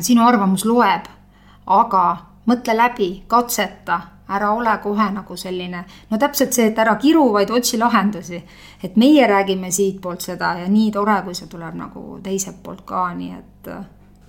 sinu 0.00 0.24
arvamus 0.26 0.64
loeb. 0.66 1.10
aga 1.66 2.04
mõtle 2.50 2.74
läbi, 2.74 3.22
katseta, 3.30 4.00
ära 4.36 4.52
ole 4.56 4.76
kohe 4.82 5.08
nagu 5.14 5.36
selline, 5.36 5.84
no 6.10 6.18
täpselt 6.18 6.52
see, 6.56 6.68
et 6.72 6.78
ära 6.78 6.96
kiru, 7.00 7.28
vaid 7.32 7.50
otsi 7.50 7.78
lahendusi. 7.78 8.42
et 8.82 8.96
meie 8.96 9.26
räägime 9.26 9.70
siitpoolt 9.70 10.20
seda 10.20 10.54
ja 10.58 10.68
nii 10.68 10.90
tore, 10.92 11.22
kui 11.24 11.34
see 11.34 11.48
tuleb 11.48 11.74
nagu 11.78 12.18
teiselt 12.22 12.62
poolt 12.62 12.84
ka, 12.86 13.10
nii 13.14 13.34
et 13.38 13.74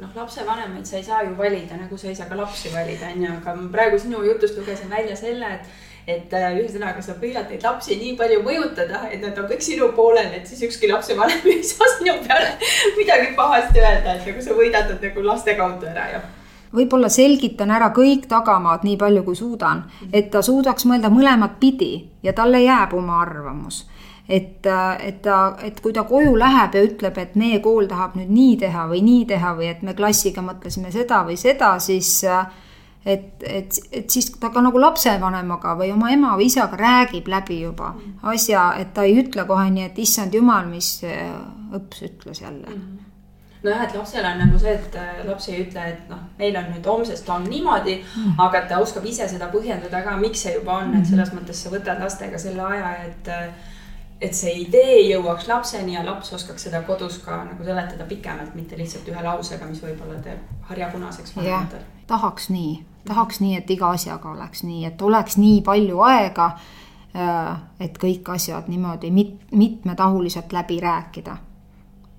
noh, 0.04 0.12
lapsevanemaid 0.16 0.86
sa 0.86 0.98
ei 0.98 1.04
saa 1.04 1.24
ju 1.24 1.38
valida, 1.38 1.78
nagu 1.78 1.98
sa 1.98 2.08
ei 2.08 2.16
saa 2.16 2.30
ka 2.30 2.38
lapsi 2.38 2.74
valida, 2.74 3.10
on 3.16 3.26
ju, 3.26 3.32
aga 3.40 3.56
ma 3.56 3.72
praegu 3.72 4.00
sinu 4.00 4.24
jutust 4.26 4.58
lugesin 4.58 4.90
välja 4.90 5.16
selle, 5.16 5.56
et 5.58 5.92
et 6.04 6.34
äh, 6.36 6.50
ühesõnaga, 6.60 7.00
sa 7.00 7.14
püüad 7.16 7.48
neid 7.48 7.64
lapsi 7.64 7.96
nii 7.96 8.18
palju 8.20 8.42
mõjutada, 8.44 9.06
et 9.08 9.22
nad 9.24 9.38
on 9.40 9.46
kõik 9.48 9.64
sinu 9.64 9.88
poolel, 9.96 10.34
et 10.36 10.50
siis 10.50 10.66
ükski 10.68 10.90
lapsevanem 10.92 11.46
ei 11.54 11.64
saa 11.64 11.88
sinu 11.98 12.18
peale 12.26 12.50
midagi 12.98 13.30
pahasti 13.38 13.80
öelda, 13.80 14.18
et 14.18 14.28
nagu 14.28 14.44
sa 14.44 14.58
võidad 14.58 14.92
nad 14.92 15.06
nagu 15.08 15.24
laste 15.24 15.56
kaudu 15.60 15.88
ära 15.88 16.10
ja 16.12 16.24
võib-olla 16.74 17.10
selgitan 17.10 17.72
ära 17.72 17.92
kõik 17.96 18.28
tagamaad 18.30 18.84
nii 18.84 18.98
palju, 18.98 19.24
kui 19.24 19.36
suudan, 19.36 19.84
et 20.12 20.32
ta 20.32 20.42
suudaks 20.42 20.86
mõelda 20.90 21.12
mõlemat 21.14 21.60
pidi 21.60 21.96
ja 22.24 22.34
talle 22.34 22.64
jääb 22.64 22.94
oma 22.98 23.22
arvamus 23.22 23.84
et, 24.30 24.66
et 25.00 25.22
ta, 25.22 25.38
et 25.64 25.80
kui 25.84 25.94
ta 25.94 26.06
koju 26.08 26.36
läheb 26.40 26.76
ja 26.78 26.84
ütleb, 26.88 27.18
et 27.20 27.36
meie 27.40 27.60
kool 27.64 27.88
tahab 27.92 28.16
nüüd 28.20 28.32
nii 28.32 28.58
teha 28.64 28.88
või 28.92 29.04
nii 29.06 29.26
teha 29.34 29.56
või 29.58 29.72
et 29.74 29.84
me 29.84 29.96
klassiga 29.98 30.44
mõtlesime 30.46 30.94
seda 30.94 31.24
või 31.28 31.38
seda, 31.40 31.74
siis 31.84 32.24
et, 32.24 33.44
et, 33.44 33.80
et 33.92 34.10
siis 34.10 34.32
ta 34.40 34.54
ka 34.54 34.64
nagu 34.64 34.80
lapsevanemaga 34.80 35.76
või 35.80 35.92
oma 35.96 36.12
ema 36.16 36.36
või 36.40 36.48
isaga 36.52 36.80
räägib 36.80 37.28
läbi 37.32 37.62
juba 37.66 37.94
asja, 38.32 38.74
et 38.80 38.94
ta 38.96 39.04
ei 39.08 39.20
ütle 39.26 39.48
kohe 39.50 39.70
nii, 39.70 39.90
et 39.92 40.00
issand 40.00 40.36
jumal, 40.36 40.70
mis 40.72 41.02
õps 41.04 42.06
ütles 42.08 42.46
jälle 42.46 42.70
mm. 42.70 42.78
-hmm 42.78 43.13
nojah, 43.64 43.84
et 43.88 43.96
lapsel 43.96 44.26
on 44.28 44.42
nagu 44.44 44.60
see, 44.60 44.74
et 44.76 44.96
äh, 45.00 45.22
laps 45.28 45.50
ei 45.50 45.62
ütle, 45.64 45.86
et 45.94 46.10
noh, 46.12 46.24
meil 46.40 46.58
on 46.60 46.72
nüüd 46.74 46.90
homsest 46.90 47.30
on 47.30 47.46
niimoodi 47.50 48.00
mm., 48.02 48.40
aga 48.44 48.66
ta 48.70 48.82
oskab 48.84 49.06
ise 49.08 49.28
seda 49.32 49.48
põhjendada 49.54 50.04
ka, 50.06 50.18
miks 50.20 50.44
see 50.46 50.58
juba 50.58 50.80
on, 50.82 50.92
et 50.92 51.02
mhm. 51.02 51.12
selles 51.12 51.32
mõttes 51.36 51.64
sa 51.64 51.72
võtad 51.74 52.02
lastega 52.04 52.42
selle 52.42 52.66
aja, 52.74 52.98
et 53.08 53.32
äh, 53.32 53.72
et 54.24 54.36
see 54.38 54.54
idee 54.64 55.00
jõuaks 55.10 55.48
lapseni 55.50 55.98
ja 55.98 56.04
laps 56.06 56.32
oskaks 56.36 56.68
seda 56.68 56.84
kodus 56.88 57.18
ka 57.26 57.42
nagu 57.44 57.66
seletada 57.66 58.06
pikemalt, 58.08 58.56
mitte 58.56 58.78
lihtsalt 58.80 59.08
ühe 59.12 59.24
lausega, 59.24 59.68
mis 59.68 59.82
võib-olla 59.84 60.20
teeb 60.24 60.70
harja 60.70 60.90
punaseks 60.94 61.36
vanematel. 61.36 61.84
tahaks 62.08 62.50
nii, 62.54 62.78
tahaks 63.08 63.42
nii, 63.44 63.58
et 63.60 63.74
iga 63.76 63.92
asjaga 63.98 64.32
oleks 64.32 64.64
nii, 64.64 64.86
et 64.88 65.02
oleks 65.02 65.38
nii 65.42 65.62
palju 65.66 66.04
aega, 66.08 66.52
äh, 67.16 67.58
et 67.84 67.98
kõik 68.00 68.32
asjad 68.36 68.70
niimoodi 68.72 69.12
mit-, 69.12 69.50
mitmetahuliselt 69.52 70.56
läbi 70.56 70.80
rääkida. 70.84 71.38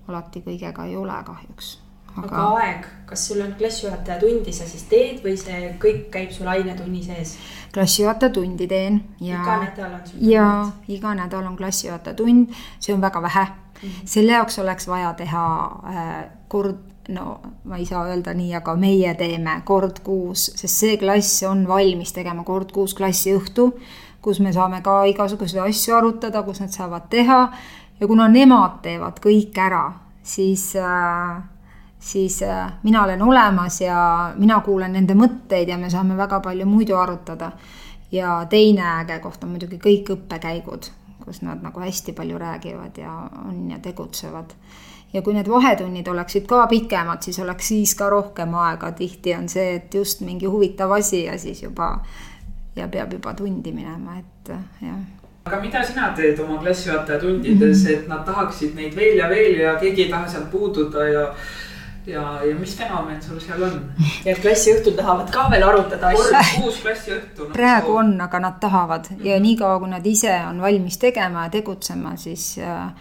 Alati 0.07 0.43
kõigega 0.45 0.85
ei 0.85 0.95
ole 0.97 1.17
kahjuks 1.25 1.75
aga, 2.23 2.45
aeg, 2.59 2.87
kas 3.09 3.27
sul 3.27 3.41
on 3.43 3.53
klassijuhataja 3.59 4.19
tundi 4.21 4.53
sa 4.55 4.67
siis 4.69 4.85
teed 4.91 5.21
või 5.23 5.35
see 5.39 5.73
kõik 5.81 6.07
käib 6.13 6.31
sul 6.35 6.49
ainetunni 6.51 7.03
sees? 7.03 7.35
klassijuhataja 7.75 8.33
tundi 8.35 8.67
teen 8.71 9.01
ja. 9.19 9.41
iga 9.41 9.59
nädal 9.65 9.93
on 9.97 10.01
sul? 10.07 10.25
ja 10.29 10.47
iga 10.91 11.13
nädal 11.17 11.47
on 11.49 11.57
klassijuhataja 11.59 12.17
tund, 12.19 12.55
see 12.79 12.95
on 12.95 13.03
väga 13.03 13.21
vähe 13.21 13.45
mm. 13.45 13.81
-hmm. 13.81 14.01
selle 14.15 14.37
jaoks 14.37 14.59
oleks 14.59 14.87
vaja 14.87 15.13
teha 15.13 15.45
äh, 15.91 16.15
kord, 16.47 16.79
no 17.09 17.39
ma 17.63 17.77
ei 17.77 17.85
saa 17.85 18.05
öelda 18.07 18.33
nii, 18.33 18.55
aga 18.55 18.75
meie 18.75 19.13
teeme 19.13 19.61
kord 19.65 19.99
kuus, 20.03 20.51
sest 20.55 20.75
see 20.85 20.97
klass 20.97 21.43
on 21.43 21.67
valmis 21.67 22.13
tegema 22.13 22.43
kord 22.43 22.71
kuus 22.71 22.93
klassiõhtu, 22.93 23.73
kus 24.21 24.39
me 24.39 24.53
saame 24.53 24.81
ka 24.81 25.03
igasuguseid 25.05 25.67
asju 25.67 25.95
arutada, 25.95 26.43
kus 26.43 26.59
nad 26.59 26.69
saavad 26.69 27.09
teha 27.09 27.51
ja 27.99 28.07
kuna 28.07 28.27
nemad 28.27 28.81
teevad 28.83 29.19
kõik 29.23 29.57
ära, 29.61 29.83
siis 30.23 30.73
äh, 30.75 31.43
siis 32.05 32.43
äh, 32.43 32.73
mina 32.83 33.03
olen 33.03 33.21
olemas 33.21 33.81
ja 33.81 34.33
mina 34.35 34.59
kuulan 34.61 34.93
nende 34.93 35.15
mõtteid 35.17 35.69
ja 35.69 35.77
me 35.77 35.89
saame 35.89 36.17
väga 36.17 36.39
palju 36.39 36.65
muidu 36.65 36.95
arutada. 36.95 37.51
ja 38.11 38.45
teine 38.49 38.83
äge 39.01 39.19
koht 39.19 39.43
on 39.43 39.49
muidugi 39.49 39.79
kõik 39.81 40.11
õppekäigud, 40.13 40.89
kus 41.25 41.41
nad 41.41 41.63
nagu 41.65 41.79
hästi 41.81 42.13
palju 42.13 42.37
räägivad 42.37 42.97
ja 42.97 43.11
on 43.47 43.71
ja 43.71 43.79
tegutsevad. 43.79 44.53
ja 45.13 45.21
kui 45.21 45.33
need 45.33 45.49
vahetunnid 45.49 46.07
oleksid 46.07 46.45
ka 46.45 46.67
pikemad, 46.67 47.21
siis 47.21 47.39
oleks 47.39 47.67
siis 47.67 47.95
ka 47.95 48.09
rohkem 48.09 48.53
aega, 48.53 48.91
tihti 48.91 49.35
on 49.35 49.49
see, 49.49 49.75
et 49.75 49.93
just 49.93 50.21
mingi 50.21 50.45
huvitav 50.45 50.91
asi 50.91 51.23
ja 51.23 51.39
siis 51.39 51.63
juba 51.63 51.99
ja 52.75 52.87
peab 52.87 53.13
juba 53.13 53.33
tundi 53.33 53.71
minema, 53.71 54.19
et 54.19 54.57
jah 54.81 55.24
aga 55.45 55.59
mida 55.61 55.83
sina 55.85 56.07
teed 56.17 56.39
oma 56.41 56.57
klassijuhataja 56.61 57.19
tundides 57.19 57.83
mm, 57.83 57.89
-hmm. 57.89 57.93
et 57.93 58.07
nad 58.07 58.25
tahaksid 58.25 58.75
neid 58.75 58.95
veel 58.95 59.17
ja 59.17 59.29
veel 59.29 59.59
ja 59.59 59.75
keegi 59.81 60.03
ei 60.03 60.09
taha 60.09 60.27
sealt 60.27 60.51
puududa 60.51 61.07
ja 61.07 61.25
ja, 62.07 62.23
ja 62.49 62.55
mis 62.55 62.75
fenomen 62.77 63.21
sul 63.21 63.39
seal 63.39 63.63
on? 63.67 63.77
ja 64.29 64.35
klassiõhtul 64.41 64.95
tahavad 64.97 65.29
ka 65.33 65.45
veel 65.51 65.67
arutada 65.67 66.07
asju. 66.07 66.65
uus 66.65 66.81
klassiõhtu 66.81 67.47
no,. 67.47 67.53
praegu 67.53 67.95
on, 68.01 68.13
aga 68.21 68.39
nad 68.39 68.59
tahavad 68.59 69.05
ja 69.11 69.15
mm 69.15 69.21
-hmm. 69.21 69.41
niikaua, 69.41 69.79
kui 69.79 69.89
nad 69.89 70.05
ise 70.05 70.33
on 70.49 70.61
valmis 70.61 70.97
tegema 70.97 71.43
ja 71.43 71.49
tegutsema, 71.49 72.15
siis 72.15 72.57
äh, 72.57 72.91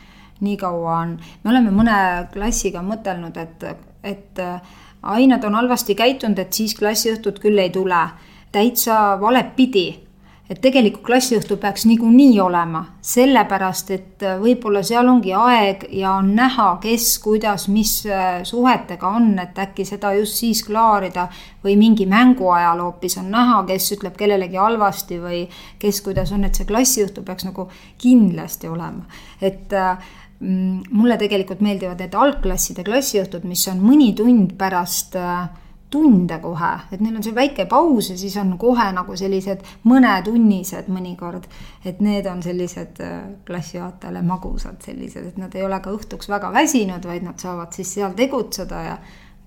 nii 0.41 0.57
kaua 0.57 0.99
on, 0.99 1.19
me 1.45 1.51
oleme 1.51 1.71
mõne 1.71 2.29
klassiga 2.33 2.83
mõtelnud, 2.83 3.37
et, 3.37 3.65
et 4.03 4.39
äh, 4.39 4.61
ai, 5.03 5.27
nad 5.27 5.45
on 5.45 5.55
halvasti 5.55 5.95
käitunud, 5.95 6.39
et 6.39 6.53
siis 6.53 6.75
klassiõhtut 6.75 7.41
küll 7.41 7.59
ei 7.59 7.71
tule. 7.71 8.09
täitsa 8.53 9.19
valet 9.21 9.57
pidi 9.57 10.05
et 10.51 10.61
tegelikult 10.61 11.05
klassiõhtu 11.07 11.57
peaks 11.61 11.87
niikuinii 11.89 12.37
olema, 12.45 12.83
sellepärast 13.05 13.91
et 13.95 14.25
äh, 14.27 14.37
võib-olla 14.41 14.83
seal 14.85 15.09
ongi 15.09 15.33
aeg 15.37 15.87
ja 15.97 16.19
on 16.19 16.35
näha, 16.37 16.67
kes, 16.83 17.07
kuidas, 17.25 17.67
mis 17.73 17.95
äh, 18.05 18.43
suhetega 18.45 19.09
on, 19.17 19.31
et 19.41 19.59
äkki 19.65 19.87
seda 19.89 20.13
just 20.19 20.37
siis 20.43 20.61
klaarida 20.67 21.31
või 21.65 21.79
mingi 21.81 22.05
mängu 22.11 22.51
ajal 22.53 22.85
hoopis 22.85 23.17
on 23.23 23.33
näha, 23.33 23.63
kes 23.71 23.89
ütleb 23.97 24.19
kellelegi 24.21 24.61
halvasti 24.61 25.21
või 25.23 25.41
kes, 25.81 26.03
kuidas 26.05 26.35
on, 26.37 26.45
et 26.45 26.61
see 26.61 26.69
klassiõhtu 26.69 27.25
peaks 27.25 27.49
nagu 27.49 27.71
kindlasti 28.03 28.69
olema, 28.69 29.09
et 29.41 29.73
äh, 29.73 29.97
mm, 30.45 30.91
mulle 30.93 31.17
tegelikult 31.21 31.65
meeldivad 31.65 32.05
need 32.05 32.21
algklasside 32.21 32.85
klassiõhtud, 32.85 33.49
mis 33.49 33.65
on 33.73 33.81
mõni 33.81 34.13
tund 34.19 34.59
pärast 34.61 35.17
äh, 35.17 35.47
tunde 35.95 36.39
kohe, 36.43 36.71
et 36.93 37.03
neil 37.05 37.15
on 37.15 37.25
see 37.25 37.35
väike 37.37 37.69
paus 37.71 38.11
ja 38.11 38.17
siis 38.19 38.35
on 38.41 38.57
kohe 38.59 38.87
nagu 38.97 39.17
sellised 39.19 39.63
mõnetunnised 39.87 40.91
mõnikord. 40.91 41.47
et 41.85 42.01
need 42.03 42.27
on 42.27 42.43
sellised 42.43 43.01
äh, 43.05 43.21
klassijuhatajale 43.47 44.23
magusad 44.27 44.81
sellised, 44.83 45.29
et 45.31 45.39
nad 45.39 45.55
ei 45.55 45.63
ole 45.63 45.79
ka 45.81 45.93
õhtuks 45.95 46.31
väga 46.31 46.51
väsinud, 46.53 47.07
vaid 47.07 47.27
nad 47.27 47.39
saavad 47.39 47.73
siis 47.77 47.95
seal 47.95 48.17
tegutseda 48.19 48.83
ja 48.83 48.97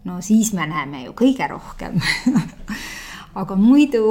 no 0.08 0.22
siis 0.22 0.54
me 0.54 0.68
näeme 0.70 1.04
ju 1.04 1.16
kõige 1.18 1.50
rohkem 1.52 2.00
aga 3.42 3.56
muidu 3.60 4.06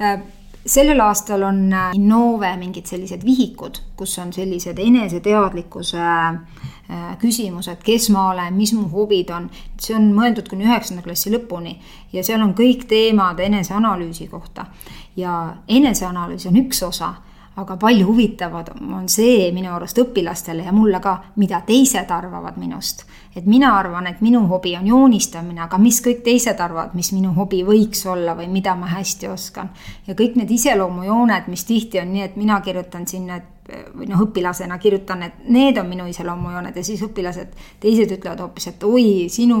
äh, 0.00 0.18
sellel 0.66 1.00
aastal 1.00 1.42
on 1.42 1.72
äh, 1.72 1.90
Innove 1.94 2.50
mingid 2.56 2.86
sellised 2.86 3.24
vihikud, 3.24 3.78
kus 3.96 4.18
on 4.18 4.32
sellised 4.32 4.78
eneseteadlikkuse 4.82 6.02
äh, 6.02 7.04
küsimused, 7.18 7.82
kes 7.84 8.10
ma 8.14 8.30
olen, 8.30 8.54
mis 8.54 8.74
mu 8.74 8.88
hobid 8.92 9.30
on. 9.34 9.50
see 9.80 9.96
on 9.96 10.10
mõeldud 10.16 10.48
kuni 10.50 10.66
üheksanda 10.66 11.04
klassi 11.04 11.30
lõpuni 11.34 11.76
ja 12.12 12.24
seal 12.24 12.42
on 12.42 12.54
kõik 12.58 12.86
teemad 12.88 13.40
eneseanalüüsi 13.40 14.28
kohta. 14.28 14.66
ja 15.16 15.56
eneseanalüüs 15.68 16.46
on 16.46 16.56
üks 16.64 16.82
osa 16.82 17.14
aga 17.56 17.76
palju 17.80 18.06
huvitavam 18.06 18.92
on 18.98 19.08
see 19.08 19.50
minu 19.56 19.72
arust 19.72 19.98
õpilastele 19.98 20.66
ja 20.66 20.72
mulle 20.76 21.00
ka, 21.00 21.16
mida 21.40 21.62
teised 21.66 22.10
arvavad 22.12 22.58
minust. 22.60 23.06
Et 23.36 23.46
mina 23.46 23.74
arvan, 23.78 24.06
et 24.06 24.20
minu 24.24 24.46
hobi 24.48 24.72
on 24.78 24.86
joonistamine, 24.88 25.60
aga 25.66 25.78
mis 25.78 25.98
kõik 26.04 26.22
teised 26.24 26.60
arvavad, 26.60 26.94
mis 26.96 27.12
minu 27.12 27.34
hobi 27.36 27.60
võiks 27.66 28.06
olla 28.08 28.36
või 28.38 28.48
mida 28.52 28.74
ma 28.78 28.88
hästi 28.94 29.28
oskan. 29.28 29.70
ja 30.06 30.14
kõik 30.14 30.38
need 30.40 30.50
iseloomujooned, 30.50 31.50
mis 31.52 31.64
tihti 31.68 32.00
on 32.00 32.12
nii, 32.12 32.22
et 32.22 32.36
mina 32.36 32.60
kirjutan 32.60 33.06
sinna, 33.06 33.36
et 33.36 33.52
või 33.96 34.06
noh, 34.08 34.22
õpilasena 34.22 34.78
kirjutan, 34.78 35.22
et 35.26 35.48
need 35.48 35.78
on 35.78 35.88
minu 35.90 36.06
iseloomujooned 36.06 36.76
ja 36.76 36.84
siis 36.84 37.02
õpilased, 37.02 37.54
teised 37.80 38.12
ütlevad 38.18 38.40
hoopis, 38.40 38.70
et 38.72 38.84
oi, 38.86 39.26
sinu 39.28 39.60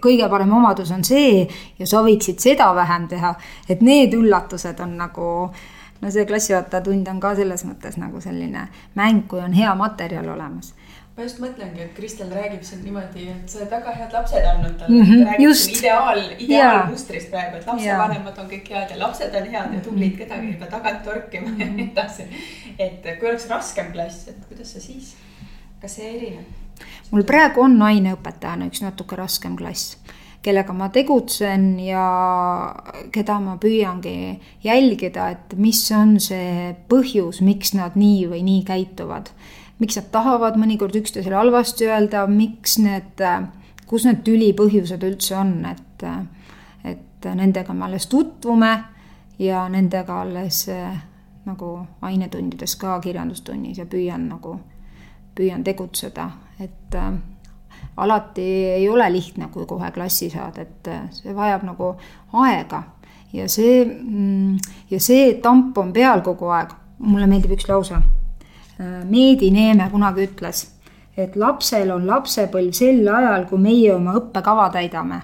kõige 0.00 0.28
parem 0.30 0.52
omadus 0.52 0.90
on 0.94 1.02
see 1.04 1.44
ja 1.78 1.86
sa 1.86 2.00
võiksid 2.04 2.40
seda 2.40 2.70
vähem 2.76 3.08
teha. 3.08 3.34
et 3.68 3.82
need 3.82 4.14
üllatused 4.14 4.80
on 4.80 4.96
nagu 4.96 5.30
äh, 5.50 5.73
no 6.04 6.12
see 6.12 6.26
klassijuhataja 6.28 6.84
tund 6.84 7.08
on 7.08 7.20
ka 7.20 7.34
selles 7.40 7.64
mõttes 7.64 7.96
nagu 8.00 8.20
selline 8.20 8.68
mäng, 8.94 9.24
kui 9.28 9.40
on 9.40 9.56
hea 9.56 9.74
materjal 9.78 10.28
olemas 10.36 10.74
ma 11.14 11.22
just 11.22 11.38
mõtlengi, 11.38 11.78
et 11.84 11.92
Kristel 11.94 12.30
räägib 12.34 12.64
siin 12.66 12.80
niimoodi, 12.82 13.28
et 13.30 13.50
sa 13.50 13.60
oled 13.60 13.70
väga 13.70 13.92
head 13.94 14.16
lapsed 14.16 14.46
andnud 14.50 14.72
talle 14.80 14.96
mm. 14.96 15.10
-hmm, 15.12 15.42
just. 15.44 15.70
ideaal, 15.70 16.22
ideaalmustrist 16.38 17.30
praegu, 17.30 17.60
et 17.60 17.68
lapsevanemad 17.70 18.40
on 18.42 18.48
kõik 18.50 18.72
head 18.74 18.90
ja 18.90 18.98
lapsed 18.98 19.36
on 19.38 19.46
head 19.52 19.76
ja 19.76 19.84
tublid, 19.84 20.10
mhm. 20.10 20.18
kedagi 20.18 20.50
ei 20.50 20.58
pea 20.62 20.70
tagant 20.72 21.02
torkima 21.04 21.48
mm 21.48 21.54
-hmm. 21.54 21.60
ja 21.60 21.70
nii 21.76 21.90
edasi. 21.92 22.26
et 22.78 23.06
kui 23.20 23.28
oleks 23.28 23.48
raskem 23.48 23.92
klass, 23.92 24.28
et 24.28 24.44
kuidas 24.48 24.72
sa 24.72 24.80
siis, 24.80 25.14
kas 25.80 25.96
see 25.96 26.10
erineb? 26.16 26.46
mul 27.10 27.22
praegu 27.22 27.62
on 27.62 27.82
aineõpetajana 27.82 28.66
üks 28.66 28.82
natuke 28.82 29.16
raskem 29.16 29.56
klass 29.56 29.96
kellega 30.44 30.74
ma 30.76 30.90
tegutsen 30.92 31.78
ja 31.80 32.04
keda 33.12 33.38
ma 33.40 33.56
püüangi 33.60 34.16
jälgida, 34.64 35.30
et 35.32 35.54
mis 35.56 35.80
on 35.96 36.18
see 36.20 36.74
põhjus, 36.90 37.40
miks 37.44 37.74
nad 37.76 37.96
nii 37.98 38.26
või 38.32 38.42
nii 38.46 38.64
käituvad. 38.68 39.30
miks 39.78 39.96
nad 39.98 40.06
tahavad 40.12 40.54
mõnikord 40.56 40.94
üksteisele 40.96 41.34
halvasti 41.34 41.88
öelda, 41.88 42.26
miks 42.30 42.78
need, 42.78 43.22
kus 43.86 44.04
need 44.06 44.22
tüli 44.24 44.52
põhjused 44.54 45.02
üldse 45.02 45.34
on, 45.36 45.64
et, 45.66 46.04
et 46.84 47.28
nendega 47.34 47.74
me 47.74 47.88
alles 47.88 48.06
tutvume 48.06 48.72
ja 49.38 49.66
nendega 49.68 50.20
alles 50.22 50.68
nagu 51.44 51.70
ainetundides 52.02 52.76
ka 52.80 53.00
kirjandustunnis 53.00 53.78
ja 53.78 53.86
püüan 53.86 54.28
nagu, 54.28 54.58
püüan 55.34 55.64
tegutseda, 55.64 56.30
et 56.60 56.96
alati 57.96 58.46
ei 58.74 58.88
ole 58.88 59.06
lihtne, 59.12 59.48
kui 59.52 59.66
kohe 59.66 59.90
klassi 59.94 60.30
saad, 60.30 60.58
et 60.58 60.90
see 61.14 61.34
vajab 61.34 61.62
nagu 61.68 61.94
aega 62.44 62.82
ja 63.32 63.48
see 63.48 63.84
mm, 63.84 64.56
ja 64.90 65.00
see 65.00 65.34
tamp 65.42 65.78
on 65.78 65.92
peal 65.92 66.22
kogu 66.26 66.50
aeg. 66.54 66.74
mulle 66.98 67.26
meeldib 67.26 67.56
üks 67.56 67.66
lause. 67.68 67.96
Meedi 69.10 69.50
Neeme 69.50 69.88
kunagi 69.90 70.24
ütles, 70.24 70.64
et 71.16 71.36
lapsel 71.36 71.90
on 71.94 72.06
lapsepõlv 72.06 72.72
sel 72.74 73.06
ajal, 73.06 73.46
kui 73.50 73.58
meie 73.60 73.92
oma 73.94 74.14
õppekava 74.18 74.70
täidame 74.74 75.20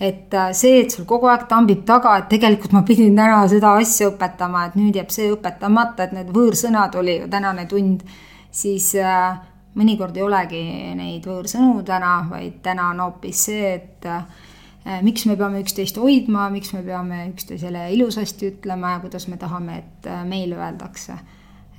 et 0.00 0.34
äh, 0.34 0.52
see, 0.52 0.82
et 0.82 0.92
sul 0.92 1.06
kogu 1.08 1.28
aeg 1.30 1.46
tambib 1.48 1.84
taga, 1.88 2.16
et 2.20 2.28
tegelikult 2.32 2.74
ma 2.76 2.82
pidin 2.86 3.16
täna 3.16 3.40
seda 3.48 3.72
asja 3.80 4.10
õpetama, 4.10 4.66
et 4.68 4.78
nüüd 4.78 4.96
jääb 4.98 5.12
see 5.12 5.30
õpetamata, 5.32 6.06
et 6.06 6.16
need 6.16 6.32
võõrsõnad 6.34 6.96
oli 7.00 7.20
ju 7.22 7.30
tänane 7.32 7.64
tund, 7.70 8.02
siis 8.52 8.92
äh, 9.00 9.38
mõnikord 9.76 10.16
ei 10.16 10.24
olegi 10.24 10.64
neid 10.98 11.26
võõrsõnu 11.28 11.84
täna, 11.86 12.18
vaid 12.30 12.60
täna 12.64 12.90
on 12.94 13.02
hoopis 13.04 13.46
see, 13.48 13.72
et 13.76 14.08
äh, 14.10 15.00
miks 15.06 15.26
me 15.28 15.36
peame 15.36 15.62
üksteist 15.64 15.98
hoidma, 16.00 16.48
miks 16.54 16.72
me 16.76 16.82
peame 16.86 17.24
üksteisele 17.30 17.88
ilusasti 17.96 18.52
ütlema 18.54 18.96
ja 18.96 19.02
kuidas 19.04 19.28
me 19.28 19.40
tahame, 19.40 19.80
et 19.82 20.12
meile 20.28 20.58
öeldakse. 20.60 21.18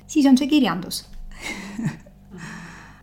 siis 0.06 0.26
on 0.26 0.38
see 0.38 0.48
kirjandus 0.48 1.04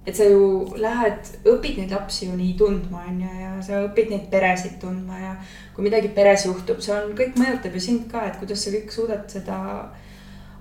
et 0.05 0.15
sa 0.15 0.27
ju 0.29 0.75
lähed, 0.77 1.31
õpid 1.49 1.79
neid 1.81 1.93
lapsi 1.93 2.27
ju 2.27 2.37
nii 2.37 2.53
tundma, 2.59 3.05
on 3.09 3.21
ju, 3.23 3.31
ja 3.41 3.51
sa 3.65 3.81
õpid 3.87 4.11
neid 4.13 4.27
peresid 4.31 4.77
tundma 4.81 5.19
ja 5.19 5.35
kui 5.75 5.87
midagi 5.87 6.11
peres 6.13 6.45
juhtub, 6.45 6.81
see 6.83 6.93
on, 6.93 7.15
kõik 7.17 7.37
mõjutab 7.39 7.73
ju 7.75 7.83
sind 7.83 8.05
ka, 8.11 8.27
et 8.29 8.37
kuidas 8.41 8.63
sa 8.63 8.73
kõik 8.75 8.93
suudad 8.93 9.25
seda 9.31 9.57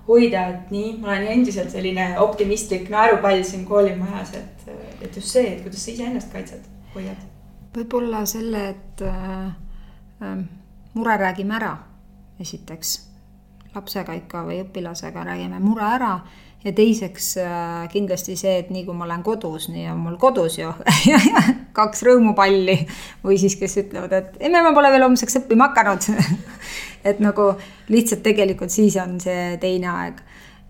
hoida, 0.07 0.47
et 0.53 0.71
nii, 0.73 0.91
ma 1.01 1.13
olen 1.13 1.27
endiselt 1.39 1.71
selline 1.73 2.11
optimistlik 2.21 2.89
naerupall 2.93 3.43
siin 3.43 3.65
koolimajas, 3.65 4.35
et, 4.37 4.67
et 5.01 5.15
just 5.15 5.31
see, 5.33 5.47
et 5.55 5.63
kuidas 5.65 5.85
sa 5.85 5.91
iseennast 5.91 6.31
kaitsed, 6.33 6.67
hoiad. 6.95 7.25
võib-olla 7.75 8.21
selle, 8.29 8.67
et 8.75 9.01
äh, 9.05 9.49
äh, 10.21 10.37
mure 10.93 11.17
räägime 11.17 11.57
ära, 11.57 11.75
esiteks. 12.39 12.95
lapsega 13.75 14.13
ikka 14.15 14.45
või 14.47 14.61
õpilasega 14.63 15.23
räägime 15.27 15.59
mure 15.59 15.83
ära 15.83 16.13
ja 16.65 16.73
teiseks 16.73 17.35
äh, 17.37 17.85
kindlasti 17.93 18.35
see, 18.39 18.57
et 18.63 18.71
nii 18.73 18.85
kui 18.87 18.95
ma 18.97 19.05
olen 19.05 19.23
kodus, 19.25 19.69
nii 19.69 19.85
on 19.91 20.01
mul 20.01 20.17
kodus 20.21 20.57
ju 20.57 20.71
kaks 21.77 22.05
rõõmupalli 22.07 22.79
või 23.25 23.37
siis, 23.41 23.57
kes 23.59 23.77
ütlevad, 23.83 24.15
et 24.17 24.39
emme, 24.39 24.63
ma 24.65 24.73
pole 24.73 24.89
veel 24.93 25.05
homseks 25.05 25.43
õppima 25.43 25.69
hakanud 25.69 26.09
et 27.09 27.21
nagu 27.21 27.51
lihtsalt 27.93 28.23
tegelikult 28.25 28.73
siis 28.73 28.97
on 29.01 29.19
see 29.21 29.55
teine 29.61 29.91
aeg. 29.91 30.23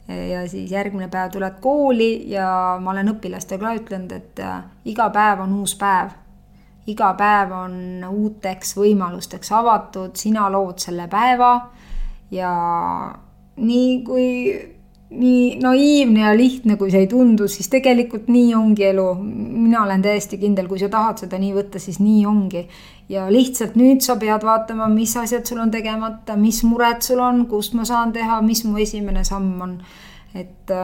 ja 0.06 0.44
siis 0.50 0.70
järgmine 0.72 1.08
päev 1.10 1.32
tuled 1.34 1.56
kooli 1.64 2.30
ja 2.30 2.78
ma 2.82 2.92
olen 2.92 3.16
õpilastele 3.16 3.64
ka 3.64 3.74
ütlenud, 3.80 4.12
et 4.14 4.44
äh, 4.44 4.62
iga 4.92 5.10
päev 5.10 5.46
on 5.48 5.56
uus 5.62 5.78
päev. 5.80 6.12
iga 6.92 7.14
päev 7.18 7.56
on 7.56 8.06
uuteks 8.10 8.76
võimalusteks 8.78 9.52
avatud, 9.56 10.16
sina 10.20 10.50
lood 10.52 10.84
selle 10.84 11.08
päeva 11.08 11.56
ja 12.32 12.52
nii 13.56 13.92
kui 14.04 14.26
nii 15.10 15.60
naiivne 15.62 16.20
ja 16.20 16.34
lihtne, 16.38 16.76
kui 16.78 16.90
see 16.92 17.04
ei 17.06 17.10
tundu, 17.10 17.48
siis 17.52 17.70
tegelikult 17.70 18.28
nii 18.32 18.56
ongi 18.58 18.88
elu. 18.90 19.06
mina 19.22 19.84
olen 19.84 20.02
täiesti 20.02 20.38
kindel, 20.42 20.68
kui 20.68 20.80
sa 20.82 20.90
tahad 20.90 21.22
seda 21.22 21.40
nii 21.42 21.54
võtta, 21.54 21.80
siis 21.80 22.00
nii 22.00 22.26
ongi. 22.26 22.68
ja 23.10 23.28
lihtsalt 23.32 23.76
nüüd 23.78 24.02
sa 24.02 24.16
pead 24.18 24.44
vaatama, 24.44 24.88
mis 24.90 25.16
asjad 25.18 25.46
sul 25.46 25.62
on 25.62 25.72
tegemata, 25.72 26.36
mis 26.36 26.64
mured 26.64 27.06
sul 27.06 27.22
on, 27.22 27.46
kust 27.46 27.78
ma 27.78 27.86
saan 27.86 28.14
teha, 28.14 28.42
mis 28.42 28.66
mu 28.66 28.78
esimene 28.82 29.24
samm 29.24 29.62
on. 29.62 29.80
et, 30.34 30.76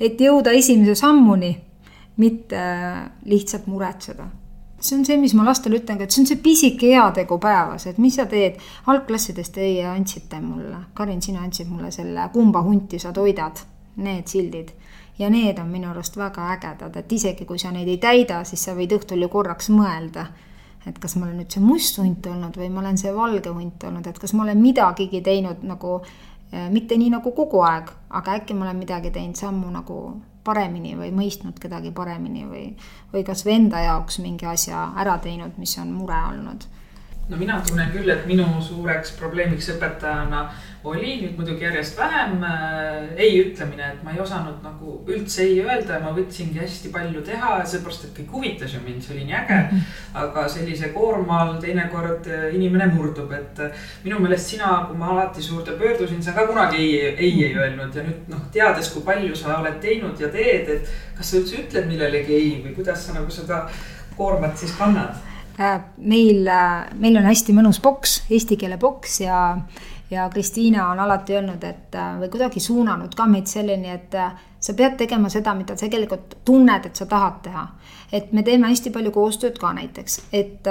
et 0.00 0.20
jõuda 0.20 0.52
esimese 0.52 0.94
sammuni, 1.00 1.56
mitte 2.16 2.64
lihtsalt 3.24 3.66
muretseda 3.66 4.43
see 4.84 4.98
on 4.98 5.04
see, 5.04 5.16
mis 5.20 5.34
ma 5.34 5.44
lastele 5.46 5.78
ütlen, 5.80 6.00
et 6.04 6.12
see 6.12 6.22
on 6.22 6.28
see 6.28 6.40
pisike 6.44 6.90
heategu 6.92 7.38
päevas, 7.42 7.86
et 7.88 7.98
mis 8.02 8.16
sa 8.18 8.26
teed. 8.30 8.60
algklassides 8.92 9.50
teie 9.54 9.86
andsite 9.88 10.40
mulle, 10.44 10.84
Karin, 10.94 11.22
sina 11.22 11.44
andsid 11.44 11.70
mulle 11.70 11.90
selle 11.94 12.28
Kumba 12.32 12.62
hunti 12.62 12.98
sa 12.98 13.12
toidad, 13.12 13.64
need 13.96 14.28
sildid. 14.28 14.74
ja 15.18 15.28
need 15.30 15.58
on 15.62 15.68
minu 15.70 15.90
arust 15.90 16.16
väga 16.18 16.48
ägedad, 16.56 16.96
et 16.96 17.12
isegi 17.12 17.44
kui 17.46 17.58
sa 17.58 17.70
neid 17.70 17.88
ei 17.88 18.00
täida, 18.02 18.40
siis 18.44 18.64
sa 18.64 18.74
võid 18.74 18.92
õhtul 18.96 19.22
ju 19.22 19.28
korraks 19.30 19.70
mõelda, 19.70 20.26
et 20.86 20.98
kas 20.98 21.14
ma 21.16 21.28
olen 21.28 21.38
nüüd 21.38 21.54
see 21.54 21.62
must 21.62 21.98
hunt 22.02 22.26
olnud 22.26 22.58
või 22.58 22.68
ma 22.74 22.82
olen 22.82 22.98
see 22.98 23.14
valge 23.14 23.54
hunt 23.54 23.84
olnud, 23.86 24.06
et 24.06 24.18
kas 24.18 24.34
ma 24.34 24.42
olen 24.42 24.58
midagigi 24.58 25.22
teinud 25.22 25.62
nagu 25.62 26.00
eh, 26.02 26.68
mitte 26.70 26.98
nii 26.98 27.14
nagu 27.14 27.32
kogu 27.32 27.62
aeg, 27.62 27.94
aga 28.10 28.40
äkki 28.40 28.58
ma 28.58 28.66
olen 28.66 28.82
midagi 28.82 29.14
teinud 29.14 29.38
sammu 29.38 29.70
nagu 29.70 30.00
paremini 30.44 30.94
või 30.98 31.10
mõistnud 31.14 31.58
kedagi 31.60 31.92
paremini 31.94 32.44
või, 32.48 32.64
või 33.12 33.24
kasvõi 33.26 33.58
enda 33.58 33.80
jaoks 33.84 34.20
mingi 34.24 34.46
asja 34.46 34.90
ära 35.00 35.18
teinud, 35.18 35.58
mis 35.58 35.78
on 35.80 35.92
mure 35.92 36.20
olnud 36.30 36.66
no 37.28 37.36
mina 37.40 37.60
tunnen 37.64 37.90
küll, 37.92 38.10
et 38.12 38.26
minu 38.28 38.46
suureks 38.62 39.14
probleemiks 39.18 39.70
õpetajana 39.74 40.44
oli 40.84 41.14
nüüd 41.22 41.38
muidugi 41.38 41.64
järjest 41.64 41.96
vähem 41.96 42.42
äh, 42.44 43.14
ei 43.16 43.38
ütlemine, 43.40 43.86
et 43.94 44.02
ma 44.04 44.12
ei 44.12 44.20
osanud 44.20 44.58
nagu 44.64 44.98
üldse 45.08 45.46
ei 45.46 45.62
öelda 45.62 45.96
ja 45.96 46.00
ma 46.02 46.12
võtsingi 46.12 46.60
hästi 46.60 46.92
palju 46.92 47.22
teha, 47.24 47.54
seepärast 47.70 48.04
et 48.04 48.12
kõik 48.18 48.36
huvitas 48.36 48.74
ju 48.76 48.82
mind, 48.84 49.00
see 49.00 49.16
oli 49.16 49.24
nii 49.30 49.38
äge. 49.40 49.60
Mhm. 49.64 49.88
aga 50.24 50.44
sellise 50.52 50.92
koorma 50.92 51.40
all 51.40 51.56
teinekord 51.64 52.28
äh, 52.28 52.46
inimene 52.58 52.90
murdub, 52.92 53.32
et 53.32 53.64
äh, 53.64 53.88
minu 54.04 54.20
meelest 54.20 54.52
sina, 54.52 54.76
kui 54.88 55.00
ma 55.00 55.14
alati 55.14 55.42
suurde 55.42 55.78
pöördusin, 55.80 56.22
sa 56.22 56.36
ka 56.36 56.46
kunagi 56.50 56.82
ei, 56.82 57.16
ei 57.16 57.44
ei 57.48 57.52
öelnud 57.56 57.96
ja 57.96 58.04
nüüd 58.04 58.28
noh, 58.28 58.44
teades, 58.52 58.92
kui 58.92 59.02
palju 59.08 59.36
sa 59.36 59.56
oled 59.62 59.80
teinud 59.80 60.20
ja 60.20 60.28
teed, 60.28 60.68
et 60.76 60.96
kas 61.16 61.32
sa 61.32 61.40
üldse 61.40 61.62
ütled 61.64 61.88
millelegi 61.88 62.36
ei 62.36 62.56
või 62.60 62.76
kuidas 62.76 63.06
sa 63.06 63.16
nagu 63.16 63.32
seda 63.32 63.64
koormat 64.18 64.60
siis 64.60 64.76
kannad? 64.76 65.32
Äh, 65.60 65.80
meil, 65.96 66.48
äh, 66.48 66.86
meil 66.98 67.16
on 67.16 67.28
hästi 67.28 67.54
mõnus 67.54 67.78
boks, 67.82 68.24
eesti 68.26 68.56
keele 68.58 68.74
boks 68.80 69.20
ja, 69.20 69.38
ja 70.10 70.24
Kristiina 70.32 70.88
on 70.90 70.98
alati 70.98 71.36
öelnud, 71.36 71.62
et 71.62 71.94
äh, 71.94 72.16
või 72.18 72.30
kuidagi 72.32 72.58
suunanud 72.60 73.14
ka 73.14 73.28
meid 73.30 73.46
selleni, 73.46 73.92
et 73.94 74.16
sa 74.58 74.74
pead 74.74 74.96
tegema 74.98 75.30
seda, 75.30 75.54
mida 75.54 75.76
sa 75.76 75.86
tegelikult 75.86 76.40
tunned, 76.44 76.88
et 76.88 76.98
sa 76.98 77.06
tahad 77.06 77.38
teha. 77.46 77.66
et 78.14 78.32
me 78.32 78.42
teeme 78.42 78.68
hästi 78.68 78.90
palju 78.94 79.10
koostööd 79.10 79.56
ka 79.58 79.72
näiteks, 79.74 80.20
et 80.32 80.66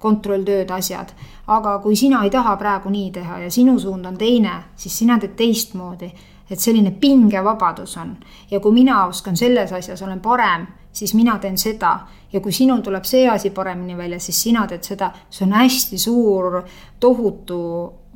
kontrolltööd, 0.00 0.70
asjad, 0.70 1.12
aga 1.46 1.78
kui 1.84 1.96
sina 1.96 2.22
ei 2.24 2.30
taha 2.30 2.56
praegu 2.56 2.88
nii 2.90 3.10
teha 3.12 3.38
ja 3.38 3.50
sinu 3.50 3.78
suund 3.78 4.06
on 4.06 4.16
teine, 4.16 4.52
siis 4.76 4.98
sina 4.98 5.18
teed 5.18 5.36
teistmoodi. 5.36 6.12
Et 6.50 6.60
selline 6.60 6.90
pingevabadus 6.96 7.96
on. 8.00 8.16
Ja 8.50 8.60
kui 8.60 8.72
mina 8.72 9.04
oskan 9.04 9.36
selles 9.36 9.72
asjas, 9.72 10.02
olen 10.02 10.20
parem, 10.20 10.64
siis 10.98 11.14
mina 11.14 11.38
teen 11.38 11.58
seda. 11.58 11.98
Ja 12.32 12.42
kui 12.44 12.52
sinul 12.52 12.82
tuleb 12.84 13.06
see 13.08 13.24
asi 13.30 13.50
paremini 13.54 13.96
välja, 13.96 14.18
siis 14.20 14.42
sina 14.42 14.66
teed 14.68 14.84
seda, 14.84 15.12
see 15.30 15.46
on 15.46 15.54
hästi 15.56 15.98
suur, 15.98 16.60
tohutu 17.00 17.60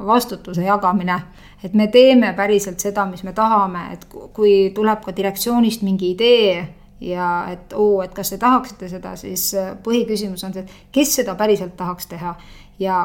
vastutuse 0.06 0.66
jagamine. 0.66 1.20
et 1.64 1.74
me 1.74 1.86
teeme 1.86 2.32
päriselt 2.36 2.80
seda, 2.80 3.06
mis 3.06 3.22
me 3.22 3.32
tahame, 3.32 3.92
et 3.92 4.06
kui 4.34 4.72
tuleb 4.74 5.04
ka 5.04 5.12
direktsioonist 5.16 5.82
mingi 5.82 6.10
idee 6.10 6.68
ja 7.00 7.28
et 7.52 7.72
oo, 7.78 8.02
et 8.02 8.14
kas 8.14 8.30
te 8.30 8.38
tahaksite 8.38 8.88
seda, 8.88 9.14
siis 9.16 9.52
põhiküsimus 9.84 10.42
on 10.44 10.54
see, 10.54 10.64
et 10.64 10.92
kes 10.92 11.14
seda 11.20 11.36
päriselt 11.38 11.76
tahaks 11.76 12.10
teha. 12.10 12.34
Ja, 12.78 12.98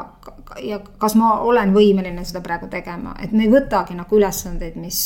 ja 0.64 0.80
kas 0.98 1.14
ma 1.20 1.36
olen 1.46 1.74
võimeline 1.76 2.24
seda 2.26 2.42
praegu 2.42 2.70
tegema, 2.72 3.14
et 3.22 3.32
me 3.32 3.46
ei 3.46 3.52
võtagi 3.52 3.98
nagu 3.98 4.18
ülesandeid, 4.18 4.78
mis 4.80 5.02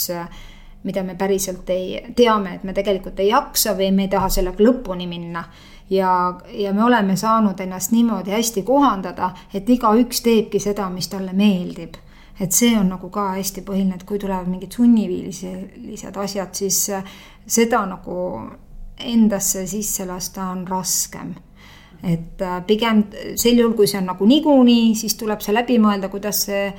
mida 0.84 1.04
me 1.04 1.16
päriselt 1.16 1.70
ei, 1.70 2.14
teame, 2.16 2.56
et 2.56 2.64
me 2.64 2.74
tegelikult 2.74 3.20
ei 3.20 3.30
jaksa 3.30 3.76
või 3.78 3.92
me 3.96 4.08
ei 4.08 4.14
taha 4.14 4.30
sellega 4.30 4.64
lõpuni 4.64 5.08
minna. 5.08 5.44
ja, 5.90 6.38
ja 6.54 6.74
me 6.74 6.84
oleme 6.84 7.16
saanud 7.16 7.60
ennast 7.60 7.92
niimoodi 7.92 8.32
hästi 8.32 8.64
kohandada, 8.64 9.32
et 9.54 9.70
igaüks 9.70 10.22
teebki 10.22 10.60
seda, 10.60 10.90
mis 10.90 11.08
talle 11.08 11.34
meeldib. 11.34 11.96
et 12.40 12.52
see 12.52 12.78
on 12.78 12.90
nagu 12.90 13.10
ka 13.10 13.32
hästi 13.36 13.62
põhiline, 13.62 13.96
et 13.96 14.04
kui 14.04 14.20
tulevad 14.20 14.48
mingid 14.48 14.72
sunniviilised 14.72 16.18
asjad, 16.18 16.54
siis 16.54 16.90
seda 17.46 17.86
nagu 17.86 18.18
endasse 18.98 19.68
sisse 19.68 20.06
lasta 20.06 20.50
on 20.50 20.68
raskem 20.68 21.34
et 22.04 22.42
äh, 22.42 22.62
pigem 22.66 23.04
sel 23.36 23.60
juhul, 23.60 23.76
kui 23.78 23.88
see 23.90 24.00
on 24.02 24.10
nagu 24.10 24.26
niikuinii, 24.26 24.94
siis 24.98 25.16
tuleb 25.20 25.44
see 25.44 25.54
läbi 25.54 25.78
mõelda, 25.82 26.10
kuidas 26.10 26.46
see, 26.48 26.72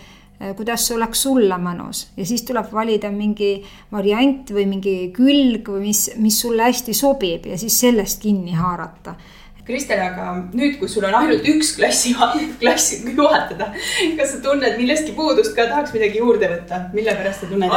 kuidas 0.57 0.87
see 0.87 0.97
oleks 0.97 1.23
sulle 1.27 1.59
mõnus 1.63 2.07
ja 2.17 2.27
siis 2.27 2.43
tuleb 2.49 2.73
valida 2.73 3.11
mingi 3.15 3.53
variant 3.93 4.51
või 4.51 4.67
mingi 4.71 4.97
külg 5.15 5.69
või 5.69 5.89
mis, 5.89 6.09
mis 6.19 6.41
sulle 6.43 6.67
hästi 6.71 6.97
sobib 6.97 7.47
ja 7.51 7.59
siis 7.61 7.79
sellest 7.85 8.23
kinni 8.23 8.57
haarata 8.59 9.17
Kristel, 9.63 10.01
aga 10.03 10.33
nüüd, 10.59 10.75
kui 10.81 10.91
sul 10.91 11.05
on 11.07 11.15
ainult 11.15 11.47
üks 11.47 11.77
klassi, 11.77 12.17
klassi 12.63 12.99
juhatada, 13.07 13.71
kas 14.19 14.35
sa 14.35 14.41
tunned 14.43 14.75
millestki 14.81 15.15
puudust 15.15 15.55
ka, 15.55 15.69
tahaks 15.71 15.95
midagi 15.95 16.19
juurde 16.19 16.51
võtta, 16.51 16.81
mille 16.97 17.15
pärast 17.15 17.45
sa 17.45 17.51
tunned? 17.53 17.71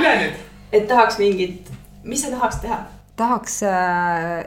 üle 0.00 0.16
nüüd. 0.24 0.44
et 0.74 0.90
tahaks 0.90 1.20
mingit, 1.22 1.70
mis 2.02 2.26
sa 2.26 2.34
tahaks 2.34 2.58
teha? 2.64 2.82
Tahaks 3.16 3.62
äh, 3.64 4.44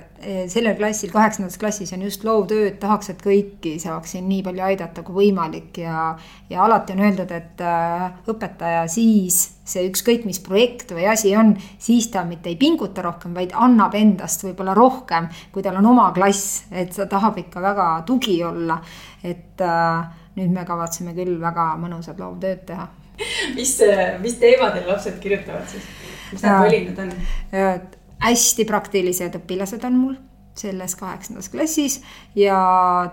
sellel 0.52 0.76
klassil, 0.78 1.10
kaheksandas 1.14 1.58
klassis 1.58 1.92
on 1.96 2.04
just 2.06 2.24
loovtööd, 2.28 2.78
tahaks, 2.82 3.10
et 3.14 3.24
kõiki 3.24 3.76
saaksin 3.82 4.28
nii 4.30 4.44
palju 4.46 4.66
aidata 4.68 5.04
kui 5.06 5.24
võimalik 5.24 5.80
ja, 5.82 6.12
ja 6.52 6.62
alati 6.66 6.94
on 6.94 7.02
öeldud, 7.08 7.34
et 7.34 7.64
äh, 7.66 8.06
õpetaja 8.30 8.86
siis 8.92 9.40
see 9.70 9.88
ükskõik 9.90 10.28
mis 10.30 10.42
projekt 10.46 10.94
või 10.94 11.08
asi 11.10 11.34
on, 11.38 11.56
siis 11.82 12.12
ta 12.14 12.24
mitte 12.30 12.52
ei 12.52 12.60
pinguta 12.62 13.06
rohkem, 13.06 13.34
vaid 13.38 13.54
annab 13.58 13.98
endast 13.98 14.46
võib-olla 14.46 14.78
rohkem, 14.78 15.30
kui 15.54 15.66
tal 15.66 15.82
on 15.82 15.90
oma 15.90 16.10
klass, 16.14 16.64
et 16.70 16.94
ta 16.96 17.10
tahab 17.10 17.42
ikka 17.42 17.64
väga 17.66 17.92
tugi 18.06 18.40
olla. 18.46 18.80
et 19.24 19.62
äh, 19.62 20.10
nüüd 20.38 20.54
me 20.56 20.64
kavatseme 20.66 21.12
küll 21.18 21.42
väga 21.42 21.74
mõnusat 21.82 22.22
loovtööd 22.22 22.66
teha 22.70 22.88
mis, 23.56 23.74
mis 24.22 24.38
teemadel 24.40 24.88
lapsed 24.88 25.18
kirjutavad 25.20 25.68
siis? 25.68 25.88
mis 26.32 26.44
need 26.46 26.62
valikud 26.64 27.02
on? 27.04 27.16
Hästi 28.20 28.66
praktilised 28.66 29.38
õpilased 29.40 29.86
on 29.88 29.98
mul 30.00 30.18
selles 30.60 30.96
kaheksandas 31.00 31.50
klassis 31.50 32.02
ja 32.36 32.60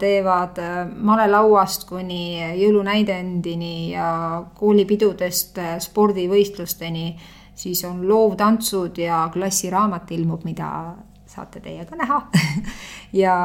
teevad 0.00 0.58
äh, 0.58 0.78
malelauast 0.90 1.86
kuni 1.88 2.40
jõulunäidendini 2.58 3.92
ja 3.92 4.08
koolipidudest 4.54 5.58
äh, 5.58 5.76
spordivõistlusteni. 5.82 7.16
siis 7.56 7.84
on 7.84 8.08
loovtantsud 8.08 8.98
ja 8.98 9.30
klassiraamat 9.32 10.10
ilmub, 10.12 10.44
mida 10.44 10.94
saate 11.26 11.60
teie 11.60 11.84
ka 11.84 11.96
näha 11.96 12.20
ja 13.22 13.36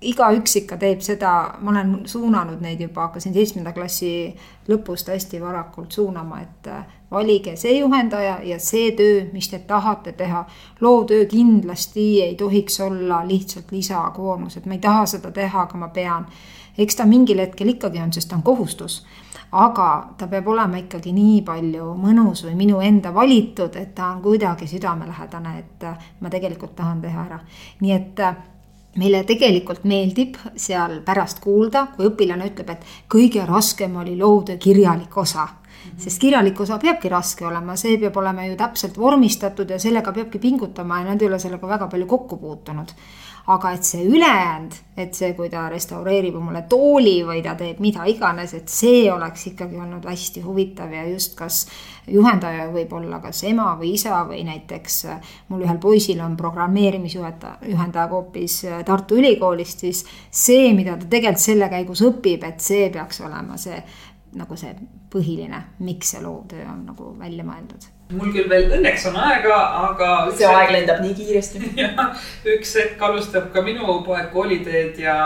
igaüks 0.00 0.56
ikka 0.56 0.76
teeb 0.76 1.00
seda, 1.04 1.30
ma 1.60 1.70
olen 1.70 1.94
suunanud 2.08 2.60
neid 2.60 2.80
juba, 2.80 3.08
hakkasin 3.08 3.34
seitsmenda 3.34 3.72
klassi 3.72 4.34
lõpust 4.68 5.08
hästi 5.12 5.40
varakult 5.42 5.92
suunama, 5.92 6.40
et 6.44 6.68
äh, 6.68 6.84
valige 7.10 7.56
see 7.56 7.78
juhendaja 7.78 8.38
ja 8.44 8.58
see 8.60 8.92
töö, 8.96 9.24
mis 9.32 9.48
te 9.48 9.58
tahate 9.58 10.12
teha. 10.12 10.44
loovtöö 10.80 11.26
kindlasti 11.26 12.22
ei 12.22 12.34
tohiks 12.34 12.80
olla 12.80 13.22
lihtsalt 13.28 13.72
lisakoormus, 13.72 14.56
et 14.56 14.66
ma 14.66 14.74
ei 14.74 14.84
taha 14.84 15.06
seda 15.06 15.30
teha, 15.30 15.62
aga 15.62 15.78
ma 15.78 15.88
pean. 15.88 16.26
eks 16.78 16.96
ta 16.96 17.06
mingil 17.06 17.38
hetkel 17.38 17.68
ikkagi 17.68 18.00
on, 18.02 18.12
sest 18.12 18.28
ta 18.28 18.36
on 18.36 18.42
kohustus 18.42 19.04
aga 19.54 20.08
ta 20.18 20.26
peab 20.26 20.48
olema 20.50 20.80
ikkagi 20.80 21.12
nii 21.14 21.42
palju 21.46 21.92
mõnus 21.94 22.42
või 22.44 22.56
minu 22.58 22.80
enda 22.82 23.12
valitud, 23.14 23.76
et 23.76 23.94
ta 23.94 24.08
on 24.10 24.22
kuidagi 24.22 24.66
südamelähedane, 24.66 25.58
et 25.58 25.86
äh, 25.86 26.10
ma 26.20 26.30
tegelikult 26.30 26.74
tahan 26.76 27.00
teha 27.00 27.26
ära. 27.28 27.38
nii 27.80 27.92
et 27.92 28.20
äh, 28.20 28.36
meile 29.00 29.24
tegelikult 29.26 29.84
meeldib 29.88 30.38
seal 30.56 31.00
pärast 31.04 31.40
kuulda, 31.44 31.88
kui 31.96 32.08
õpilane 32.10 32.48
ütleb, 32.50 32.70
et 32.70 32.86
kõige 33.10 33.46
raskem 33.48 33.96
oli 34.02 34.16
loovtöö 34.18 34.56
kirjalik 34.56 35.16
osa. 35.18 35.48
sest 35.98 36.20
kirjalik 36.20 36.60
osa 36.60 36.78
peabki 36.78 37.08
raske 37.08 37.46
olema, 37.46 37.76
see 37.76 37.98
peab 37.98 38.16
olema 38.16 38.46
ju 38.46 38.56
täpselt 38.56 38.96
vormistatud 38.98 39.70
ja 39.70 39.78
sellega 39.78 40.12
peabki 40.12 40.38
pingutama 40.38 41.00
ja 41.00 41.04
nad 41.10 41.22
ei 41.22 41.28
ole 41.28 41.38
sellega 41.38 41.68
väga 41.68 41.86
palju 41.88 42.06
kokku 42.06 42.36
puutunud 42.36 42.94
aga 43.46 43.74
et 43.76 43.84
see 43.84 44.06
ülejäänud, 44.08 44.76
et 44.96 45.16
see, 45.16 45.34
kui 45.36 45.50
ta 45.52 45.66
restaureerib 45.68 46.36
mulle 46.40 46.62
tooli 46.70 47.18
või 47.26 47.42
ta 47.44 47.52
teeb 47.58 47.80
mida 47.84 48.06
iganes, 48.08 48.54
et 48.56 48.72
see 48.72 49.02
oleks 49.12 49.50
ikkagi 49.50 49.76
olnud 49.76 50.06
hästi 50.08 50.40
huvitav 50.44 50.92
ja 50.94 51.02
just 51.10 51.34
kas 51.36 51.64
juhendaja 52.08 52.70
võib 52.72 52.92
olla 52.96 53.18
kas 53.20 53.42
ema 53.48 53.74
või 53.80 53.94
isa 53.98 54.22
või 54.28 54.44
näiteks 54.48 54.98
äh, 55.12 55.34
mul 55.52 55.66
ühel 55.66 55.80
poisil 55.82 56.22
on 56.24 56.38
programmeerimisjuhendaja, 56.40 57.68
juhendaja 57.74 58.08
hoopis 58.12 58.62
äh, 58.70 58.80
Tartu 58.84 59.20
Ülikoolist, 59.20 59.84
siis 59.84 60.04
see, 60.30 60.72
mida 60.72 60.96
ta 60.96 61.10
tegelikult 61.10 61.44
selle 61.44 61.68
käigus 61.72 62.04
õpib, 62.06 62.48
et 62.48 62.64
see 62.64 62.88
peaks 62.94 63.20
olema 63.24 63.60
see 63.60 63.82
nagu 64.34 64.56
see 64.58 64.72
põhiline, 65.12 65.60
miks 65.84 66.14
see 66.14 66.24
loovtöö 66.24 66.64
on 66.70 66.80
nagu 66.88 67.12
välja 67.20 67.44
mõeldud 67.46 67.93
mul 68.12 68.32
küll 68.34 68.48
veel 68.50 68.66
õnneks 68.76 69.06
on 69.08 69.14
aega, 69.16 69.54
aga. 69.88 70.08
see 70.36 70.48
aeg 70.48 70.72
lendab 70.74 71.00
nii 71.00 71.14
kiiresti 71.16 71.62
üks 72.54 72.74
hetk 72.76 73.04
alustab 73.06 73.46
ka 73.54 73.62
minu 73.64 74.00
poeg 74.04 74.28
kooliteed 74.34 75.00
ja, 75.00 75.16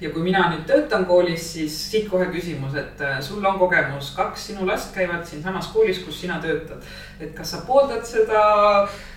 ja 0.00 0.10
kui 0.12 0.26
mina 0.26 0.44
nüüd 0.52 0.66
töötan 0.68 1.06
koolis, 1.08 1.46
siis 1.54 1.78
siit 1.88 2.10
kohe 2.12 2.28
küsimus, 2.34 2.76
et 2.76 3.00
äh, 3.00 3.16
sul 3.24 3.40
on 3.44 3.56
kogemus, 3.60 4.12
kaks 4.18 4.50
sinu 4.50 4.68
last 4.68 4.92
käivad 4.96 5.24
siinsamas 5.28 5.72
koolis, 5.72 6.02
kus 6.04 6.20
sina 6.20 6.36
töötad. 6.42 6.84
et 7.20 7.32
kas 7.36 7.56
sa 7.56 7.64
pooldad 7.66 8.04
seda? 8.04 8.44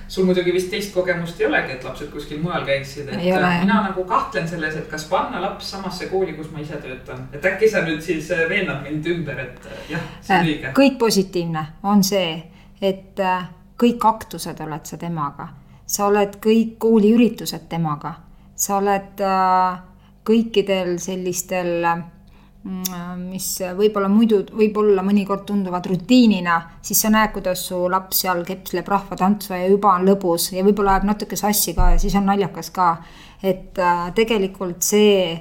sul 0.08 0.28
muidugi 0.28 0.54
vist 0.54 0.70
teist 0.70 0.94
kogemust 0.94 1.40
ei 1.42 1.48
olegi, 1.50 1.76
et 1.76 1.84
lapsed 1.84 2.12
kuskil 2.14 2.38
mujal 2.40 2.64
käiksid, 2.64 3.10
et 3.10 3.20
ole, 3.26 3.44
äh, 3.44 3.60
mina 3.66 3.82
nagu 3.90 4.08
kahtlen 4.08 4.48
selles, 4.48 4.80
et 4.80 4.88
kas 4.88 5.10
panna 5.12 5.42
laps 5.44 5.76
samasse 5.76 6.08
kooli, 6.14 6.38
kus 6.40 6.52
ma 6.54 6.64
ise 6.64 6.80
töötan, 6.80 7.28
et 7.34 7.52
äkki 7.52 7.68
sa 7.68 7.84
nüüd 7.84 8.00
siis 8.06 8.32
äh, 8.32 8.48
veenad 8.50 8.86
mind 8.88 9.14
ümber, 9.18 9.48
et 9.50 9.72
jah, 9.92 10.12
see 10.22 10.38
on 10.38 10.52
õige. 10.52 10.76
kõik 10.78 11.00
positiivne 11.02 11.72
on 11.84 12.06
see 12.06 12.55
et 12.82 13.20
äh, 13.20 13.48
kõik 13.80 14.06
aktused 14.08 14.60
oled 14.64 14.88
sa 14.88 14.98
temaga, 15.00 15.50
sa 15.86 16.08
oled 16.10 16.40
kõik 16.44 16.78
kooliüritused 16.82 17.68
temaga, 17.70 18.16
sa 18.56 18.80
oled 18.80 19.24
äh, 19.24 19.80
kõikidel 20.26 20.96
sellistel 21.02 21.86
mm, 21.86 23.26
mis 23.28 23.50
võib-olla 23.78 24.10
muidu, 24.10 24.42
võib-olla 24.56 25.04
mõnikord 25.06 25.46
tunduvad 25.48 25.86
rutiinina, 25.92 26.58
siis 26.82 27.04
sa 27.06 27.12
näed, 27.14 27.34
kuidas 27.36 27.68
su 27.70 27.84
laps 27.92 28.24
seal 28.26 28.46
kepsleb 28.48 28.88
rahvatantsu 28.90 29.54
ja 29.54 29.68
juba 29.70 29.94
on 30.00 30.08
lõbus 30.08 30.52
ja 30.56 30.64
võib-olla 30.66 30.96
läheb 30.96 31.12
natuke 31.12 31.40
sassi 31.40 31.76
ka 31.78 31.94
ja 31.94 32.02
siis 32.02 32.16
on 32.18 32.28
naljakas 32.32 32.72
ka. 32.76 32.96
et 33.44 33.78
äh, 33.80 34.08
tegelikult 34.16 34.82
see, 34.82 35.36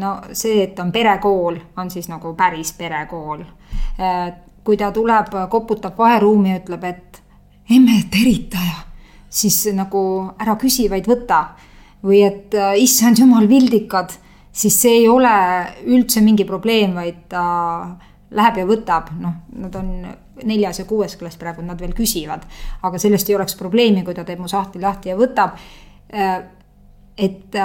no 0.00 0.16
see, 0.32 0.62
et 0.62 0.78
on 0.80 0.92
perekool, 0.92 1.58
on 1.76 1.90
siis 1.90 2.08
nagu 2.08 2.34
päris 2.38 2.72
perekool 2.78 3.44
kui 4.64 4.76
ta 4.80 4.90
tuleb, 4.92 5.32
koputab 5.50 5.98
vaheruumi 5.98 6.54
ja 6.54 6.60
ütleb, 6.62 6.84
et 6.88 7.22
emme, 7.70 8.00
teritaja, 8.10 8.84
siis 9.28 9.60
nagu 9.76 10.00
ära 10.40 10.56
küsi, 10.60 10.88
vaid 10.90 11.08
võta. 11.10 11.44
või 12.04 12.18
et 12.20 12.52
issand 12.76 13.16
jumal, 13.16 13.46
vildikad, 13.48 14.10
siis 14.52 14.74
see 14.76 14.98
ei 14.98 15.06
ole 15.08 15.30
üldse 15.88 16.20
mingi 16.20 16.44
probleem, 16.44 16.92
vaid 16.92 17.22
ta 17.32 17.44
läheb 18.30 18.58
ja 18.60 18.66
võtab, 18.68 19.08
noh, 19.20 19.38
nad 19.56 19.76
on 19.80 19.88
neljas 20.44 20.82
ja 20.82 20.84
kuues 20.84 21.16
klass 21.16 21.40
praegu, 21.40 21.62
nad 21.62 21.80
veel 21.80 21.94
küsivad. 21.96 22.44
aga 22.82 22.98
sellest 22.98 23.30
ei 23.30 23.36
oleks 23.38 23.56
probleemi, 23.56 24.04
kui 24.04 24.14
ta 24.14 24.24
teeb 24.24 24.42
mu 24.42 24.48
sahtli 24.48 24.82
lahti 24.82 25.08
ja 25.08 25.16
võtab. 25.16 25.56
Et 27.16 27.56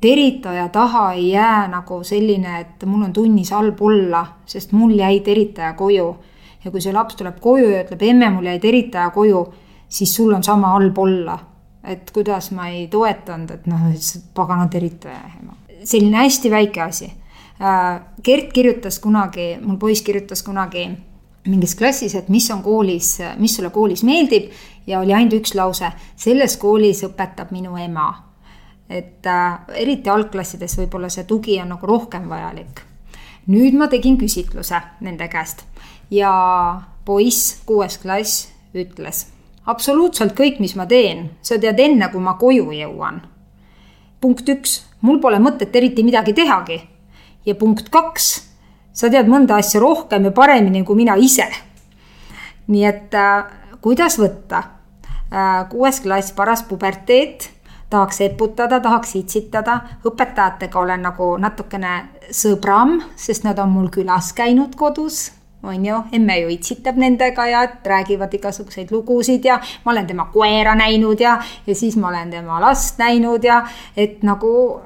teritaja 0.00 0.68
taha 0.68 1.12
ei 1.12 1.30
jää 1.30 1.68
nagu 1.68 2.02
selline, 2.04 2.60
et 2.60 2.84
mul 2.86 3.02
on 3.02 3.12
tunnis 3.12 3.50
halb 3.50 3.82
olla, 3.82 4.24
sest 4.46 4.72
mul 4.72 4.94
jäi 4.96 5.20
teritaja 5.20 5.72
koju 5.74 6.14
ja 6.64 6.70
kui 6.70 6.80
see 6.80 6.92
laps 6.92 7.18
tuleb 7.18 7.40
koju 7.44 7.68
ja 7.70 7.82
ütleb, 7.84 8.02
emme, 8.08 8.30
mul 8.34 8.48
jäi 8.48 8.60
teritaja 8.62 9.10
koju, 9.14 9.42
siis 9.88 10.14
sul 10.16 10.32
on 10.34 10.44
sama 10.44 10.72
halb 10.74 10.98
olla. 10.98 11.38
et 11.84 12.10
kuidas 12.10 12.46
ma 12.56 12.70
ei 12.72 12.86
toetanud, 12.88 13.50
et 13.50 13.66
noh, 13.68 13.80
pagana 14.34 14.68
teritaja 14.72 15.20
ema. 15.40 15.56
selline 15.84 16.16
hästi 16.16 16.50
väike 16.50 16.80
asi. 16.80 17.10
Äh, 17.60 18.00
Gert 18.24 18.52
kirjutas 18.52 18.98
kunagi, 18.98 19.58
mul 19.60 19.76
poiss 19.76 20.02
kirjutas 20.02 20.42
kunagi 20.42 20.88
mingis 21.46 21.74
klassis, 21.74 22.14
et 22.14 22.28
mis 22.28 22.50
on 22.50 22.62
koolis, 22.62 23.18
mis 23.36 23.56
sulle 23.56 23.70
koolis 23.70 24.02
meeldib 24.02 24.48
ja 24.86 25.00
oli 25.00 25.12
ainult 25.12 25.42
üks 25.42 25.52
lause, 25.54 25.90
selles 26.16 26.56
koolis 26.56 27.04
õpetab 27.04 27.52
minu 27.52 27.76
ema. 27.76 28.30
et 28.88 29.26
äh, 29.26 29.60
eriti 29.74 30.10
algklassides 30.10 30.78
võib-olla 30.78 31.08
see 31.08 31.24
tugi 31.24 31.60
on 31.60 31.68
nagu 31.68 31.86
rohkem 31.86 32.28
vajalik. 32.28 32.80
nüüd 33.46 33.76
ma 33.76 33.88
tegin 33.88 34.16
küsitluse 34.18 34.80
nende 35.00 35.28
käest 35.28 35.66
ja 36.14 36.80
poiss, 37.04 37.60
kuues 37.66 37.98
klass, 37.98 38.48
ütles. 38.74 39.26
absoluutselt 39.66 40.34
kõik, 40.36 40.60
mis 40.60 40.74
ma 40.76 40.86
teen, 40.86 41.30
sa 41.42 41.58
tead 41.58 41.80
enne, 41.80 42.08
kui 42.12 42.20
ma 42.20 42.36
koju 42.40 42.72
jõuan. 42.72 43.22
punkt 44.20 44.48
üks, 44.48 44.82
mul 45.00 45.20
pole 45.20 45.38
mõtet 45.38 45.76
eriti 45.76 46.04
midagi 46.04 46.32
tehagi. 46.32 46.80
ja 47.46 47.54
punkt 47.54 47.88
kaks, 47.88 48.48
sa 48.92 49.10
tead 49.10 49.28
mõnda 49.28 49.58
asja 49.58 49.80
rohkem 49.80 50.24
ja 50.24 50.30
paremini 50.30 50.84
kui 50.84 50.96
mina 50.96 51.16
ise. 51.16 51.48
nii 52.66 52.84
et 52.84 53.14
äh, 53.14 53.44
kuidas 53.80 54.18
võtta 54.18 54.62
äh,? 55.32 55.68
kuues 55.68 56.00
klass, 56.00 56.32
paras 56.32 56.62
puberteet 56.62 57.50
tahaks 57.90 58.20
eputada, 58.20 58.80
tahaks 58.80 59.14
itsitada, 59.14 59.80
õpetajatega 60.04 60.78
olen 60.80 61.02
nagu 61.02 61.36
natukene 61.38 62.08
sõbram, 62.32 62.98
sest 63.16 63.44
nad 63.44 63.58
on 63.58 63.70
mul 63.70 63.90
külas 63.92 64.32
käinud 64.32 64.74
kodus 64.74 65.30
on 65.64 65.86
ju, 65.86 66.00
emme 66.12 66.38
ju 66.38 66.48
itsitab 66.48 66.96
nendega 66.96 67.46
ja 67.46 67.66
räägivad 67.84 68.34
igasuguseid 68.34 68.90
lugusid 68.92 69.44
ja 69.44 69.60
ma 69.84 69.92
olen 69.92 70.06
tema 70.06 70.24
koera 70.32 70.74
näinud 70.74 71.20
ja, 71.20 71.38
ja 71.66 71.74
siis 71.74 71.96
ma 71.96 72.08
olen 72.08 72.30
tema 72.30 72.60
last 72.60 72.98
näinud 72.98 73.44
ja 73.44 73.62
et 73.96 74.22
nagu 74.22 74.80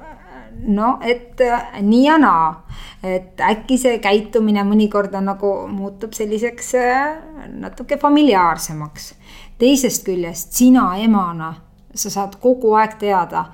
no, 0.67 0.99
et 1.01 1.41
äh, 1.41 1.83
nii 1.83 2.05
ja 2.05 2.19
naa. 2.19 2.65
et 3.03 3.41
äkki 3.41 3.77
see 3.79 3.99
käitumine 4.03 4.65
mõnikord 4.67 5.13
on 5.15 5.29
nagu 5.31 5.53
muutub 5.71 6.17
selliseks 6.19 6.75
äh, 6.75 7.19
natuke 7.61 7.99
familiaarsemaks. 7.99 9.15
teisest 9.59 10.05
küljest 10.07 10.53
sina 10.53 10.97
emana, 10.97 11.55
sa 11.95 12.11
saad 12.11 12.37
kogu 12.43 12.75
aeg 12.75 12.99
teada, 12.99 13.45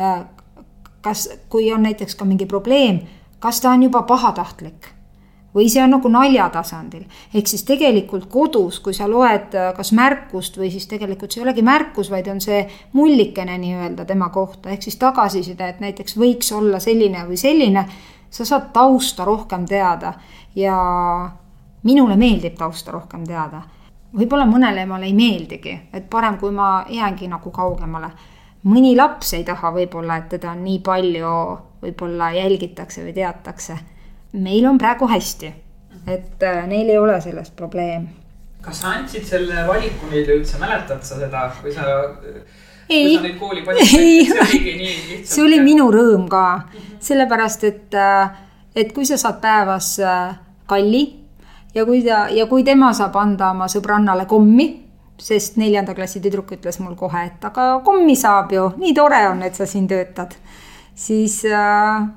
äh, 0.00 0.20
kas, 1.00 1.28
kui 1.48 1.72
on 1.72 1.82
näiteks 1.82 2.14
ka 2.14 2.24
mingi 2.24 2.46
probleem, 2.46 3.00
kas 3.38 3.60
ta 3.60 3.70
on 3.70 3.82
juba 3.82 4.02
pahatahtlik 4.02 4.97
või 5.58 5.68
see 5.72 5.82
on 5.82 5.90
nagu 5.96 6.08
naljatasandil. 6.12 7.04
ehk 7.34 7.50
siis 7.50 7.64
tegelikult 7.66 8.28
kodus, 8.30 8.80
kui 8.80 8.94
sa 8.94 9.08
loed 9.10 9.54
äh, 9.58 9.72
kas 9.76 9.92
märkust 9.92 10.58
või 10.58 10.70
siis 10.70 10.86
tegelikult 10.86 11.32
see 11.32 11.42
ei 11.42 11.48
olegi 11.48 11.64
märkus, 11.66 12.10
vaid 12.10 12.30
on 12.30 12.40
see 12.40 12.62
mullikene 12.92 13.58
nii-öelda 13.58 14.06
tema 14.06 14.30
kohta, 14.34 14.70
ehk 14.70 14.86
siis 14.86 14.96
tagasiside, 14.96 15.68
et 15.68 15.80
näiteks 15.80 16.16
võiks 16.18 16.52
olla 16.54 16.80
selline 16.80 17.26
või 17.26 17.40
selline, 17.40 17.84
sa 18.30 18.44
saad 18.44 18.70
tausta 18.72 19.24
rohkem 19.24 19.66
teada 19.66 20.14
ja 20.54 20.78
minule 21.82 22.16
meeldib 22.16 22.56
tausta 22.58 22.92
rohkem 22.92 23.24
teada. 23.26 23.62
võib-olla 24.16 24.46
mõnele 24.48 24.82
emale 24.82 25.06
ei 25.06 25.14
meeldigi, 25.14 25.74
et 25.92 26.08
parem, 26.10 26.38
kui 26.38 26.50
ma 26.50 26.84
jäängi 26.88 27.28
nagu 27.28 27.50
kaugemale. 27.50 28.10
mõni 28.64 28.96
laps 28.96 29.32
ei 29.32 29.44
taha 29.44 29.72
võib-olla, 29.72 30.16
et 30.16 30.28
teda 30.28 30.54
nii 30.54 30.78
palju 30.78 31.58
võib-olla 31.82 32.32
jälgitakse 32.32 33.04
või 33.04 33.12
teatakse. 33.14 33.78
Meil 34.32 34.66
on 34.66 34.78
praegu 34.78 35.08
hästi, 35.08 35.52
et 36.06 36.42
äh, 36.42 36.64
neil 36.68 36.88
ei 36.88 36.98
ole 36.98 37.20
sellest 37.20 37.56
probleem. 37.56 38.08
kas 38.62 38.80
sa 38.82 38.96
andsid 38.98 39.24
selle 39.24 39.66
valiku 39.66 40.10
neile 40.10 40.40
üldse, 40.40 40.58
mäletad 40.60 41.04
sa 41.06 41.16
seda, 41.16 41.46
kui 41.62 41.72
sa 41.72 41.86
ei, 42.88 43.18
ei, 43.94 45.22
see 45.24 45.44
oli 45.44 45.60
minu 45.62 45.88
rõõm 45.92 46.26
ka, 46.28 46.44
sellepärast 47.04 47.64
et, 47.68 47.94
äh, 47.94 48.34
et 48.74 48.92
kui 48.96 49.06
sa 49.08 49.18
saad 49.20 49.40
päevas 49.40 49.94
äh, 50.02 50.36
kalli 50.68 51.04
ja 51.74 51.86
kui 51.88 52.02
ta, 52.04 52.26
ja 52.32 52.46
kui 52.50 52.64
tema 52.64 52.92
saab 52.96 53.16
anda 53.20 53.52
oma 53.54 53.68
sõbrannale 53.70 54.26
kommi, 54.28 54.68
sest 55.18 55.58
neljanda 55.58 55.94
klassi 55.98 56.22
tüdruk 56.22 56.52
ütles 56.58 56.78
mul 56.80 56.96
kohe, 56.98 57.24
et 57.26 57.44
aga 57.44 57.70
kommi 57.84 58.16
saab 58.16 58.52
ju, 58.54 58.70
nii 58.78 58.94
tore 58.96 59.20
on, 59.30 59.42
et 59.46 59.56
sa 59.58 59.66
siin 59.66 59.88
töötad, 59.90 60.34
siis 60.98 61.40
äh, 61.48 62.08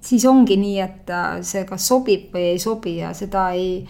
siis 0.00 0.24
ongi 0.26 0.56
nii, 0.56 0.76
et 0.80 1.10
äh, 1.10 1.40
see 1.46 1.64
kas 1.68 1.88
sobib 1.88 2.34
või 2.34 2.52
ei 2.54 2.58
sobi 2.58 2.98
ja 3.00 3.14
seda 3.16 3.50
ei 3.56 3.80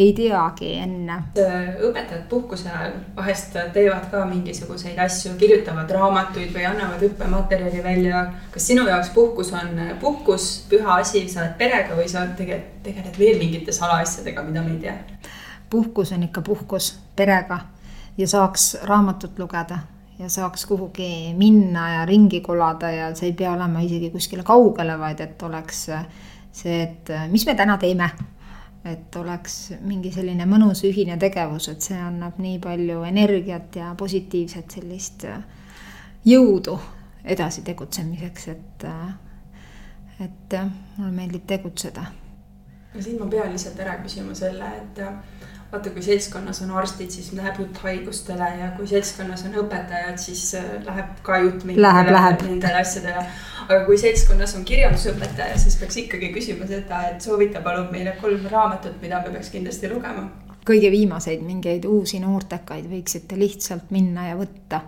ei 0.00 0.12
teagi 0.16 0.70
enne. 0.80 1.16
õpetajad 1.36 2.22
puhkuse 2.28 2.70
ajal 2.70 2.94
vahest 3.16 3.56
teevad 3.74 4.06
ka 4.10 4.22
mingisuguseid 4.28 4.98
asju, 5.04 5.34
kirjutavad 5.40 5.90
raamatuid 5.92 6.54
või 6.54 6.64
annavad 6.70 7.04
õppematerjali 7.04 7.82
välja. 7.84 8.24
kas 8.50 8.66
sinu 8.66 8.86
jaoks 8.88 9.10
puhkus 9.14 9.52
on 9.52 9.76
puhkus, 10.00 10.48
püha 10.70 11.00
asi, 11.02 11.26
sa 11.28 11.42
oled 11.44 11.58
perega 11.58 11.98
või 11.98 12.08
sa 12.08 12.24
tegelikult 12.36 12.82
tegeled 12.82 13.18
veel 13.18 13.38
mingite 13.38 13.72
salaasjadega, 13.76 14.42
mida 14.42 14.62
me 14.62 14.76
ei 14.76 14.80
tea? 14.86 14.96
puhkus 15.70 16.12
on 16.12 16.22
ikka 16.22 16.40
puhkus 16.42 16.94
perega 17.16 17.60
ja 18.18 18.28
saaks 18.28 18.76
raamatut 18.82 19.38
lugeda 19.38 19.78
ja 20.20 20.28
saaks 20.28 20.66
kuhugi 20.68 21.32
minna 21.36 21.86
ja 21.94 22.02
ringi 22.06 22.42
kolada 22.44 22.90
ja 22.92 23.14
see 23.16 23.30
ei 23.30 23.38
pea 23.38 23.54
olema 23.56 23.80
isegi 23.80 24.10
kuskile 24.12 24.44
kaugele, 24.46 24.98
vaid 25.00 25.20
et 25.24 25.42
oleks 25.42 25.86
see, 25.88 26.82
et 26.82 27.14
mis 27.32 27.46
me 27.48 27.54
täna 27.56 27.78
teeme 27.80 28.10
et 28.84 29.16
oleks 29.16 29.56
mingi 29.84 30.12
selline 30.12 30.46
mõnus 30.48 30.82
ühine 30.88 31.18
tegevus, 31.20 31.68
et 31.68 31.84
see 31.84 31.98
annab 32.00 32.38
nii 32.40 32.58
palju 32.62 33.02
energiat 33.08 33.76
ja 33.76 33.90
positiivset 33.98 34.76
sellist 34.78 35.26
äh, 35.28 35.42
jõudu 36.24 36.78
edasi 37.24 37.64
tegutsemiseks, 37.66 38.48
et, 38.54 38.86
äh, 38.88 40.24
et 40.24 40.56
mulle 40.96 41.12
meeldib 41.12 41.44
tegutseda. 41.46 42.06
siin 42.98 43.20
ma 43.20 43.28
pean 43.30 43.52
lihtsalt 43.52 43.78
ära 43.80 43.98
küsima 44.02 44.34
selle, 44.34 44.72
et 44.80 45.04
vaata, 45.72 45.90
kui 45.94 46.02
seltskonnas 46.02 46.62
on 46.64 46.72
arstid, 46.80 47.10
siis 47.14 47.30
läheb 47.36 47.60
jutt 47.62 47.78
haigustele 47.84 48.48
ja 48.58 48.70
kui 48.76 48.88
seltskonnas 48.90 49.44
on 49.46 49.56
õpetajad, 49.62 50.18
siis 50.18 50.42
äh, 50.58 50.68
läheb 50.86 51.22
ka 51.26 51.38
jutt 51.44 51.64
nendele 51.68 52.80
asjadele. 52.80 53.24
aga 53.68 53.80
kui 53.86 53.98
seltskonnas 54.00 54.56
on 54.58 54.66
kirjandusõpetaja, 54.66 55.58
siis 55.62 55.76
peaks 55.78 56.00
ikkagi 56.02 56.32
küsima 56.34 56.66
seda, 56.66 57.04
et 57.12 57.22
soovita 57.22 57.62
palun 57.62 57.90
meile 57.92 58.16
kolm 58.20 58.46
raamatut, 58.50 58.96
mida 59.02 59.22
me 59.22 59.34
peaks 59.36 59.52
kindlasti 59.54 59.90
lugema. 59.92 60.28
kõige 60.66 60.90
viimaseid 60.92 61.42
mingeid 61.42 61.86
uusi 61.88 62.20
noortekaid 62.20 62.90
võiksite 62.90 63.38
lihtsalt 63.38 63.90
minna 63.94 64.28
ja 64.28 64.38
võtta, 64.38 64.82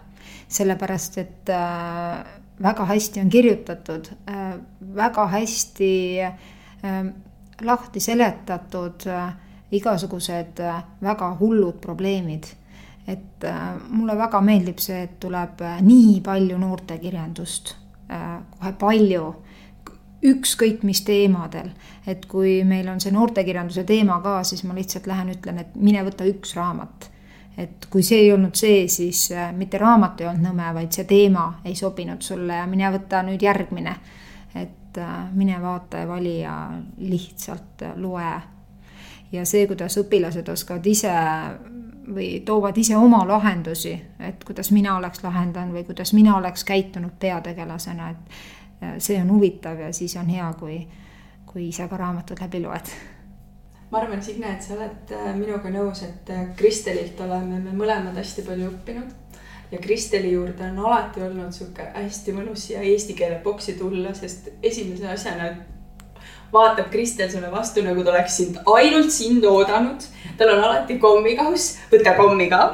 sellepärast 0.52 1.18
et 1.22 1.52
äh, 1.54 2.24
väga 2.62 2.88
hästi 2.90 3.22
on 3.22 3.30
kirjutatud 3.30 4.10
äh,, 4.28 4.58
väga 4.94 5.26
hästi 5.30 5.92
lahti 7.62 8.00
seletatud 8.02 9.06
igasugused 9.72 10.60
äh, 10.60 10.82
väga 11.02 11.36
hullud 11.40 11.80
probleemid. 11.80 12.44
et 13.06 13.44
äh, 13.44 13.60
mulle 13.88 14.16
väga 14.16 14.40
meeldib 14.40 14.78
see, 14.78 15.02
et 15.02 15.14
tuleb 15.20 15.60
äh, 15.60 15.80
nii 15.82 16.20
palju 16.22 16.58
noortekirjandust, 16.58 17.76
kohe 18.58 18.72
palju, 18.78 19.24
ükskõik 20.28 20.84
mis 20.84 21.00
teemadel. 21.02 21.70
et 22.06 22.26
kui 22.26 22.60
meil 22.64 22.88
on 22.88 23.00
see 23.00 23.12
noortekirjanduse 23.12 23.84
teema 23.84 24.20
ka, 24.22 24.42
siis 24.44 24.64
ma 24.64 24.74
lihtsalt 24.74 25.06
lähen 25.06 25.32
ütlen, 25.34 25.58
et 25.58 25.74
mine 25.74 26.04
võta 26.04 26.28
üks 26.28 26.54
raamat 26.56 27.08
et 27.58 27.86
kui 27.90 28.02
see 28.02 28.22
ei 28.24 28.30
olnud 28.32 28.54
see, 28.56 28.86
siis 28.88 29.26
mitte 29.56 29.78
raamat 29.78 30.20
ei 30.20 30.28
olnud 30.30 30.46
nõme, 30.46 30.70
vaid 30.74 30.92
see 30.92 31.04
teema 31.04 31.60
ei 31.64 31.74
sobinud 31.76 32.22
sulle 32.24 32.56
ja 32.56 32.66
mine 32.66 32.88
võta 32.94 33.20
nüüd 33.26 33.42
järgmine. 33.42 33.96
et 34.54 34.98
mine 35.32 35.60
vaata 35.60 36.04
ja 36.04 36.08
vali 36.08 36.40
ja 36.40 36.54
lihtsalt 36.98 37.84
loe 37.96 38.32
ja 39.32 39.44
see, 39.48 39.66
kuidas 39.66 39.96
õpilased 40.00 40.48
oskavad 40.52 40.86
ise 40.86 41.12
või 42.14 42.40
toovad 42.44 42.76
ise 42.78 42.96
oma 42.96 43.22
lahendusi, 43.28 43.94
et 44.20 44.44
kuidas 44.44 44.70
mina 44.74 44.96
oleks 44.96 45.22
lahendanud 45.24 45.74
või 45.74 45.84
kuidas 45.86 46.12
mina 46.12 46.36
oleks 46.36 46.64
käitunud 46.64 47.14
peategelasena, 47.18 48.10
et 48.10 49.00
see 49.02 49.20
on 49.22 49.30
huvitav 49.30 49.80
ja 49.80 49.92
siis 49.92 50.16
on 50.16 50.28
hea, 50.28 50.52
kui, 50.58 50.82
kui 51.46 51.68
ise 51.68 51.88
ka 51.88 51.96
raamatud 51.96 52.42
läbi 52.42 52.62
loed 52.62 52.94
ma 53.92 54.00
arvan, 54.00 54.22
Signe, 54.24 54.48
et 54.48 54.64
sa 54.64 54.72
oled 54.72 55.10
äh, 55.12 55.32
minuga 55.36 55.68
nõus, 55.68 56.00
et 56.06 56.30
äh, 56.32 56.46
Kristelilt 56.56 57.18
oleme 57.20 57.58
me 57.60 57.74
mõlemad 57.76 58.16
hästi 58.16 58.44
palju 58.46 58.70
õppinud. 58.70 59.18
ja 59.72 59.78
Kristeli 59.80 60.32
juurde 60.32 60.64
on 60.64 60.78
alati 60.78 61.20
olnud 61.24 61.52
sihuke 61.52 61.84
hästi 61.94 62.32
mõnus 62.36 62.66
siia 62.66 62.80
eesti 62.84 63.14
keele 63.16 63.38
boksi 63.44 63.72
tulla, 63.76 64.14
sest 64.14 64.48
esimese 64.62 65.08
asjana 65.08 65.50
vaatab 66.52 66.90
Kristel 66.90 67.30
sulle 67.30 67.50
vastu, 67.50 67.82
nagu 67.84 68.04
ta 68.04 68.12
oleks 68.12 68.36
sind, 68.36 68.58
ainult 68.66 69.10
sind 69.10 69.44
oodanud. 69.44 70.04
tal 70.36 70.48
on 70.54 70.62
alati 70.64 70.96
kommikauss, 70.98 71.78
võta 71.90 72.14
kommi 72.16 72.48
ka. 72.50 72.72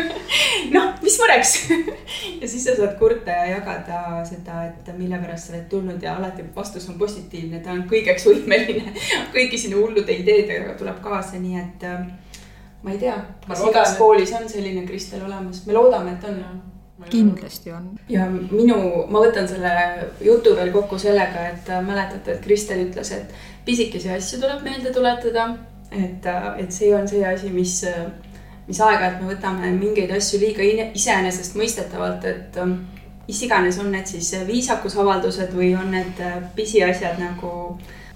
Noh, 0.74 0.94
mis 1.02 1.18
mureks? 1.22 1.56
Ja 2.40 2.48
siis 2.48 2.64
sa 2.64 2.74
saad 2.76 2.96
kurta 2.98 3.32
ja 3.32 3.46
jagada 3.56 4.22
seda, 4.28 4.66
et 4.68 4.88
mille 4.96 5.18
pärast 5.20 5.48
sa 5.48 5.54
oled 5.54 5.66
tulnud 5.70 6.02
ja 6.02 6.16
alati 6.16 6.44
vastus 6.54 6.88
on 6.92 6.98
positiivne, 7.00 7.60
ta 7.64 7.72
on 7.72 7.84
kõigeks 7.90 8.26
võimeline. 8.28 8.92
kõigi 9.34 9.60
sinu 9.60 9.80
hullude 9.82 10.12
ideedega 10.12 10.76
tuleb 10.78 11.00
kaasa, 11.04 11.40
nii 11.40 11.60
et 11.60 11.86
äh, 11.88 12.06
ma 12.82 12.94
ei 12.94 13.00
tea, 13.00 13.16
kas 13.46 13.64
igas 13.68 13.96
koolis 14.00 14.32
on 14.36 14.48
selline 14.52 14.84
Kristel 14.88 15.24
olemas, 15.24 15.64
me 15.66 15.76
loodame, 15.76 16.16
et 16.16 16.28
on 16.28 16.42
kindlasti 17.04 17.72
on. 17.72 17.90
ja 18.08 18.26
minu, 18.30 18.76
ma 19.12 19.20
võtan 19.20 19.48
selle 19.48 19.72
jutu 20.24 20.54
veel 20.56 20.72
kokku 20.72 20.98
sellega, 20.98 21.48
et 21.52 21.68
äh, 21.70 21.82
mäletate, 21.84 22.36
et 22.36 22.44
Kristel 22.44 22.86
ütles, 22.86 23.12
et 23.12 23.34
pisikesi 23.66 24.10
asju 24.14 24.40
tuleb 24.40 24.62
meelde 24.64 24.92
tuletada. 24.94 25.50
et, 25.92 26.26
äh, 26.26 26.46
et 26.58 26.72
see 26.72 26.94
on 26.94 27.08
see 27.08 27.24
asi, 27.26 27.50
mis, 27.50 27.82
äh, 27.84 28.06
mis 28.66 28.80
aeg-ajalt 28.80 29.20
me 29.22 29.34
võtame 29.34 29.72
mingeid 29.76 30.10
asju 30.16 30.40
liiga 30.40 30.64
iseenesestmõistetavalt, 30.94 32.24
et 32.24 32.56
mis 33.28 33.42
iganes 33.42 33.78
on 33.78 33.92
need 33.92 34.06
siis 34.06 34.32
viisakusavaldused 34.46 35.52
või 35.54 35.74
on 35.78 35.92
need 35.94 36.18
pisiasjad 36.56 37.20
nagu 37.20 37.52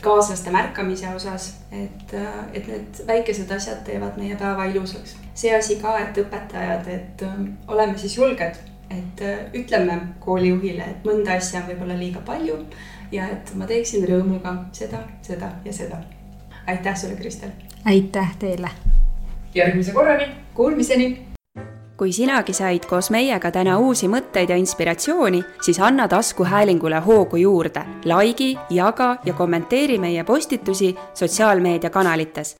kaaslaste 0.00 0.50
märkamise 0.50 1.10
osas, 1.14 1.50
et, 1.72 2.14
et 2.54 2.66
need 2.66 3.02
väikesed 3.06 3.50
asjad 3.52 3.84
teevad 3.84 4.16
meie 4.16 4.36
päeva 4.40 4.64
ilusaks. 4.72 5.16
see 5.34 5.52
asi 5.56 5.76
ka, 5.82 5.98
et 5.98 6.18
õpetajad, 6.24 6.88
et 6.88 7.24
oleme 7.68 7.98
siis 7.98 8.16
julged 8.16 8.69
et 8.90 9.22
äh, 9.22 9.38
ütleme 9.54 9.98
koolijuhile, 10.20 10.82
et 10.82 11.04
mõnda 11.06 11.36
asja 11.38 11.62
on 11.62 11.70
võib-olla 11.70 11.98
liiga 11.98 12.22
palju 12.26 12.58
ja 13.12 13.28
et 13.30 13.54
ma 13.54 13.66
teeksin 13.70 14.06
rõõmuga 14.08 14.56
seda, 14.76 15.04
seda 15.22 15.52
ja 15.64 15.72
seda. 15.72 16.02
aitäh 16.66 16.96
sulle, 16.96 17.16
Kristel. 17.16 17.50
aitäh 17.84 18.36
teile. 18.38 18.70
järgmise 19.54 19.92
korrani. 19.92 20.30
Kuulmiseni 20.54 21.30
kui 22.00 22.12
sinagi 22.12 22.52
said 22.56 22.86
koos 22.88 23.10
meiega 23.12 23.50
täna 23.52 23.74
uusi 23.78 24.08
mõtteid 24.08 24.48
ja 24.48 24.56
inspiratsiooni, 24.56 25.42
siis 25.60 25.80
anna 25.80 26.08
taskuhäälingule 26.08 27.02
hoogu 27.04 27.36
juurde, 27.36 27.82
likei, 28.08 28.56
jaga 28.70 29.16
ja 29.24 29.34
kommenteeri 29.34 29.98
meie 29.98 30.24
postitusi 30.24 30.94
sotsiaalmeediakanalites 31.14 32.59